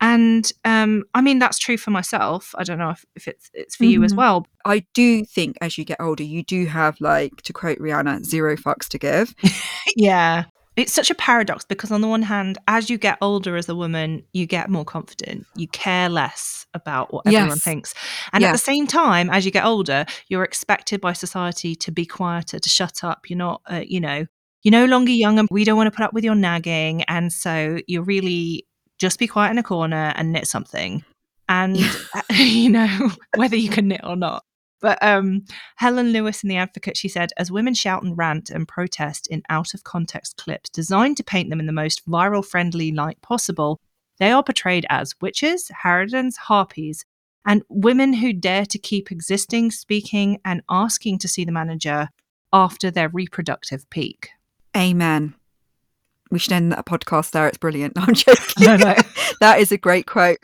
And 0.00 0.50
um, 0.64 1.04
I 1.14 1.22
mean, 1.22 1.38
that's 1.38 1.58
true 1.58 1.78
for 1.78 1.90
myself. 1.90 2.54
I 2.58 2.64
don't 2.64 2.78
know 2.78 2.90
if, 2.90 3.04
if 3.14 3.28
it's 3.28 3.50
it's 3.54 3.76
for 3.76 3.84
mm-hmm. 3.84 3.92
you 3.92 4.04
as 4.04 4.12
mm-hmm. 4.12 4.18
well. 4.18 4.46
I 4.64 4.84
do 4.94 5.24
think 5.24 5.56
as 5.60 5.78
you 5.78 5.84
get 5.84 6.00
older, 6.00 6.24
you 6.24 6.42
do 6.42 6.66
have, 6.66 7.00
like, 7.00 7.40
to 7.42 7.52
quote 7.52 7.78
Rihanna, 7.78 8.24
zero 8.24 8.56
fucks 8.56 8.88
to 8.88 8.98
give. 8.98 9.34
yeah 9.96 10.44
it's 10.76 10.92
such 10.92 11.10
a 11.10 11.14
paradox 11.14 11.64
because 11.64 11.90
on 11.90 12.02
the 12.02 12.08
one 12.08 12.22
hand 12.22 12.58
as 12.68 12.90
you 12.90 12.98
get 12.98 13.16
older 13.20 13.56
as 13.56 13.68
a 13.68 13.74
woman 13.74 14.22
you 14.32 14.46
get 14.46 14.68
more 14.68 14.84
confident 14.84 15.46
you 15.54 15.66
care 15.68 16.08
less 16.08 16.66
about 16.74 17.12
what 17.12 17.26
everyone 17.26 17.48
yes. 17.48 17.62
thinks. 17.62 17.94
And 18.32 18.42
yes. 18.42 18.50
at 18.50 18.52
the 18.52 18.58
same 18.58 18.86
time 18.86 19.30
as 19.30 19.44
you 19.44 19.50
get 19.50 19.64
older 19.64 20.06
you're 20.28 20.44
expected 20.44 21.00
by 21.00 21.12
society 21.12 21.74
to 21.76 21.90
be 21.90 22.06
quieter 22.06 22.58
to 22.58 22.68
shut 22.68 23.02
up. 23.02 23.28
You're 23.28 23.38
not 23.38 23.62
uh, 23.70 23.82
you 23.86 24.00
know 24.00 24.26
you're 24.62 24.72
no 24.72 24.84
longer 24.84 25.12
young 25.12 25.38
and 25.38 25.48
we 25.50 25.64
don't 25.64 25.76
want 25.76 25.86
to 25.86 25.96
put 25.96 26.04
up 26.04 26.12
with 26.12 26.24
your 26.24 26.34
nagging. 26.34 27.02
And 27.04 27.32
so 27.32 27.78
you 27.86 28.02
really 28.02 28.66
just 28.98 29.18
be 29.18 29.26
quiet 29.26 29.50
in 29.50 29.58
a 29.58 29.62
corner 29.62 30.12
and 30.16 30.32
knit 30.32 30.46
something. 30.46 31.04
And 31.48 31.78
you 32.30 32.70
know 32.70 33.10
whether 33.36 33.56
you 33.56 33.70
can 33.70 33.88
knit 33.88 34.00
or 34.04 34.16
not 34.16 34.45
but 34.80 35.02
um, 35.02 35.44
Helen 35.76 36.12
Lewis 36.12 36.42
in 36.42 36.48
The 36.48 36.56
Advocate, 36.56 36.96
she 36.96 37.08
said, 37.08 37.30
as 37.36 37.50
women 37.50 37.74
shout 37.74 38.02
and 38.02 38.16
rant 38.16 38.50
and 38.50 38.68
protest 38.68 39.26
in 39.28 39.42
out 39.48 39.74
of 39.74 39.84
context 39.84 40.36
clips 40.36 40.70
designed 40.70 41.16
to 41.16 41.24
paint 41.24 41.50
them 41.50 41.60
in 41.60 41.66
the 41.66 41.72
most 41.72 42.06
viral 42.06 42.44
friendly 42.44 42.92
light 42.92 43.20
possible, 43.22 43.80
they 44.18 44.30
are 44.30 44.42
portrayed 44.42 44.86
as 44.88 45.14
witches, 45.20 45.70
harridans, 45.84 46.36
harpies, 46.36 47.04
and 47.46 47.62
women 47.68 48.14
who 48.14 48.32
dare 48.32 48.66
to 48.66 48.78
keep 48.78 49.12
existing, 49.12 49.70
speaking, 49.70 50.40
and 50.44 50.62
asking 50.68 51.18
to 51.18 51.28
see 51.28 51.44
the 51.44 51.52
manager 51.52 52.08
after 52.52 52.90
their 52.90 53.08
reproductive 53.08 53.88
peak. 53.90 54.30
Amen. 54.76 55.34
We 56.30 56.38
should 56.38 56.52
end 56.52 56.72
that 56.72 56.86
podcast 56.86 57.30
there. 57.30 57.46
It's 57.46 57.58
brilliant. 57.58 57.94
No, 57.96 58.02
I'm 58.02 58.14
joking. 58.14 58.44
No, 58.60 58.76
no. 58.76 58.94
that 59.40 59.60
is 59.60 59.70
a 59.70 59.78
great 59.78 60.06
quote. 60.06 60.38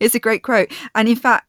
It's 0.00 0.14
a 0.14 0.20
great 0.20 0.42
quote. 0.42 0.72
And 0.94 1.08
in 1.08 1.16
fact, 1.16 1.46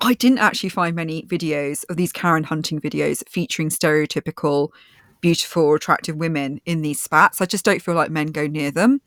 I 0.00 0.14
didn't 0.14 0.38
actually 0.38 0.70
find 0.70 0.96
many 0.96 1.22
videos 1.24 1.84
of 1.90 1.96
these 1.96 2.12
Karen 2.12 2.44
hunting 2.44 2.80
videos 2.80 3.22
featuring 3.28 3.68
stereotypical, 3.68 4.70
beautiful, 5.20 5.64
or 5.64 5.76
attractive 5.76 6.16
women 6.16 6.60
in 6.64 6.82
these 6.82 7.00
spats. 7.00 7.40
I 7.40 7.46
just 7.46 7.64
don't 7.64 7.82
feel 7.82 7.94
like 7.94 8.10
men 8.10 8.28
go 8.28 8.46
near 8.46 8.70
them. 8.70 9.00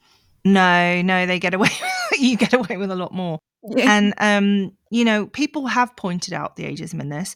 No, 0.46 1.02
no, 1.02 1.26
they 1.26 1.40
get 1.40 1.54
away. 1.54 1.70
you 2.20 2.38
get 2.38 2.54
away 2.54 2.78
with 2.78 2.92
a 2.92 2.96
lot 2.96 3.14
more. 3.14 3.40
Yeah. 3.64 3.98
And 3.98 4.14
um, 4.18 4.78
you 4.90 5.06
know, 5.06 5.28
people 5.28 5.68
have 5.68 5.96
pointed 5.96 6.34
out 6.34 6.58
the 6.58 6.66
ageism 6.66 7.00
in 7.00 7.10
this, 7.10 7.34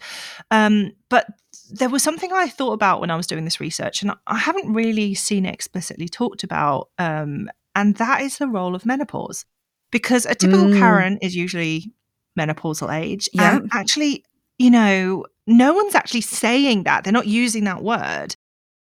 um, 0.52 0.92
but 1.10 1.26
there 1.72 1.90
was 1.90 2.04
something 2.04 2.32
I 2.34 2.50
thought 2.50 2.74
about 2.74 3.00
when 3.00 3.10
I 3.10 3.16
was 3.16 3.28
doing 3.28 3.46
this 3.46 3.62
research, 3.62 4.02
and 4.02 4.12
I 4.28 4.38
haven't 4.38 4.74
really 4.74 5.14
seen 5.14 5.46
it 5.46 5.54
explicitly 5.54 6.10
talked 6.10 6.44
about, 6.44 6.90
um, 7.00 7.50
and 7.76 7.96
that 7.96 8.22
is 8.22 8.38
the 8.38 8.48
role 8.48 8.76
of 8.76 8.86
menopause. 8.86 9.46
Because 9.90 10.26
a 10.26 10.36
typical 10.36 10.66
mm. 10.66 10.78
Karen 10.78 11.18
is 11.22 11.34
usually 11.34 11.94
menopausal 12.38 12.94
age. 12.94 13.30
Yeah. 13.34 13.58
And 13.58 13.70
actually, 13.74 14.24
you 14.58 14.72
know, 14.72 15.26
no 15.46 15.74
one's 15.74 15.96
actually 15.96 16.22
saying 16.22 16.84
that. 16.84 17.04
They're 17.04 17.14
not 17.14 17.28
using 17.28 17.64
that 17.66 17.84
word. 17.84 18.36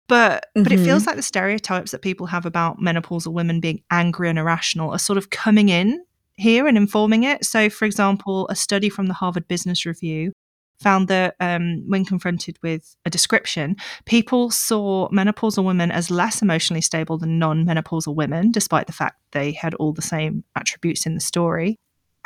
But 0.08 0.46
mm-hmm. 0.56 0.62
but 0.62 0.72
it 0.72 0.78
feels 0.78 1.02
mm-hmm. 1.02 1.08
like 1.08 1.16
the 1.16 1.22
stereotypes 1.22 1.90
that 1.90 2.02
people 2.02 2.26
have 2.26 2.46
about 2.46 2.78
menopausal 2.78 3.32
women 3.32 3.60
being 3.60 3.82
angry 3.90 4.28
and 4.28 4.38
irrational 4.38 4.90
are 4.90 4.98
sort 4.98 5.18
of 5.18 5.30
coming 5.30 5.68
in 5.68 6.04
here 6.36 6.66
and 6.66 6.76
informing 6.76 7.24
it. 7.24 7.44
So, 7.44 7.68
for 7.70 7.84
example, 7.86 8.46
a 8.48 8.54
study 8.54 8.88
from 8.88 9.06
the 9.06 9.14
Harvard 9.14 9.48
Business 9.48 9.84
Review 9.84 10.32
found 10.80 11.08
that 11.08 11.34
um, 11.40 11.82
when 11.88 12.04
confronted 12.04 12.58
with 12.62 12.94
a 13.04 13.10
description, 13.10 13.76
people 14.04 14.50
saw 14.50 15.08
menopausal 15.08 15.64
women 15.64 15.90
as 15.90 16.10
less 16.10 16.42
emotionally 16.42 16.82
stable 16.82 17.18
than 17.18 17.38
non 17.38 17.64
menopausal 17.64 18.14
women, 18.14 18.52
despite 18.52 18.86
the 18.86 18.92
fact 18.92 19.16
they 19.32 19.52
had 19.52 19.74
all 19.74 19.92
the 19.92 20.02
same 20.02 20.44
attributes 20.54 21.06
in 21.06 21.14
the 21.14 21.20
story. 21.20 21.76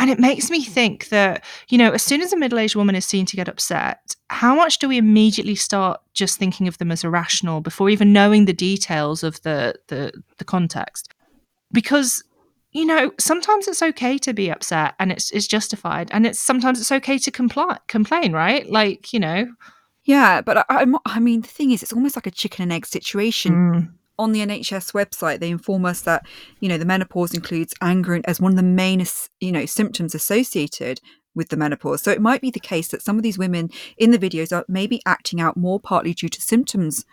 And 0.01 0.09
it 0.09 0.19
makes 0.19 0.51
me 0.51 0.65
think 0.65 1.11
that, 1.11 1.45
you 1.69 1.77
know, 1.77 1.91
as 1.91 2.03
soon 2.03 2.23
as 2.23 2.33
a 2.33 2.37
middle 2.37 2.59
aged 2.59 2.75
woman 2.75 2.95
is 2.95 3.05
seen 3.05 3.27
to 3.27 3.37
get 3.37 3.49
upset, 3.49 4.17
how 4.31 4.55
much 4.55 4.79
do 4.79 4.89
we 4.89 4.97
immediately 4.97 5.55
start 5.55 6.01
just 6.15 6.39
thinking 6.39 6.67
of 6.67 6.79
them 6.79 6.91
as 6.91 7.05
irrational 7.05 7.61
before 7.61 7.91
even 7.91 8.11
knowing 8.11 8.47
the 8.47 8.55
details 8.55 9.23
of 9.23 9.43
the, 9.43 9.75
the, 9.89 10.11
the 10.39 10.45
context? 10.45 11.13
Because 11.71 12.25
you 12.73 12.87
know, 12.87 13.13
sometimes 13.19 13.67
it's 13.67 13.83
okay 13.83 14.17
to 14.17 14.33
be 14.33 14.49
upset 14.49 14.95
and 15.01 15.11
it's 15.11 15.33
it's 15.33 15.49
justified, 15.49 16.09
and 16.13 16.25
it's 16.25 16.39
sometimes 16.39 16.81
it's 16.81 16.93
okay 16.93 17.19
to 17.19 17.31
comply, 17.31 17.77
complain, 17.89 18.33
right? 18.33 18.71
Like, 18.71 19.13
you 19.13 19.19
know. 19.19 19.49
Yeah, 20.05 20.41
but 20.41 20.59
I, 20.59 20.65
I, 20.71 20.87
I 21.05 21.21
mean, 21.21 21.41
the 21.43 21.49
thing 21.49 21.73
is, 21.73 21.83
it's 21.83 21.93
almost 21.93 22.17
like 22.17 22.29
a 22.29 22.31
chicken 22.31 22.63
and 22.63 22.73
egg 22.73 22.87
situation. 22.87 23.53
Mm 23.53 24.00
on 24.21 24.33
the 24.33 24.41
NHS 24.41 24.93
website, 24.93 25.41
they 25.41 25.51
inform 25.51 25.87
us 25.87 26.03
that, 26.03 26.27
you 26.61 26.69
know, 26.69 26.79
the 26.79 26.85
menopause 26.85 27.35
includes 27.35 27.75
anger 27.81 28.21
as 28.27 28.41
one 28.41 28.53
of 28.53 28.57
the 28.57 28.63
main, 28.63 29.05
you 29.41 29.51
know, 29.51 29.65
symptoms 29.65 30.15
associated 30.15 31.01
with 31.35 31.49
the 31.49 31.57
menopause. 31.57 32.03
So 32.03 32.11
it 32.11 32.21
might 32.21 32.41
be 32.41 32.51
the 32.51 32.61
case 32.61 32.89
that 32.89 33.03
some 33.03 33.17
of 33.17 33.23
these 33.23 33.39
women 33.39 33.71
in 33.97 34.11
the 34.11 34.19
videos 34.19 34.55
are 34.55 34.65
maybe 34.69 35.01
acting 35.07 35.41
out 35.41 35.57
more 35.57 35.81
partly 35.81 36.13
due 36.13 36.29
to 36.29 36.41
symptoms 36.41 37.07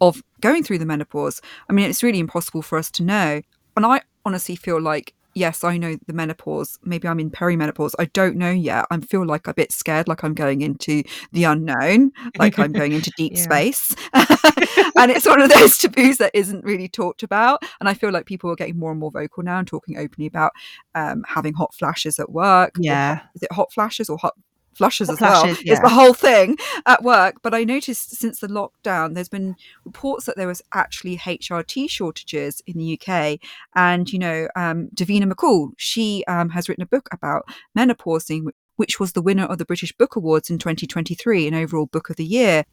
of 0.00 0.22
going 0.40 0.64
through 0.64 0.78
the 0.78 0.86
menopause. 0.86 1.42
I 1.68 1.72
mean, 1.72 1.88
it's 1.88 2.02
really 2.02 2.18
impossible 2.18 2.62
for 2.62 2.78
us 2.78 2.90
to 2.92 3.02
know. 3.02 3.42
And 3.76 3.84
I 3.84 4.02
honestly 4.24 4.56
feel 4.56 4.80
like 4.80 5.12
yes, 5.34 5.64
I 5.64 5.76
know 5.76 5.96
the 6.06 6.12
menopause. 6.12 6.78
Maybe 6.82 7.08
I'm 7.08 7.20
in 7.20 7.30
perimenopause. 7.30 7.94
I 7.98 8.06
don't 8.06 8.36
know 8.36 8.50
yet. 8.50 8.86
I 8.90 8.98
feel 9.00 9.26
like 9.26 9.46
a 9.46 9.54
bit 9.54 9.72
scared, 9.72 10.08
like 10.08 10.24
I'm 10.24 10.34
going 10.34 10.62
into 10.62 11.02
the 11.32 11.44
unknown, 11.44 12.12
like 12.38 12.58
I'm 12.58 12.72
going 12.72 12.92
into 12.92 13.10
deep 13.16 13.36
space. 13.36 13.94
and 14.12 15.10
it's 15.10 15.26
one 15.26 15.40
of 15.40 15.50
those 15.50 15.78
taboos 15.78 16.18
that 16.18 16.30
isn't 16.34 16.64
really 16.64 16.88
talked 16.88 17.22
about. 17.22 17.62
And 17.80 17.88
I 17.88 17.94
feel 17.94 18.10
like 18.10 18.26
people 18.26 18.50
are 18.50 18.56
getting 18.56 18.78
more 18.78 18.90
and 18.90 19.00
more 19.00 19.10
vocal 19.10 19.42
now 19.42 19.58
and 19.58 19.66
talking 19.66 19.98
openly 19.98 20.26
about 20.26 20.52
um, 20.94 21.24
having 21.26 21.54
hot 21.54 21.74
flashes 21.74 22.18
at 22.18 22.30
work. 22.30 22.74
Yeah. 22.78 23.20
Is 23.34 23.42
it 23.42 23.52
hot 23.52 23.72
flashes 23.72 24.08
or 24.08 24.18
hot 24.18 24.34
flushes 24.76 25.08
Hot 25.08 25.14
as 25.14 25.20
well. 25.20 25.46
yeah. 25.46 25.72
It's 25.72 25.80
the 25.80 25.88
whole 25.88 26.14
thing 26.14 26.56
at 26.86 27.02
work. 27.02 27.36
But 27.42 27.54
I 27.54 27.64
noticed 27.64 28.16
since 28.16 28.40
the 28.40 28.48
lockdown, 28.48 29.14
there's 29.14 29.28
been 29.28 29.56
reports 29.84 30.26
that 30.26 30.36
there 30.36 30.46
was 30.46 30.62
actually 30.72 31.16
HRT 31.18 31.88
shortages 31.90 32.62
in 32.66 32.78
the 32.78 33.00
UK. 33.00 33.38
And, 33.74 34.12
you 34.12 34.18
know, 34.18 34.48
um, 34.56 34.88
Davina 34.94 35.30
McCall, 35.30 35.72
she 35.76 36.24
um, 36.26 36.50
has 36.50 36.68
written 36.68 36.82
a 36.82 36.86
book 36.86 37.08
about 37.12 37.48
menopausing, 37.76 38.46
which 38.76 38.98
was 38.98 39.12
the 39.12 39.22
winner 39.22 39.44
of 39.44 39.58
the 39.58 39.64
British 39.64 39.92
Book 39.92 40.16
Awards 40.16 40.50
in 40.50 40.58
2023 40.58 41.46
and 41.46 41.56
overall 41.56 41.86
Book 41.86 42.10
of 42.10 42.16
the 42.16 42.24
Year. 42.24 42.64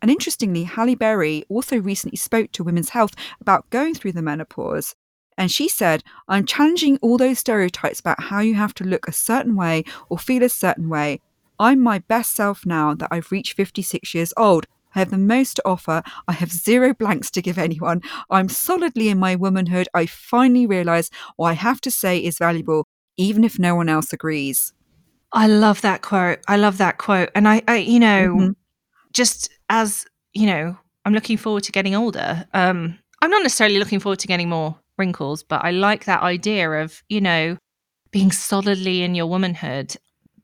And 0.00 0.10
interestingly, 0.10 0.64
Halle 0.64 0.94
Berry 0.94 1.44
also 1.48 1.78
recently 1.78 2.16
spoke 2.16 2.52
to 2.52 2.64
Women's 2.64 2.90
Health 2.90 3.14
about 3.40 3.68
going 3.70 3.94
through 3.94 4.12
the 4.12 4.22
menopause. 4.22 4.94
And 5.36 5.50
she 5.52 5.68
said, 5.68 6.02
I'm 6.26 6.44
challenging 6.44 6.98
all 7.00 7.16
those 7.16 7.38
stereotypes 7.38 8.00
about 8.00 8.20
how 8.20 8.40
you 8.40 8.56
have 8.56 8.74
to 8.74 8.84
look 8.84 9.06
a 9.06 9.12
certain 9.12 9.54
way 9.54 9.84
or 10.08 10.18
feel 10.18 10.42
a 10.42 10.48
certain 10.48 10.88
way. 10.88 11.20
I'm 11.58 11.80
my 11.80 11.98
best 12.00 12.34
self 12.34 12.64
now 12.66 12.94
that 12.94 13.08
I've 13.10 13.30
reached 13.32 13.54
56 13.54 14.14
years 14.14 14.32
old. 14.36 14.66
I 14.94 15.00
have 15.00 15.10
the 15.10 15.18
most 15.18 15.54
to 15.54 15.62
offer. 15.66 16.02
I 16.26 16.32
have 16.32 16.50
zero 16.50 16.94
blanks 16.94 17.30
to 17.32 17.42
give 17.42 17.58
anyone. 17.58 18.00
I'm 18.30 18.48
solidly 18.48 19.08
in 19.08 19.18
my 19.18 19.34
womanhood. 19.36 19.86
I 19.94 20.06
finally 20.06 20.66
realize 20.66 21.10
what 21.36 21.48
I 21.48 21.52
have 21.54 21.80
to 21.82 21.90
say 21.90 22.18
is 22.18 22.38
valuable, 22.38 22.86
even 23.16 23.44
if 23.44 23.58
no 23.58 23.74
one 23.74 23.88
else 23.88 24.12
agrees. 24.12 24.72
I 25.32 25.46
love 25.46 25.82
that 25.82 26.00
quote. 26.02 26.38
I 26.48 26.56
love 26.56 26.78
that 26.78 26.96
quote. 26.98 27.30
And 27.34 27.46
I, 27.46 27.62
I 27.68 27.76
you 27.76 28.00
know, 28.00 28.28
Mhm. 28.36 28.54
just 29.12 29.50
as, 29.68 30.06
you 30.32 30.46
know, 30.46 30.76
I'm 31.04 31.12
looking 31.12 31.36
forward 31.36 31.64
to 31.64 31.72
getting 31.72 31.94
older. 31.94 32.46
Um, 32.54 32.98
I'm 33.20 33.30
not 33.30 33.42
necessarily 33.42 33.78
looking 33.78 34.00
forward 34.00 34.20
to 34.20 34.26
getting 34.26 34.48
more 34.48 34.78
wrinkles, 34.96 35.42
but 35.42 35.64
I 35.64 35.70
like 35.70 36.06
that 36.06 36.22
idea 36.22 36.70
of, 36.82 37.02
you 37.08 37.20
know, 37.20 37.56
being 38.10 38.32
solidly 38.32 39.02
in 39.02 39.14
your 39.14 39.26
womanhood. 39.26 39.96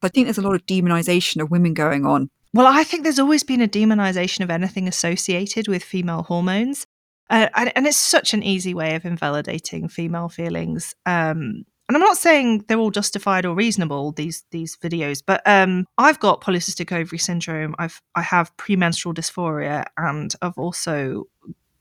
I 0.04 0.08
think 0.08 0.26
there's 0.26 0.38
a 0.38 0.42
lot 0.42 0.54
of 0.54 0.66
demonization 0.66 1.42
of 1.42 1.50
women 1.50 1.74
going 1.74 2.06
on. 2.06 2.30
Well, 2.52 2.66
I 2.66 2.84
think 2.84 3.02
there's 3.02 3.18
always 3.18 3.42
been 3.42 3.60
a 3.60 3.68
demonization 3.68 4.40
of 4.40 4.50
anything 4.50 4.86
associated 4.86 5.66
with 5.66 5.82
female 5.82 6.22
hormones. 6.22 6.86
Uh, 7.30 7.48
and, 7.54 7.72
and 7.74 7.86
it's 7.86 7.96
such 7.96 8.34
an 8.34 8.42
easy 8.42 8.74
way 8.74 8.94
of 8.94 9.04
invalidating 9.04 9.88
female 9.88 10.28
feelings. 10.28 10.94
Um, 11.06 11.64
and 11.88 11.96
I'm 11.96 12.00
not 12.00 12.16
saying 12.16 12.64
they're 12.68 12.78
all 12.78 12.90
justified 12.90 13.44
or 13.44 13.54
reasonable 13.54 14.12
these 14.12 14.44
these 14.50 14.76
videos, 14.76 15.22
but 15.24 15.42
um, 15.44 15.86
I've 15.98 16.18
got 16.18 16.40
polycystic 16.40 16.92
ovary 16.92 17.18
syndrome. 17.18 17.74
I've 17.78 18.00
I 18.14 18.22
have 18.22 18.56
premenstrual 18.56 19.14
dysphoria, 19.14 19.84
and 19.98 20.34
I've 20.40 20.56
also 20.56 21.24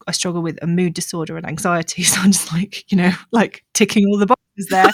I 0.05 0.11
struggle 0.11 0.41
with 0.41 0.59
a 0.61 0.67
mood 0.67 0.93
disorder 0.93 1.38
and 1.38 1.47
anxiety. 1.47 2.03
So 2.13 2.19
I'm 2.19 2.34
just 2.34 2.51
like 2.51 2.91
you 2.91 2.97
know 2.97 3.11
like 3.32 3.63
ticking 3.74 4.05
all 4.07 4.17
the 4.17 4.26
boxes 4.26 4.67
there. 4.69 4.91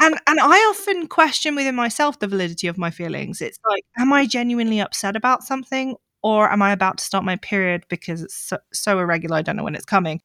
And 0.00 0.20
and 0.26 0.40
I 0.40 0.56
often 0.70 1.06
question 1.06 1.54
within 1.54 1.74
myself 1.74 2.18
the 2.18 2.28
validity 2.28 2.66
of 2.66 2.78
my 2.78 2.90
feelings. 2.90 3.40
It's 3.40 3.58
like, 3.68 3.84
am 3.98 4.12
I 4.12 4.26
genuinely 4.26 4.80
upset 4.80 5.16
about 5.16 5.42
something, 5.42 5.96
or 6.22 6.50
am 6.50 6.62
I 6.62 6.72
about 6.72 6.98
to 6.98 7.04
start 7.04 7.24
my 7.24 7.36
period 7.36 7.84
because 7.88 8.22
it's 8.22 8.34
so, 8.34 8.58
so 8.72 8.98
irregular? 8.98 9.36
I 9.36 9.42
don't 9.42 9.56
know 9.56 9.64
when 9.64 9.74
it's 9.74 9.84
coming. 9.84 10.20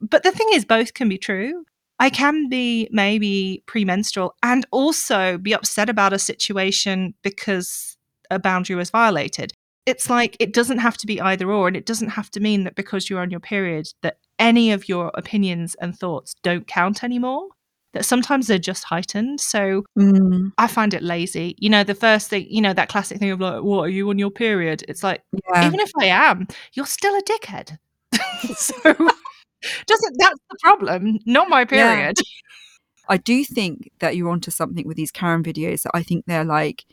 But 0.00 0.22
the 0.22 0.30
thing 0.30 0.48
is, 0.52 0.64
both 0.64 0.94
can 0.94 1.08
be 1.08 1.18
true. 1.18 1.64
I 1.98 2.08
can 2.08 2.48
be 2.48 2.88
maybe 2.90 3.62
premenstrual 3.66 4.34
and 4.42 4.64
also 4.70 5.36
be 5.36 5.52
upset 5.52 5.90
about 5.90 6.14
a 6.14 6.18
situation 6.18 7.14
because 7.22 7.98
a 8.30 8.38
boundary 8.38 8.76
was 8.76 8.88
violated. 8.88 9.52
It's 9.84 10.08
like 10.08 10.36
it 10.40 10.54
doesn't 10.54 10.78
have 10.78 10.96
to 10.98 11.06
be 11.06 11.20
either 11.20 11.50
or, 11.50 11.68
and 11.68 11.76
it 11.76 11.84
doesn't 11.84 12.10
have 12.10 12.30
to 12.30 12.40
mean 12.40 12.64
that 12.64 12.74
because 12.74 13.10
you're 13.10 13.20
on 13.20 13.30
your 13.30 13.40
period 13.40 13.88
that 14.02 14.16
any 14.38 14.72
of 14.72 14.88
your 14.88 15.10
opinions 15.14 15.74
and 15.74 15.98
thoughts 15.98 16.34
don't 16.42 16.66
count 16.66 17.04
anymore. 17.04 17.48
That 17.92 18.04
sometimes 18.04 18.46
they're 18.46 18.58
just 18.58 18.84
heightened. 18.84 19.40
So 19.40 19.84
Mm, 19.98 20.52
I 20.58 20.66
find 20.66 20.94
it 20.94 21.02
lazy. 21.02 21.54
You 21.58 21.70
know, 21.70 21.84
the 21.84 21.94
first 21.94 22.30
thing, 22.30 22.46
you 22.48 22.60
know, 22.60 22.72
that 22.72 22.88
classic 22.88 23.18
thing 23.18 23.30
of 23.30 23.40
like, 23.40 23.62
what 23.62 23.80
are 23.80 23.88
you 23.88 24.08
on 24.10 24.18
your 24.18 24.30
period? 24.30 24.84
It's 24.88 25.02
like, 25.02 25.22
yeah. 25.48 25.66
even 25.66 25.80
if 25.80 25.90
I 26.00 26.06
am, 26.06 26.46
you're 26.74 26.86
still 26.86 27.14
a 27.14 27.22
dickhead. 27.22 27.78
so 28.56 28.74
doesn't 28.84 30.16
that's 30.18 30.40
the 30.50 30.56
problem, 30.62 31.18
not 31.26 31.48
my 31.48 31.60
Yeah. 31.62 31.66
period. 31.66 32.16
I 33.08 33.16
do 33.16 33.44
think 33.44 33.90
that 33.98 34.16
you're 34.16 34.30
onto 34.30 34.50
something 34.52 34.86
with 34.86 34.96
these 34.96 35.10
Karen 35.10 35.42
videos 35.42 35.82
that 35.82 35.90
I 35.94 36.02
think 36.02 36.26
they're 36.26 36.44
like, 36.44 36.84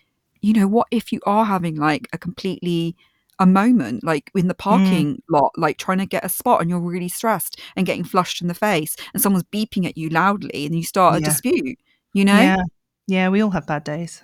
you 0.42 0.54
know, 0.54 0.68
what 0.68 0.88
if 0.90 1.12
you 1.12 1.20
are 1.26 1.46
having 1.46 1.76
like 1.76 2.08
a 2.12 2.18
completely 2.18 2.96
a 3.40 3.46
moment 3.46 4.04
like 4.04 4.32
in 4.36 4.48
the 4.48 4.54
Mm. 4.54 4.58
parking 4.58 5.22
lot, 5.30 5.52
like 5.58 5.78
trying 5.78 6.00
to 6.00 6.06
get 6.06 6.26
a 6.26 6.30
spot 6.30 6.62
and 6.62 6.70
you're 6.70 6.80
really 6.80 7.10
stressed 7.10 7.60
and 7.76 7.86
getting 7.86 8.04
flushed 8.04 8.42
in 8.42 8.48
the 8.48 8.54
face 8.54 8.96
and 9.14 9.22
someone's 9.22 9.46
beeping 9.54 9.86
at 9.86 9.98
you 9.98 10.10
loudly 10.10 10.66
and 10.66 10.76
you 10.76 10.84
start 10.84 11.18
a 11.18 11.20
dispute, 11.22 11.78
you 12.14 12.26
know? 12.26 12.40
Yeah. 12.42 12.64
Yeah, 13.08 13.30
we 13.30 13.42
all 13.42 13.52
have 13.52 13.66
bad 13.68 13.84
days. 13.84 14.22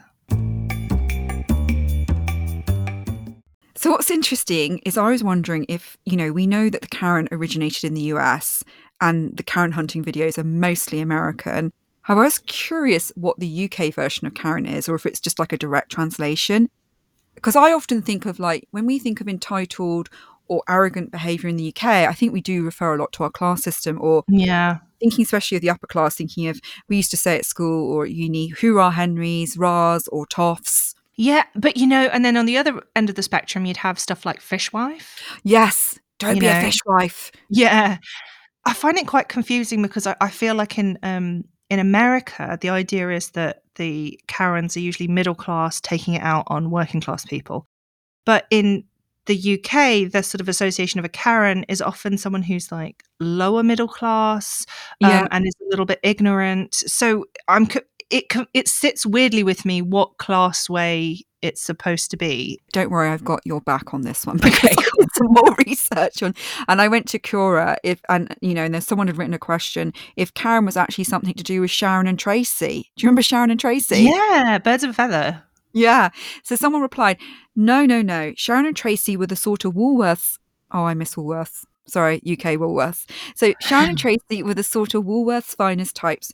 So 3.75 3.91
what's 3.91 4.11
interesting 4.11 4.79
is 4.85 4.97
I 4.97 5.09
was 5.09 5.23
wondering 5.23 5.65
if, 5.67 5.97
you 6.05 6.15
know, 6.15 6.31
we 6.31 6.47
know 6.47 6.69
that 6.69 6.81
the 6.81 6.87
Karen 6.87 7.27
originated 7.31 7.83
in 7.83 7.93
the 7.93 8.01
US 8.13 8.63
and 9.01 9.35
the 9.35 9.43
Karen 9.43 9.73
hunting 9.73 10.03
videos 10.03 10.37
are 10.37 10.43
mostly 10.43 11.01
American. 11.01 11.71
However, 12.03 12.21
I 12.21 12.25
was 12.25 12.39
curious 12.39 13.11
what 13.15 13.39
the 13.39 13.47
UK 13.69 13.93
version 13.93 14.25
of 14.27 14.35
Karen 14.35 14.65
is 14.65 14.87
or 14.87 14.95
if 14.95 15.05
it's 15.05 15.19
just 15.19 15.39
like 15.39 15.51
a 15.53 15.57
direct 15.57 15.91
translation. 15.91 16.69
Because 17.35 17.55
I 17.55 17.73
often 17.73 18.01
think 18.01 18.25
of 18.25 18.39
like 18.39 18.67
when 18.71 18.85
we 18.85 18.99
think 18.99 19.21
of 19.21 19.27
entitled 19.27 20.09
or 20.47 20.61
arrogant 20.67 21.11
behavior 21.11 21.49
in 21.49 21.55
the 21.57 21.69
UK, 21.69 21.83
I 22.07 22.13
think 22.13 22.33
we 22.33 22.41
do 22.41 22.63
refer 22.63 22.93
a 22.95 22.97
lot 22.97 23.11
to 23.13 23.23
our 23.23 23.29
class 23.29 23.63
system 23.63 23.97
or 24.01 24.23
Yeah. 24.27 24.79
thinking 24.99 25.23
especially 25.23 25.55
of 25.57 25.61
the 25.61 25.69
upper 25.69 25.87
class, 25.87 26.15
thinking 26.15 26.47
of 26.47 26.59
we 26.89 26.97
used 26.97 27.11
to 27.11 27.17
say 27.17 27.37
at 27.37 27.45
school 27.45 27.91
or 27.91 28.05
at 28.05 28.11
uni, 28.11 28.49
hoorah 28.49 28.91
Henrys, 28.91 29.57
Ras 29.57 30.07
or 30.09 30.25
Toffs. 30.27 30.95
Yeah, 31.15 31.43
but 31.55 31.77
you 31.77 31.85
know, 31.87 32.05
and 32.11 32.25
then 32.25 32.35
on 32.37 32.45
the 32.45 32.57
other 32.57 32.81
end 32.95 33.09
of 33.09 33.15
the 33.15 33.23
spectrum, 33.23 33.65
you'd 33.65 33.77
have 33.77 33.99
stuff 33.99 34.25
like 34.25 34.41
fishwife. 34.41 35.21
Yes, 35.43 35.99
don't 36.19 36.35
You 36.35 36.41
be 36.41 36.47
a 36.47 36.59
fishwife. 36.61 37.31
Yeah. 37.49 37.97
I 38.65 38.73
find 38.73 38.97
it 38.97 39.07
quite 39.07 39.27
confusing 39.29 39.81
because 39.81 40.07
I, 40.07 40.15
I 40.21 40.29
feel 40.29 40.55
like 40.55 40.77
in 40.77 40.97
um 41.03 41.43
in 41.69 41.79
America, 41.79 42.57
the 42.61 42.69
idea 42.69 43.09
is 43.09 43.31
that 43.31 43.63
the 43.75 44.19
Karens 44.27 44.77
are 44.77 44.81
usually 44.81 45.07
middle 45.07 45.35
class, 45.35 45.81
taking 45.81 46.13
it 46.15 46.21
out 46.21 46.43
on 46.47 46.69
working 46.71 47.01
class 47.01 47.25
people. 47.25 47.65
But 48.25 48.45
in 48.51 48.83
the 49.25 49.35
UK, 49.59 50.11
the 50.11 50.21
sort 50.21 50.41
of 50.41 50.49
association 50.49 50.99
of 50.99 51.05
a 51.05 51.09
Karen 51.09 51.63
is 51.69 51.81
often 51.81 52.17
someone 52.17 52.43
who's 52.43 52.71
like 52.71 53.03
lower 53.19 53.63
middle 53.63 53.87
class 53.87 54.65
um, 55.03 55.09
Yeah. 55.09 55.27
and 55.31 55.47
is 55.47 55.53
a 55.61 55.69
little 55.69 55.85
bit 55.85 55.99
ignorant. 56.03 56.75
So 56.75 57.25
I'm 57.47 57.67
it 58.09 58.25
it 58.53 58.67
sits 58.67 59.05
weirdly 59.05 59.43
with 59.43 59.65
me 59.65 59.81
what 59.81 60.17
class 60.17 60.69
way 60.69 61.21
it's 61.43 61.61
supposed 61.61 62.09
to 62.11 62.17
be. 62.17 62.59
don't 62.71 62.89
worry, 62.89 63.09
I've 63.09 63.23
got 63.23 63.41
your 63.45 63.61
back 63.61 63.93
on 63.93 64.01
this 64.01 64.25
one 64.25 64.37
because 64.41 64.63
I 64.63 64.75
did 64.75 65.09
some 65.13 65.27
more 65.29 65.55
research 65.67 66.23
on, 66.23 66.33
and 66.67 66.81
I 66.81 66.87
went 66.87 67.07
to 67.09 67.19
Quora 67.19 67.75
if, 67.83 68.01
and 68.09 68.35
you 68.41 68.53
know, 68.53 68.63
and 68.63 68.73
there's 68.73 68.87
someone 68.87 69.07
had 69.07 69.17
written 69.17 69.33
a 69.33 69.39
question 69.39 69.93
if 70.15 70.33
Karen 70.33 70.65
was 70.65 70.77
actually 70.77 71.03
something 71.03 71.33
to 71.35 71.43
do 71.43 71.61
with 71.61 71.69
Sharon 71.69 72.07
and 72.07 72.17
Tracy. 72.17 72.89
Do 72.95 73.03
you 73.03 73.07
remember 73.07 73.21
Sharon 73.21 73.51
and 73.51 73.59
Tracy? 73.59 74.03
Yeah, 74.03 74.57
birds 74.57 74.83
of 74.83 74.91
a 74.91 74.93
feather. 74.93 75.43
Yeah. 75.73 76.09
So 76.43 76.55
someone 76.55 76.81
replied, 76.81 77.17
no, 77.55 77.85
no, 77.85 78.01
no. 78.01 78.33
Sharon 78.37 78.65
and 78.65 78.75
Tracy 78.75 79.17
were 79.17 79.27
the 79.27 79.35
sort 79.35 79.65
of 79.65 79.73
Woolworths. 79.73 80.37
Oh, 80.71 80.83
I 80.83 80.93
miss 80.93 81.15
Woolworths. 81.15 81.65
Sorry, 81.85 82.17
UK 82.17 82.57
Woolworths. 82.57 83.09
So 83.35 83.53
Sharon 83.59 83.89
and 83.89 83.97
Tracy 83.97 84.43
were 84.43 84.53
the 84.53 84.63
sort 84.63 84.93
of 84.93 85.03
Woolworths' 85.03 85.55
finest 85.55 85.95
types, 85.95 86.31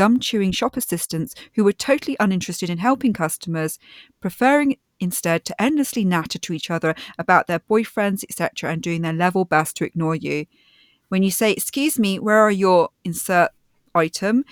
gum 0.00 0.18
chewing 0.18 0.50
shop 0.50 0.78
assistants 0.78 1.34
who 1.56 1.62
were 1.62 1.74
totally 1.74 2.16
uninterested 2.18 2.70
in 2.70 2.78
helping 2.78 3.12
customers, 3.12 3.78
preferring 4.18 4.78
instead 4.98 5.44
to 5.44 5.60
endlessly 5.60 6.06
natter 6.06 6.38
to 6.38 6.54
each 6.54 6.70
other 6.70 6.94
about 7.18 7.46
their 7.46 7.58
boyfriends, 7.58 8.24
etc., 8.24 8.72
and 8.72 8.80
doing 8.80 9.02
their 9.02 9.12
level 9.12 9.44
best 9.44 9.76
to 9.76 9.84
ignore 9.84 10.14
you. 10.14 10.46
When 11.10 11.22
you 11.22 11.30
say, 11.30 11.52
Excuse 11.52 11.98
me, 11.98 12.18
where 12.18 12.38
are 12.38 12.50
your 12.50 12.88
insert 13.04 13.50
item? 13.94 14.46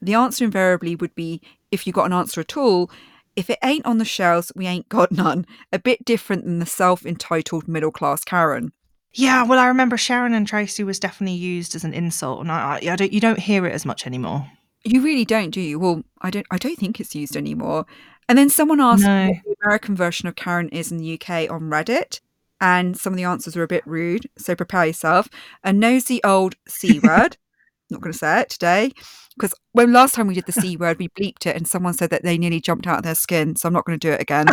The 0.00 0.14
answer 0.14 0.42
invariably 0.42 0.96
would 0.96 1.14
be, 1.14 1.42
if 1.70 1.86
you 1.86 1.92
got 1.92 2.06
an 2.06 2.14
answer 2.14 2.40
at 2.40 2.56
all, 2.56 2.90
if 3.36 3.50
it 3.50 3.58
ain't 3.62 3.84
on 3.84 3.98
the 3.98 4.06
shelves, 4.06 4.52
we 4.56 4.66
ain't 4.66 4.88
got 4.88 5.12
none. 5.12 5.44
A 5.70 5.78
bit 5.78 6.02
different 6.06 6.46
than 6.46 6.60
the 6.60 6.66
self 6.80 7.04
entitled 7.04 7.68
middle 7.68 7.92
class 7.92 8.24
Karen. 8.24 8.72
Yeah, 9.12 9.44
well, 9.44 9.58
I 9.58 9.66
remember 9.66 9.98
Sharon 9.98 10.32
and 10.32 10.48
Tracy 10.48 10.82
was 10.82 10.98
definitely 10.98 11.36
used 11.36 11.74
as 11.74 11.84
an 11.84 11.92
insult, 11.92 12.40
and 12.40 12.50
I, 12.50 12.80
I, 12.82 12.92
I 12.92 12.96
don't, 12.96 13.12
you 13.12 13.20
don't 13.20 13.38
hear 13.38 13.66
it 13.66 13.72
as 13.72 13.84
much 13.84 14.06
anymore. 14.06 14.48
You 14.84 15.02
really 15.02 15.24
don't, 15.24 15.50
do 15.50 15.60
you? 15.60 15.78
Well, 15.78 16.04
I 16.20 16.30
don't. 16.30 16.46
I 16.50 16.58
don't 16.58 16.78
think 16.78 17.00
it's 17.00 17.14
used 17.14 17.36
anymore. 17.36 17.86
And 18.28 18.38
then 18.38 18.48
someone 18.48 18.80
asked 18.80 19.04
No. 19.04 19.28
what 19.28 19.36
the 19.44 19.56
American 19.64 19.96
version 19.96 20.28
of 20.28 20.36
Karen 20.36 20.68
is 20.70 20.90
in 20.90 20.98
the 20.98 21.14
UK 21.14 21.50
on 21.50 21.62
Reddit, 21.70 22.20
and 22.60 22.96
some 22.96 23.12
of 23.12 23.16
the 23.16 23.24
answers 23.24 23.56
were 23.56 23.62
a 23.62 23.68
bit 23.68 23.86
rude. 23.86 24.28
So 24.38 24.54
prepare 24.54 24.86
yourself. 24.86 25.28
A 25.62 25.72
nosy 25.72 26.22
old 26.22 26.56
c 26.68 26.98
word, 27.00 27.36
not 27.90 28.00
going 28.00 28.12
to 28.12 28.18
say 28.18 28.40
it 28.40 28.50
today 28.50 28.92
because 29.36 29.54
when 29.72 29.92
last 29.92 30.14
time 30.14 30.26
we 30.26 30.34
did 30.34 30.46
the 30.46 30.52
C 30.52 30.76
word, 30.78 30.98
we 30.98 31.08
bleeped 31.08 31.46
it 31.46 31.56
and 31.56 31.66
someone 31.66 31.94
said 31.94 32.10
that 32.10 32.22
they 32.22 32.38
nearly 32.38 32.60
jumped 32.60 32.86
out 32.86 32.98
of 32.98 33.04
their 33.04 33.14
skin. 33.14 33.56
So 33.56 33.66
I'm 33.66 33.72
not 33.72 33.84
going 33.84 33.98
to 33.98 34.08
do 34.08 34.12
it 34.12 34.20
again. 34.20 34.46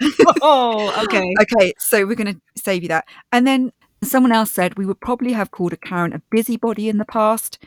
oh, 0.42 1.02
okay. 1.04 1.34
okay. 1.40 1.72
So 1.78 2.06
we're 2.06 2.14
going 2.14 2.34
to 2.34 2.40
save 2.56 2.82
you 2.82 2.88
that. 2.88 3.06
And 3.32 3.46
then 3.46 3.72
someone 4.02 4.32
else 4.32 4.52
said 4.52 4.78
we 4.78 4.86
would 4.86 5.00
probably 5.00 5.32
have 5.32 5.50
called 5.50 5.72
a 5.72 5.76
Karen 5.76 6.12
a 6.12 6.22
busybody 6.30 6.88
in 6.88 6.98
the 6.98 7.04
past. 7.04 7.58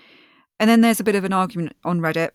And 0.59 0.69
then 0.69 0.81
there's 0.81 0.99
a 0.99 1.03
bit 1.03 1.15
of 1.15 1.23
an 1.23 1.33
argument 1.33 1.75
on 1.83 1.99
Reddit. 1.99 2.31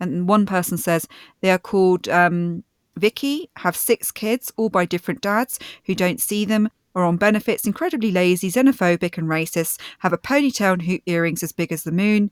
And 0.00 0.28
one 0.28 0.46
person 0.46 0.78
says 0.78 1.08
they 1.40 1.50
are 1.50 1.58
called 1.58 2.08
um, 2.08 2.64
Vicky, 2.96 3.50
have 3.56 3.76
six 3.76 4.10
kids, 4.12 4.52
all 4.56 4.68
by 4.68 4.84
different 4.84 5.20
dads 5.20 5.58
who 5.86 5.94
don't 5.94 6.20
see 6.20 6.44
them, 6.44 6.68
are 6.94 7.04
on 7.04 7.16
benefits, 7.16 7.66
incredibly 7.66 8.12
lazy, 8.12 8.50
xenophobic, 8.50 9.18
and 9.18 9.28
racist, 9.28 9.80
have 10.00 10.12
a 10.12 10.18
ponytail 10.18 10.74
and 10.74 10.82
hoop 10.82 11.02
earrings 11.06 11.42
as 11.42 11.52
big 11.52 11.72
as 11.72 11.82
the 11.82 11.92
moon. 11.92 12.30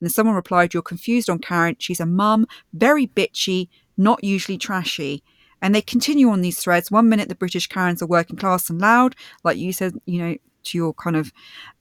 And 0.00 0.10
someone 0.10 0.36
replied, 0.36 0.72
You're 0.72 0.82
confused 0.82 1.28
on 1.28 1.40
Karen. 1.40 1.76
She's 1.78 2.00
a 2.00 2.06
mum, 2.06 2.46
very 2.72 3.06
bitchy, 3.06 3.68
not 3.96 4.24
usually 4.24 4.56
trashy. 4.56 5.22
And 5.60 5.74
they 5.74 5.82
continue 5.82 6.30
on 6.30 6.40
these 6.40 6.60
threads. 6.60 6.90
One 6.90 7.08
minute 7.08 7.28
the 7.28 7.34
British 7.34 7.66
Karens 7.66 8.00
are 8.00 8.06
working 8.06 8.36
class 8.36 8.70
and 8.70 8.80
loud, 8.80 9.16
like 9.42 9.58
you 9.58 9.72
said, 9.72 9.94
you 10.06 10.22
know, 10.22 10.36
to 10.68 10.78
your 10.78 10.94
kind 10.94 11.16
of 11.16 11.32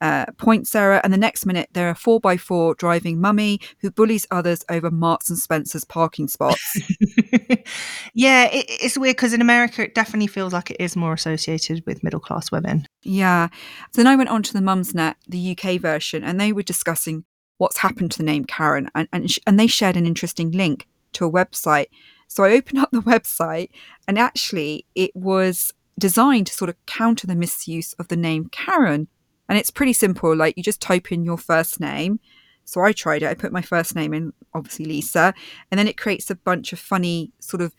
uh, 0.02 0.26
point, 0.38 0.68
Sarah. 0.68 1.02
And 1.04 1.14
the 1.14 1.18
next 1.18 1.46
minute, 1.46 1.70
they're 1.74 1.90
a 1.90 1.96
four 1.96 2.20
by 2.20 2.38
four 2.38 2.76
driving 2.76 3.22
mummy 3.22 3.60
who 3.80 3.92
bullies 3.92 4.28
others 4.32 4.64
over 4.70 4.92
Marks 4.92 5.30
and 5.30 5.38
Spencer's 5.40 5.84
parking 5.84 6.28
spots. 6.28 6.80
yeah, 8.14 8.46
it, 8.46 8.66
it's 8.68 8.98
weird 8.98 9.16
because 9.16 9.34
in 9.34 9.42
America, 9.42 9.84
it 9.84 9.96
definitely 9.96 10.28
feels 10.28 10.54
like 10.54 10.72
it 10.72 10.78
is 10.80 10.96
more 10.96 11.14
associated 11.14 11.84
with 11.86 12.04
middle 12.04 12.20
class 12.20 12.52
women. 12.52 12.86
Yeah. 13.04 13.48
So 13.94 14.04
then 14.04 14.08
I 14.08 14.16
went 14.16 14.30
on 14.30 14.44
to 14.44 14.54
the 14.54 14.60
Mumsnet, 14.60 15.16
the 15.28 15.58
UK 15.58 15.80
version, 15.80 16.24
and 16.24 16.40
they 16.40 16.52
were 16.52 16.64
discussing 16.64 17.26
what's 17.58 17.78
happened 17.78 18.12
to 18.12 18.18
the 18.20 18.24
name 18.24 18.46
Karen, 18.46 18.90
and 18.94 19.08
and, 19.12 19.32
sh- 19.32 19.40
and 19.48 19.60
they 19.60 19.68
shared 19.68 19.98
an 19.98 20.06
interesting 20.06 20.52
link 20.52 20.88
to 21.14 21.26
a 21.26 21.32
website. 21.32 21.88
So 22.28 22.44
I 22.44 22.54
opened 22.54 22.80
up 22.80 22.92
the 22.92 23.00
website, 23.14 23.70
and 24.08 24.18
actually, 24.18 24.86
it 24.96 25.16
was 25.16 25.74
designed 26.00 26.48
to 26.48 26.54
sort 26.54 26.70
of 26.70 26.86
counter 26.86 27.28
the 27.28 27.36
misuse 27.36 27.94
of 27.94 28.08
the 28.08 28.16
name 28.16 28.50
Karen. 28.50 29.08
And 29.50 29.58
it's 29.58 29.72
pretty 29.72 29.94
simple. 29.94 30.36
Like 30.36 30.58
you 30.58 30.64
just 30.64 30.82
type 30.82 31.12
in 31.12 31.24
your 31.24 31.38
first 31.38 31.80
name. 31.80 32.20
So 32.66 32.82
I 32.82 32.92
tried 32.92 33.24
it. 33.24 33.30
I 33.30 33.34
put 33.34 33.54
my 33.54 33.62
first 33.62 33.96
name 33.96 34.14
in, 34.14 34.34
obviously 34.54 34.86
Lisa, 34.86 35.34
and 35.72 35.80
then 35.80 35.88
it 35.88 35.98
creates 35.98 36.30
a 36.30 36.36
bunch 36.36 36.74
of 36.74 36.80
funny 36.80 37.32
sort 37.40 37.62
of 37.62 37.74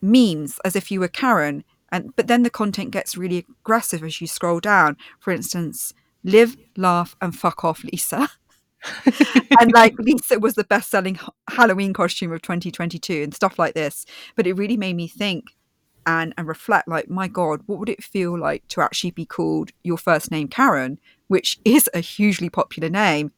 memes 0.00 0.58
as 0.64 0.74
if 0.74 0.90
you 0.90 1.00
were 1.00 1.08
Karen. 1.08 1.62
And 1.92 2.14
but 2.16 2.26
then 2.26 2.42
the 2.42 2.50
content 2.50 2.90
gets 2.90 3.16
really 3.16 3.44
aggressive 3.62 4.02
as 4.02 4.20
you 4.20 4.26
scroll 4.26 4.60
down. 4.60 4.96
For 5.20 5.30
instance, 5.30 5.92
live, 6.24 6.56
laugh, 6.76 7.16
and 7.20 7.36
fuck 7.36 7.64
off, 7.64 7.84
Lisa. 7.84 8.28
and 9.60 9.72
like 9.72 9.94
Lisa 9.98 10.38
was 10.38 10.54
the 10.54 10.64
best 10.64 10.90
selling 10.90 11.18
Halloween 11.50 11.92
costume 11.92 12.32
of 12.32 12.40
2022 12.42 13.22
and 13.22 13.34
stuff 13.34 13.58
like 13.58 13.74
this. 13.74 14.06
But 14.36 14.46
it 14.46 14.54
really 14.54 14.76
made 14.78 14.96
me 14.96 15.08
think 15.08 15.44
and 16.08 16.34
and 16.36 16.48
reflect 16.48 16.88
like 16.88 17.08
my 17.08 17.28
god 17.28 17.60
what 17.66 17.78
would 17.78 17.88
it 17.88 18.02
feel 18.02 18.36
like 18.36 18.66
to 18.66 18.80
actually 18.80 19.12
be 19.12 19.24
called 19.24 19.70
your 19.84 19.98
first 19.98 20.30
name 20.32 20.48
karen 20.48 20.98
which 21.28 21.60
is 21.64 21.88
a 21.94 22.00
hugely 22.00 22.50
popular 22.50 22.88
name 22.88 23.30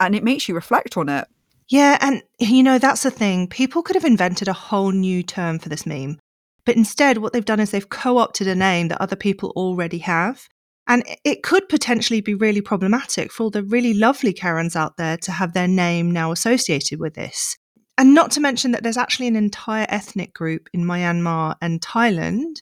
and 0.00 0.14
it 0.14 0.24
makes 0.24 0.48
you 0.48 0.54
reflect 0.54 0.96
on 0.96 1.08
it. 1.08 1.28
Yeah 1.68 1.98
and 2.00 2.22
you 2.38 2.62
know 2.62 2.78
that's 2.78 3.02
the 3.02 3.10
thing. 3.10 3.48
People 3.48 3.82
could 3.82 3.96
have 3.96 4.04
invented 4.04 4.48
a 4.48 4.52
whole 4.52 4.92
new 4.92 5.22
term 5.22 5.58
for 5.58 5.68
this 5.68 5.86
meme 5.86 6.18
but 6.64 6.76
instead 6.76 7.18
what 7.18 7.32
they've 7.32 7.44
done 7.44 7.60
is 7.60 7.70
they've 7.70 7.90
co-opted 7.90 8.46
a 8.48 8.54
name 8.54 8.88
that 8.88 9.00
other 9.00 9.16
people 9.16 9.52
already 9.56 9.98
have 9.98 10.48
and 10.88 11.04
it 11.24 11.42
could 11.42 11.68
potentially 11.68 12.20
be 12.20 12.34
really 12.34 12.60
problematic 12.60 13.32
for 13.32 13.44
all 13.44 13.50
the 13.50 13.64
really 13.64 13.92
lovely 13.92 14.32
karens 14.32 14.76
out 14.76 14.96
there 14.96 15.16
to 15.16 15.32
have 15.32 15.52
their 15.52 15.66
name 15.66 16.10
now 16.12 16.30
associated 16.30 17.00
with 17.00 17.14
this 17.14 17.56
and 17.98 18.14
not 18.14 18.30
to 18.32 18.40
mention 18.40 18.72
that 18.72 18.82
there's 18.82 18.98
actually 18.98 19.26
an 19.26 19.36
entire 19.36 19.86
ethnic 19.88 20.34
group 20.34 20.68
in 20.74 20.84
Myanmar 20.84 21.56
and 21.62 21.80
Thailand 21.80 22.56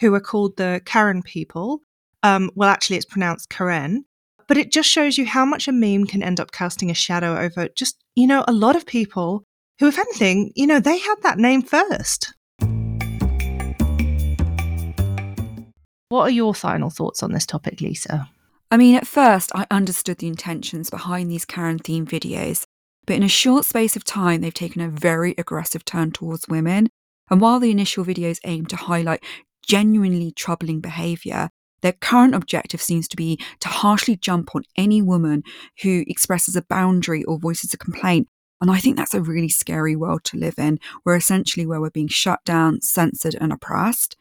who 0.00 0.14
are 0.14 0.20
called 0.20 0.56
the 0.56 0.80
Karen 0.84 1.22
people. 1.22 1.80
Um, 2.22 2.50
well, 2.54 2.70
actually, 2.70 2.96
it's 2.96 3.04
pronounced 3.04 3.50
Karen. 3.50 4.04
But 4.46 4.56
it 4.56 4.72
just 4.72 4.88
shows 4.88 5.18
you 5.18 5.26
how 5.26 5.44
much 5.44 5.68
a 5.68 5.72
meme 5.72 6.06
can 6.06 6.22
end 6.22 6.40
up 6.40 6.52
casting 6.52 6.90
a 6.90 6.94
shadow 6.94 7.36
over 7.38 7.68
just, 7.76 8.02
you 8.16 8.26
know, 8.26 8.44
a 8.48 8.52
lot 8.52 8.76
of 8.76 8.86
people 8.86 9.44
who, 9.78 9.88
if 9.88 9.98
anything, 9.98 10.52
you 10.56 10.66
know, 10.66 10.80
they 10.80 10.98
had 10.98 11.16
that 11.22 11.38
name 11.38 11.60
first. 11.60 12.32
What 16.08 16.22
are 16.22 16.30
your 16.30 16.54
final 16.54 16.88
thoughts 16.88 17.22
on 17.22 17.32
this 17.32 17.44
topic, 17.44 17.82
Lisa? 17.82 18.30
I 18.70 18.78
mean, 18.78 18.94
at 18.94 19.06
first, 19.06 19.52
I 19.54 19.66
understood 19.70 20.18
the 20.18 20.28
intentions 20.28 20.88
behind 20.88 21.30
these 21.30 21.44
Karen 21.44 21.78
themed 21.78 22.08
videos 22.08 22.64
but 23.08 23.16
in 23.16 23.22
a 23.22 23.28
short 23.28 23.64
space 23.64 23.96
of 23.96 24.04
time, 24.04 24.42
they've 24.42 24.52
taken 24.52 24.82
a 24.82 24.88
very 24.90 25.34
aggressive 25.38 25.82
turn 25.82 26.12
towards 26.12 26.46
women. 26.46 26.90
And 27.30 27.40
while 27.40 27.58
the 27.58 27.70
initial 27.70 28.04
videos 28.04 28.38
aim 28.44 28.66
to 28.66 28.76
highlight 28.76 29.24
genuinely 29.66 30.30
troubling 30.30 30.82
behaviour, 30.82 31.48
their 31.80 31.94
current 31.94 32.34
objective 32.34 32.82
seems 32.82 33.08
to 33.08 33.16
be 33.16 33.40
to 33.60 33.68
harshly 33.68 34.14
jump 34.14 34.54
on 34.54 34.64
any 34.76 35.00
woman 35.00 35.42
who 35.80 36.04
expresses 36.06 36.54
a 36.54 36.60
boundary 36.60 37.24
or 37.24 37.38
voices 37.38 37.72
a 37.72 37.78
complaint. 37.78 38.28
And 38.60 38.70
I 38.70 38.76
think 38.76 38.98
that's 38.98 39.14
a 39.14 39.22
really 39.22 39.48
scary 39.48 39.96
world 39.96 40.22
to 40.24 40.36
live 40.36 40.58
in, 40.58 40.78
where 41.04 41.16
essentially 41.16 41.64
where 41.64 41.80
we're 41.80 41.88
being 41.88 42.08
shut 42.08 42.44
down, 42.44 42.82
censored, 42.82 43.36
and 43.40 43.54
oppressed. 43.54 44.16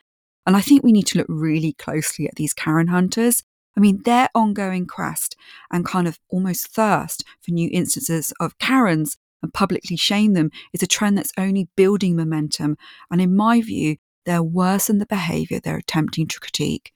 And 0.46 0.56
I 0.56 0.62
think 0.62 0.82
we 0.82 0.94
need 0.94 1.08
to 1.08 1.18
look 1.18 1.28
really 1.28 1.74
closely 1.74 2.26
at 2.26 2.36
these 2.36 2.54
Karen 2.54 2.88
hunters 2.88 3.44
I 3.78 3.80
mean, 3.80 4.02
their 4.04 4.28
ongoing 4.34 4.88
quest 4.88 5.36
and 5.72 5.86
kind 5.86 6.08
of 6.08 6.20
almost 6.30 6.68
thirst 6.70 7.24
for 7.40 7.52
new 7.52 7.70
instances 7.72 8.34
of 8.40 8.58
Karens 8.58 9.18
and 9.44 9.54
publicly 9.54 9.96
shame 9.96 10.34
them 10.34 10.50
is 10.74 10.82
a 10.82 10.88
trend 10.88 11.18
that's 11.18 11.32
only 11.38 11.70
building 11.76 12.16
momentum. 12.16 12.76
And 13.12 13.22
in 13.22 13.36
my 13.36 13.62
view, 13.62 13.98
they're 14.26 14.42
worse 14.42 14.88
than 14.88 14.98
the 14.98 15.06
behavior 15.06 15.60
they're 15.60 15.78
attempting 15.78 16.28
to 16.28 16.40
critique. 16.40 16.92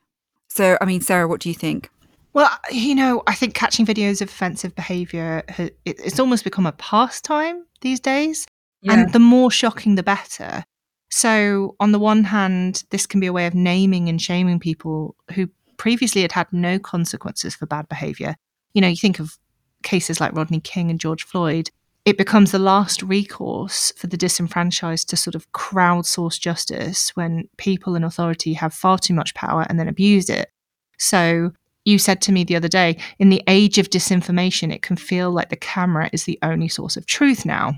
So, 0.48 0.78
I 0.82 0.86
mean, 0.86 1.02
Sarah, 1.02 1.28
what 1.28 1.40
do 1.40 1.50
you 1.50 1.56
think? 1.56 1.90
Well, 2.34 2.50
you 2.72 2.96
know, 2.96 3.22
I 3.28 3.36
think 3.36 3.54
catching 3.54 3.86
videos 3.86 4.22
of 4.22 4.30
offensive 4.30 4.74
behavior, 4.74 5.44
it's 5.86 6.20
almost 6.20 6.44
become 6.44 6.66
a 6.66 6.72
pastime 6.72 7.66
these 7.82 8.00
days. 8.00 8.48
Yeah. 8.82 8.94
And 8.94 9.14
the 9.14 9.20
more 9.20 9.52
shocking, 9.52 9.96
the 9.96 10.04
better. 10.04 10.64
So, 11.10 11.76
on 11.80 11.92
the 11.92 12.00
one 12.00 12.24
hand, 12.24 12.84
this 12.90 13.06
can 13.06 13.20
be 13.20 13.28
a 13.28 13.34
way 13.34 13.46
of 13.46 13.54
naming 13.54 14.10
and 14.10 14.20
shaming 14.22 14.60
people 14.60 15.16
who 15.36 15.50
previously 15.82 16.22
had 16.22 16.32
had 16.32 16.54
no 16.54 16.78
consequences 16.78 17.56
for 17.56 17.66
bad 17.66 17.90
behavior. 17.90 18.36
You 18.76 18.82
know, 18.82 18.88
you 18.88 18.96
think 18.96 19.20
of 19.20 19.40
cases 19.82 20.22
like 20.22 20.36
Rodney 20.36 20.60
King 20.60 20.92
and 20.92 21.00
George 21.00 21.24
Floyd, 21.24 21.72
it 22.06 22.20
becomes 22.20 22.52
the 22.52 22.60
last 22.60 23.02
recourse 23.02 23.92
for 23.98 24.06
the 24.06 24.16
disenfranchised 24.16 25.10
to 25.10 25.18
sort 25.18 25.34
of 25.34 25.52
crowdsource 25.54 26.40
justice 26.40 27.10
when 27.16 27.50
people 27.58 27.96
in 27.96 28.04
authority 28.04 28.54
have 28.54 28.76
far 28.76 29.00
too 29.00 29.16
much 29.16 29.34
power 29.34 29.66
and 29.68 29.80
then 29.80 29.88
abuse 29.88 30.30
it. 30.30 30.52
So, 31.00 31.52
you 31.84 31.98
said 31.98 32.22
to 32.22 32.32
me 32.32 32.44
the 32.44 32.58
other 32.58 32.68
day, 32.68 32.98
in 33.18 33.32
the 33.32 33.42
age 33.48 33.80
of 33.80 33.90
disinformation, 33.90 34.72
it 34.72 34.84
can 34.84 34.98
feel 34.98 35.32
like 35.32 35.50
the 35.50 35.56
camera 35.56 36.12
is 36.14 36.26
the 36.26 36.38
only 36.44 36.68
source 36.68 36.96
of 36.96 37.08
truth 37.08 37.44
now. 37.44 37.74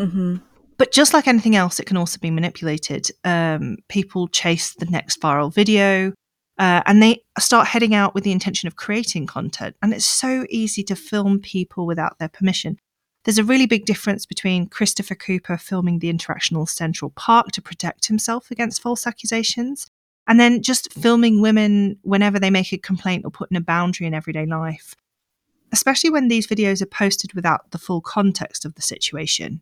Mm-hmm. 0.00 0.36
But 0.78 0.90
just 0.90 1.12
like 1.12 1.28
anything 1.28 1.54
else, 1.54 1.78
it 1.78 1.86
can 1.86 1.98
also 1.98 2.18
be 2.18 2.30
manipulated. 2.30 3.10
Um, 3.24 3.76
people 3.88 4.26
chase 4.28 4.72
the 4.72 4.86
next 4.86 5.20
viral 5.20 5.52
video, 5.52 6.14
uh, 6.58 6.82
and 6.86 7.02
they 7.02 7.22
start 7.38 7.68
heading 7.68 7.94
out 7.94 8.14
with 8.14 8.24
the 8.24 8.32
intention 8.32 8.66
of 8.66 8.76
creating 8.76 9.26
content. 9.26 9.76
And 9.82 9.92
it's 9.92 10.06
so 10.06 10.46
easy 10.50 10.82
to 10.84 10.96
film 10.96 11.40
people 11.40 11.86
without 11.86 12.18
their 12.18 12.28
permission. 12.28 12.78
There's 13.24 13.38
a 13.38 13.44
really 13.44 13.66
big 13.66 13.84
difference 13.84 14.26
between 14.26 14.68
Christopher 14.68 15.14
Cooper 15.14 15.56
filming 15.56 16.00
the 16.00 16.12
Interactional 16.12 16.68
Central 16.68 17.10
Park 17.12 17.52
to 17.52 17.62
protect 17.62 18.08
himself 18.08 18.50
against 18.50 18.82
false 18.82 19.06
accusations, 19.06 19.86
and 20.26 20.38
then 20.40 20.62
just 20.62 20.92
filming 20.92 21.40
women 21.40 21.98
whenever 22.02 22.38
they 22.38 22.50
make 22.50 22.72
a 22.72 22.78
complaint 22.78 23.24
or 23.24 23.30
put 23.30 23.50
in 23.50 23.56
a 23.56 23.60
boundary 23.60 24.06
in 24.06 24.14
everyday 24.14 24.44
life, 24.44 24.94
especially 25.72 26.10
when 26.10 26.28
these 26.28 26.46
videos 26.46 26.82
are 26.82 26.86
posted 26.86 27.32
without 27.32 27.70
the 27.70 27.78
full 27.78 28.00
context 28.00 28.64
of 28.64 28.74
the 28.74 28.82
situation. 28.82 29.60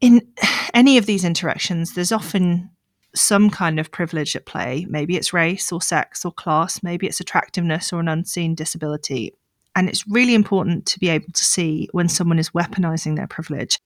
In 0.00 0.28
any 0.74 0.98
of 0.98 1.06
these 1.06 1.24
interactions, 1.24 1.94
there's 1.94 2.12
often 2.12 2.70
some 3.16 3.50
kind 3.50 3.80
of 3.80 3.90
privilege 3.90 4.36
at 4.36 4.46
play. 4.46 4.86
Maybe 4.88 5.16
it's 5.16 5.32
race 5.32 5.72
or 5.72 5.80
sex 5.80 6.24
or 6.24 6.32
class, 6.32 6.82
maybe 6.82 7.06
it's 7.06 7.20
attractiveness 7.20 7.92
or 7.92 8.00
an 8.00 8.08
unseen 8.08 8.54
disability. 8.54 9.32
And 9.74 9.88
it's 9.88 10.06
really 10.06 10.34
important 10.34 10.86
to 10.86 10.98
be 10.98 11.08
able 11.08 11.32
to 11.32 11.44
see 11.44 11.88
when 11.92 12.08
someone 12.08 12.38
is 12.38 12.50
weaponizing 12.50 13.16
their 13.16 13.26
privilege 13.26 13.78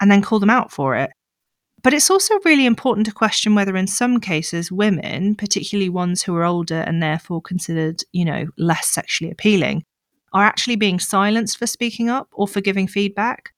and 0.00 0.10
then 0.10 0.22
call 0.22 0.38
them 0.38 0.50
out 0.50 0.70
for 0.70 0.94
it. 0.94 1.10
But 1.82 1.94
it's 1.94 2.10
also 2.10 2.38
really 2.44 2.66
important 2.66 3.06
to 3.06 3.12
question 3.12 3.54
whether, 3.54 3.76
in 3.76 3.86
some 3.86 4.18
cases, 4.20 4.72
women, 4.72 5.36
particularly 5.36 5.88
ones 5.88 6.22
who 6.22 6.34
are 6.34 6.44
older 6.44 6.80
and 6.80 7.02
therefore 7.02 7.40
considered, 7.40 8.02
you 8.12 8.24
know, 8.24 8.46
less 8.58 8.88
sexually 8.88 9.30
appealing, 9.30 9.84
are 10.32 10.44
actually 10.44 10.76
being 10.76 10.98
silenced 10.98 11.56
for 11.56 11.66
speaking 11.66 12.08
up 12.08 12.28
or 12.32 12.48
for 12.48 12.60
giving 12.60 12.88
feedback. 12.88 13.52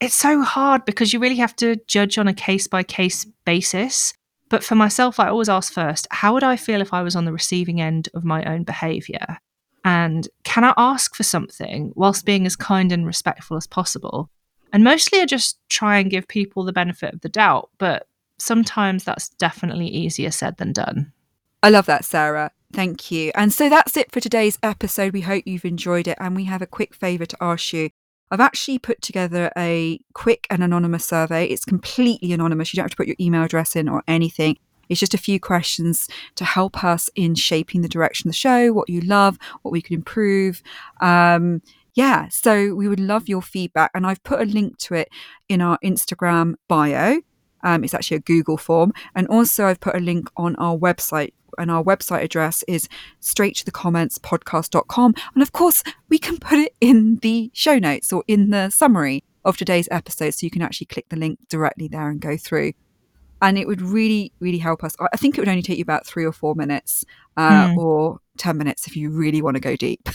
It's 0.00 0.14
so 0.14 0.42
hard 0.42 0.84
because 0.84 1.12
you 1.12 1.20
really 1.20 1.36
have 1.36 1.54
to 1.56 1.76
judge 1.86 2.18
on 2.18 2.26
a 2.26 2.34
case 2.34 2.66
by 2.66 2.82
case 2.82 3.24
basis. 3.44 4.14
But 4.52 4.62
for 4.62 4.74
myself, 4.74 5.18
I 5.18 5.28
always 5.28 5.48
ask 5.48 5.72
first, 5.72 6.06
how 6.10 6.34
would 6.34 6.44
I 6.44 6.56
feel 6.56 6.82
if 6.82 6.92
I 6.92 7.00
was 7.00 7.16
on 7.16 7.24
the 7.24 7.32
receiving 7.32 7.80
end 7.80 8.10
of 8.12 8.22
my 8.22 8.44
own 8.44 8.64
behavior? 8.64 9.38
And 9.82 10.28
can 10.44 10.62
I 10.62 10.74
ask 10.76 11.14
for 11.14 11.22
something 11.22 11.90
whilst 11.96 12.26
being 12.26 12.44
as 12.44 12.54
kind 12.54 12.92
and 12.92 13.06
respectful 13.06 13.56
as 13.56 13.66
possible? 13.66 14.28
And 14.70 14.84
mostly 14.84 15.22
I 15.22 15.24
just 15.24 15.58
try 15.70 15.96
and 15.96 16.10
give 16.10 16.28
people 16.28 16.64
the 16.64 16.72
benefit 16.74 17.14
of 17.14 17.22
the 17.22 17.30
doubt, 17.30 17.70
but 17.78 18.06
sometimes 18.36 19.04
that's 19.04 19.30
definitely 19.30 19.88
easier 19.88 20.30
said 20.30 20.58
than 20.58 20.74
done. 20.74 21.14
I 21.62 21.70
love 21.70 21.86
that, 21.86 22.04
Sarah. 22.04 22.50
Thank 22.74 23.10
you. 23.10 23.32
And 23.34 23.54
so 23.54 23.70
that's 23.70 23.96
it 23.96 24.12
for 24.12 24.20
today's 24.20 24.58
episode. 24.62 25.14
We 25.14 25.22
hope 25.22 25.44
you've 25.46 25.64
enjoyed 25.64 26.06
it. 26.06 26.18
And 26.20 26.36
we 26.36 26.44
have 26.44 26.60
a 26.60 26.66
quick 26.66 26.94
favour 26.94 27.24
to 27.24 27.36
ask 27.40 27.72
you. 27.72 27.88
I've 28.32 28.40
actually 28.40 28.78
put 28.78 29.02
together 29.02 29.52
a 29.58 30.00
quick 30.14 30.46
and 30.48 30.64
anonymous 30.64 31.04
survey. 31.04 31.44
It's 31.44 31.66
completely 31.66 32.32
anonymous. 32.32 32.72
You 32.72 32.78
don't 32.78 32.84
have 32.84 32.92
to 32.92 32.96
put 32.96 33.06
your 33.06 33.16
email 33.20 33.42
address 33.42 33.76
in 33.76 33.90
or 33.90 34.02
anything. 34.08 34.56
It's 34.88 34.98
just 34.98 35.12
a 35.12 35.18
few 35.18 35.38
questions 35.38 36.08
to 36.36 36.44
help 36.46 36.82
us 36.82 37.10
in 37.14 37.34
shaping 37.34 37.82
the 37.82 37.88
direction 37.88 38.28
of 38.28 38.32
the 38.32 38.38
show, 38.38 38.72
what 38.72 38.88
you 38.88 39.02
love, 39.02 39.38
what 39.60 39.70
we 39.70 39.82
could 39.82 39.92
improve. 39.92 40.62
Um, 41.02 41.60
yeah, 41.94 42.28
so 42.30 42.74
we 42.74 42.88
would 42.88 43.00
love 43.00 43.28
your 43.28 43.42
feedback. 43.42 43.90
And 43.94 44.06
I've 44.06 44.22
put 44.22 44.40
a 44.40 44.44
link 44.44 44.78
to 44.78 44.94
it 44.94 45.10
in 45.50 45.60
our 45.60 45.78
Instagram 45.84 46.54
bio. 46.68 47.20
Um, 47.62 47.84
it's 47.84 47.94
actually 47.94 48.18
a 48.18 48.20
Google 48.20 48.56
form. 48.56 48.92
And 49.14 49.26
also, 49.28 49.66
I've 49.66 49.80
put 49.80 49.94
a 49.94 50.00
link 50.00 50.28
on 50.36 50.56
our 50.56 50.76
website. 50.76 51.32
And 51.58 51.70
our 51.70 51.84
website 51.84 52.22
address 52.22 52.64
is 52.66 52.88
straight 53.20 53.56
to 53.56 53.64
the 53.66 53.70
comments 53.70 54.16
podcast.com. 54.16 55.14
And 55.34 55.42
of 55.42 55.52
course, 55.52 55.82
we 56.08 56.18
can 56.18 56.38
put 56.38 56.58
it 56.58 56.74
in 56.80 57.16
the 57.16 57.50
show 57.52 57.78
notes 57.78 58.10
or 58.10 58.24
in 58.26 58.48
the 58.48 58.70
summary 58.70 59.22
of 59.44 59.58
today's 59.58 59.86
episode. 59.90 60.30
So 60.32 60.46
you 60.46 60.50
can 60.50 60.62
actually 60.62 60.86
click 60.86 61.10
the 61.10 61.16
link 61.16 61.38
directly 61.48 61.88
there 61.88 62.08
and 62.08 62.20
go 62.20 62.38
through. 62.38 62.72
And 63.42 63.58
it 63.58 63.66
would 63.66 63.82
really, 63.82 64.32
really 64.40 64.58
help 64.58 64.82
us. 64.82 64.96
I 65.00 65.16
think 65.16 65.36
it 65.36 65.40
would 65.40 65.48
only 65.48 65.62
take 65.62 65.76
you 65.76 65.82
about 65.82 66.06
three 66.06 66.24
or 66.24 66.32
four 66.32 66.54
minutes 66.54 67.04
uh, 67.36 67.68
mm. 67.68 67.76
or 67.76 68.20
10 68.38 68.56
minutes 68.56 68.86
if 68.86 68.96
you 68.96 69.10
really 69.10 69.42
want 69.42 69.56
to 69.56 69.60
go 69.60 69.76
deep. 69.76 70.08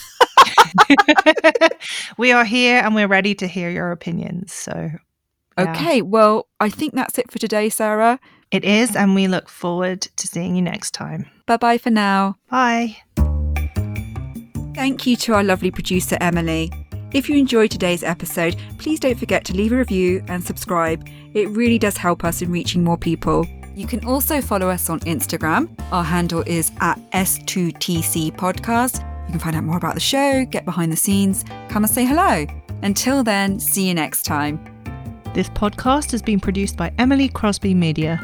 we 2.18 2.32
are 2.32 2.44
here 2.44 2.80
and 2.82 2.94
we're 2.94 3.08
ready 3.08 3.34
to 3.36 3.46
hear 3.46 3.70
your 3.70 3.92
opinions. 3.92 4.52
So 4.52 4.90
yeah. 5.58 5.72
Okay, 5.72 6.02
well, 6.02 6.48
I 6.60 6.68
think 6.68 6.94
that's 6.94 7.18
it 7.18 7.30
for 7.30 7.38
today, 7.38 7.68
Sarah. 7.68 8.20
It 8.50 8.64
is, 8.64 8.96
and 8.96 9.14
we 9.14 9.28
look 9.28 9.48
forward 9.48 10.02
to 10.02 10.26
seeing 10.26 10.56
you 10.56 10.62
next 10.62 10.92
time. 10.92 11.26
Bye 11.46 11.56
bye 11.58 11.78
for 11.78 11.90
now. 11.90 12.36
Bye. 12.50 12.96
Thank 14.74 15.06
you 15.06 15.16
to 15.16 15.34
our 15.34 15.42
lovely 15.42 15.70
producer, 15.70 16.16
Emily. 16.20 16.70
If 17.12 17.28
you 17.28 17.36
enjoyed 17.36 17.70
today's 17.70 18.04
episode, 18.04 18.56
please 18.78 19.00
don't 19.00 19.18
forget 19.18 19.44
to 19.46 19.54
leave 19.54 19.72
a 19.72 19.76
review 19.76 20.22
and 20.28 20.44
subscribe. 20.44 21.08
It 21.34 21.48
really 21.48 21.78
does 21.78 21.96
help 21.96 22.22
us 22.22 22.42
in 22.42 22.50
reaching 22.50 22.84
more 22.84 22.98
people. 22.98 23.46
You 23.74 23.86
can 23.86 24.04
also 24.04 24.40
follow 24.40 24.68
us 24.68 24.90
on 24.90 25.00
Instagram. 25.00 25.68
Our 25.90 26.04
handle 26.04 26.42
is 26.46 26.70
at 26.80 26.98
S2TC 27.12 28.36
Podcast. 28.36 29.04
You 29.26 29.32
can 29.32 29.40
find 29.40 29.56
out 29.56 29.64
more 29.64 29.76
about 29.76 29.94
the 29.94 30.00
show, 30.00 30.44
get 30.46 30.64
behind 30.64 30.92
the 30.92 30.96
scenes, 30.96 31.44
come 31.68 31.84
and 31.84 31.90
say 31.90 32.04
hello. 32.04 32.46
Until 32.82 33.22
then, 33.22 33.58
see 33.60 33.88
you 33.88 33.94
next 33.94 34.22
time. 34.24 34.77
This 35.34 35.50
podcast 35.50 36.10
has 36.12 36.22
been 36.22 36.40
produced 36.40 36.76
by 36.76 36.90
Emily 36.98 37.28
Crosby 37.28 37.74
Media. 37.74 38.18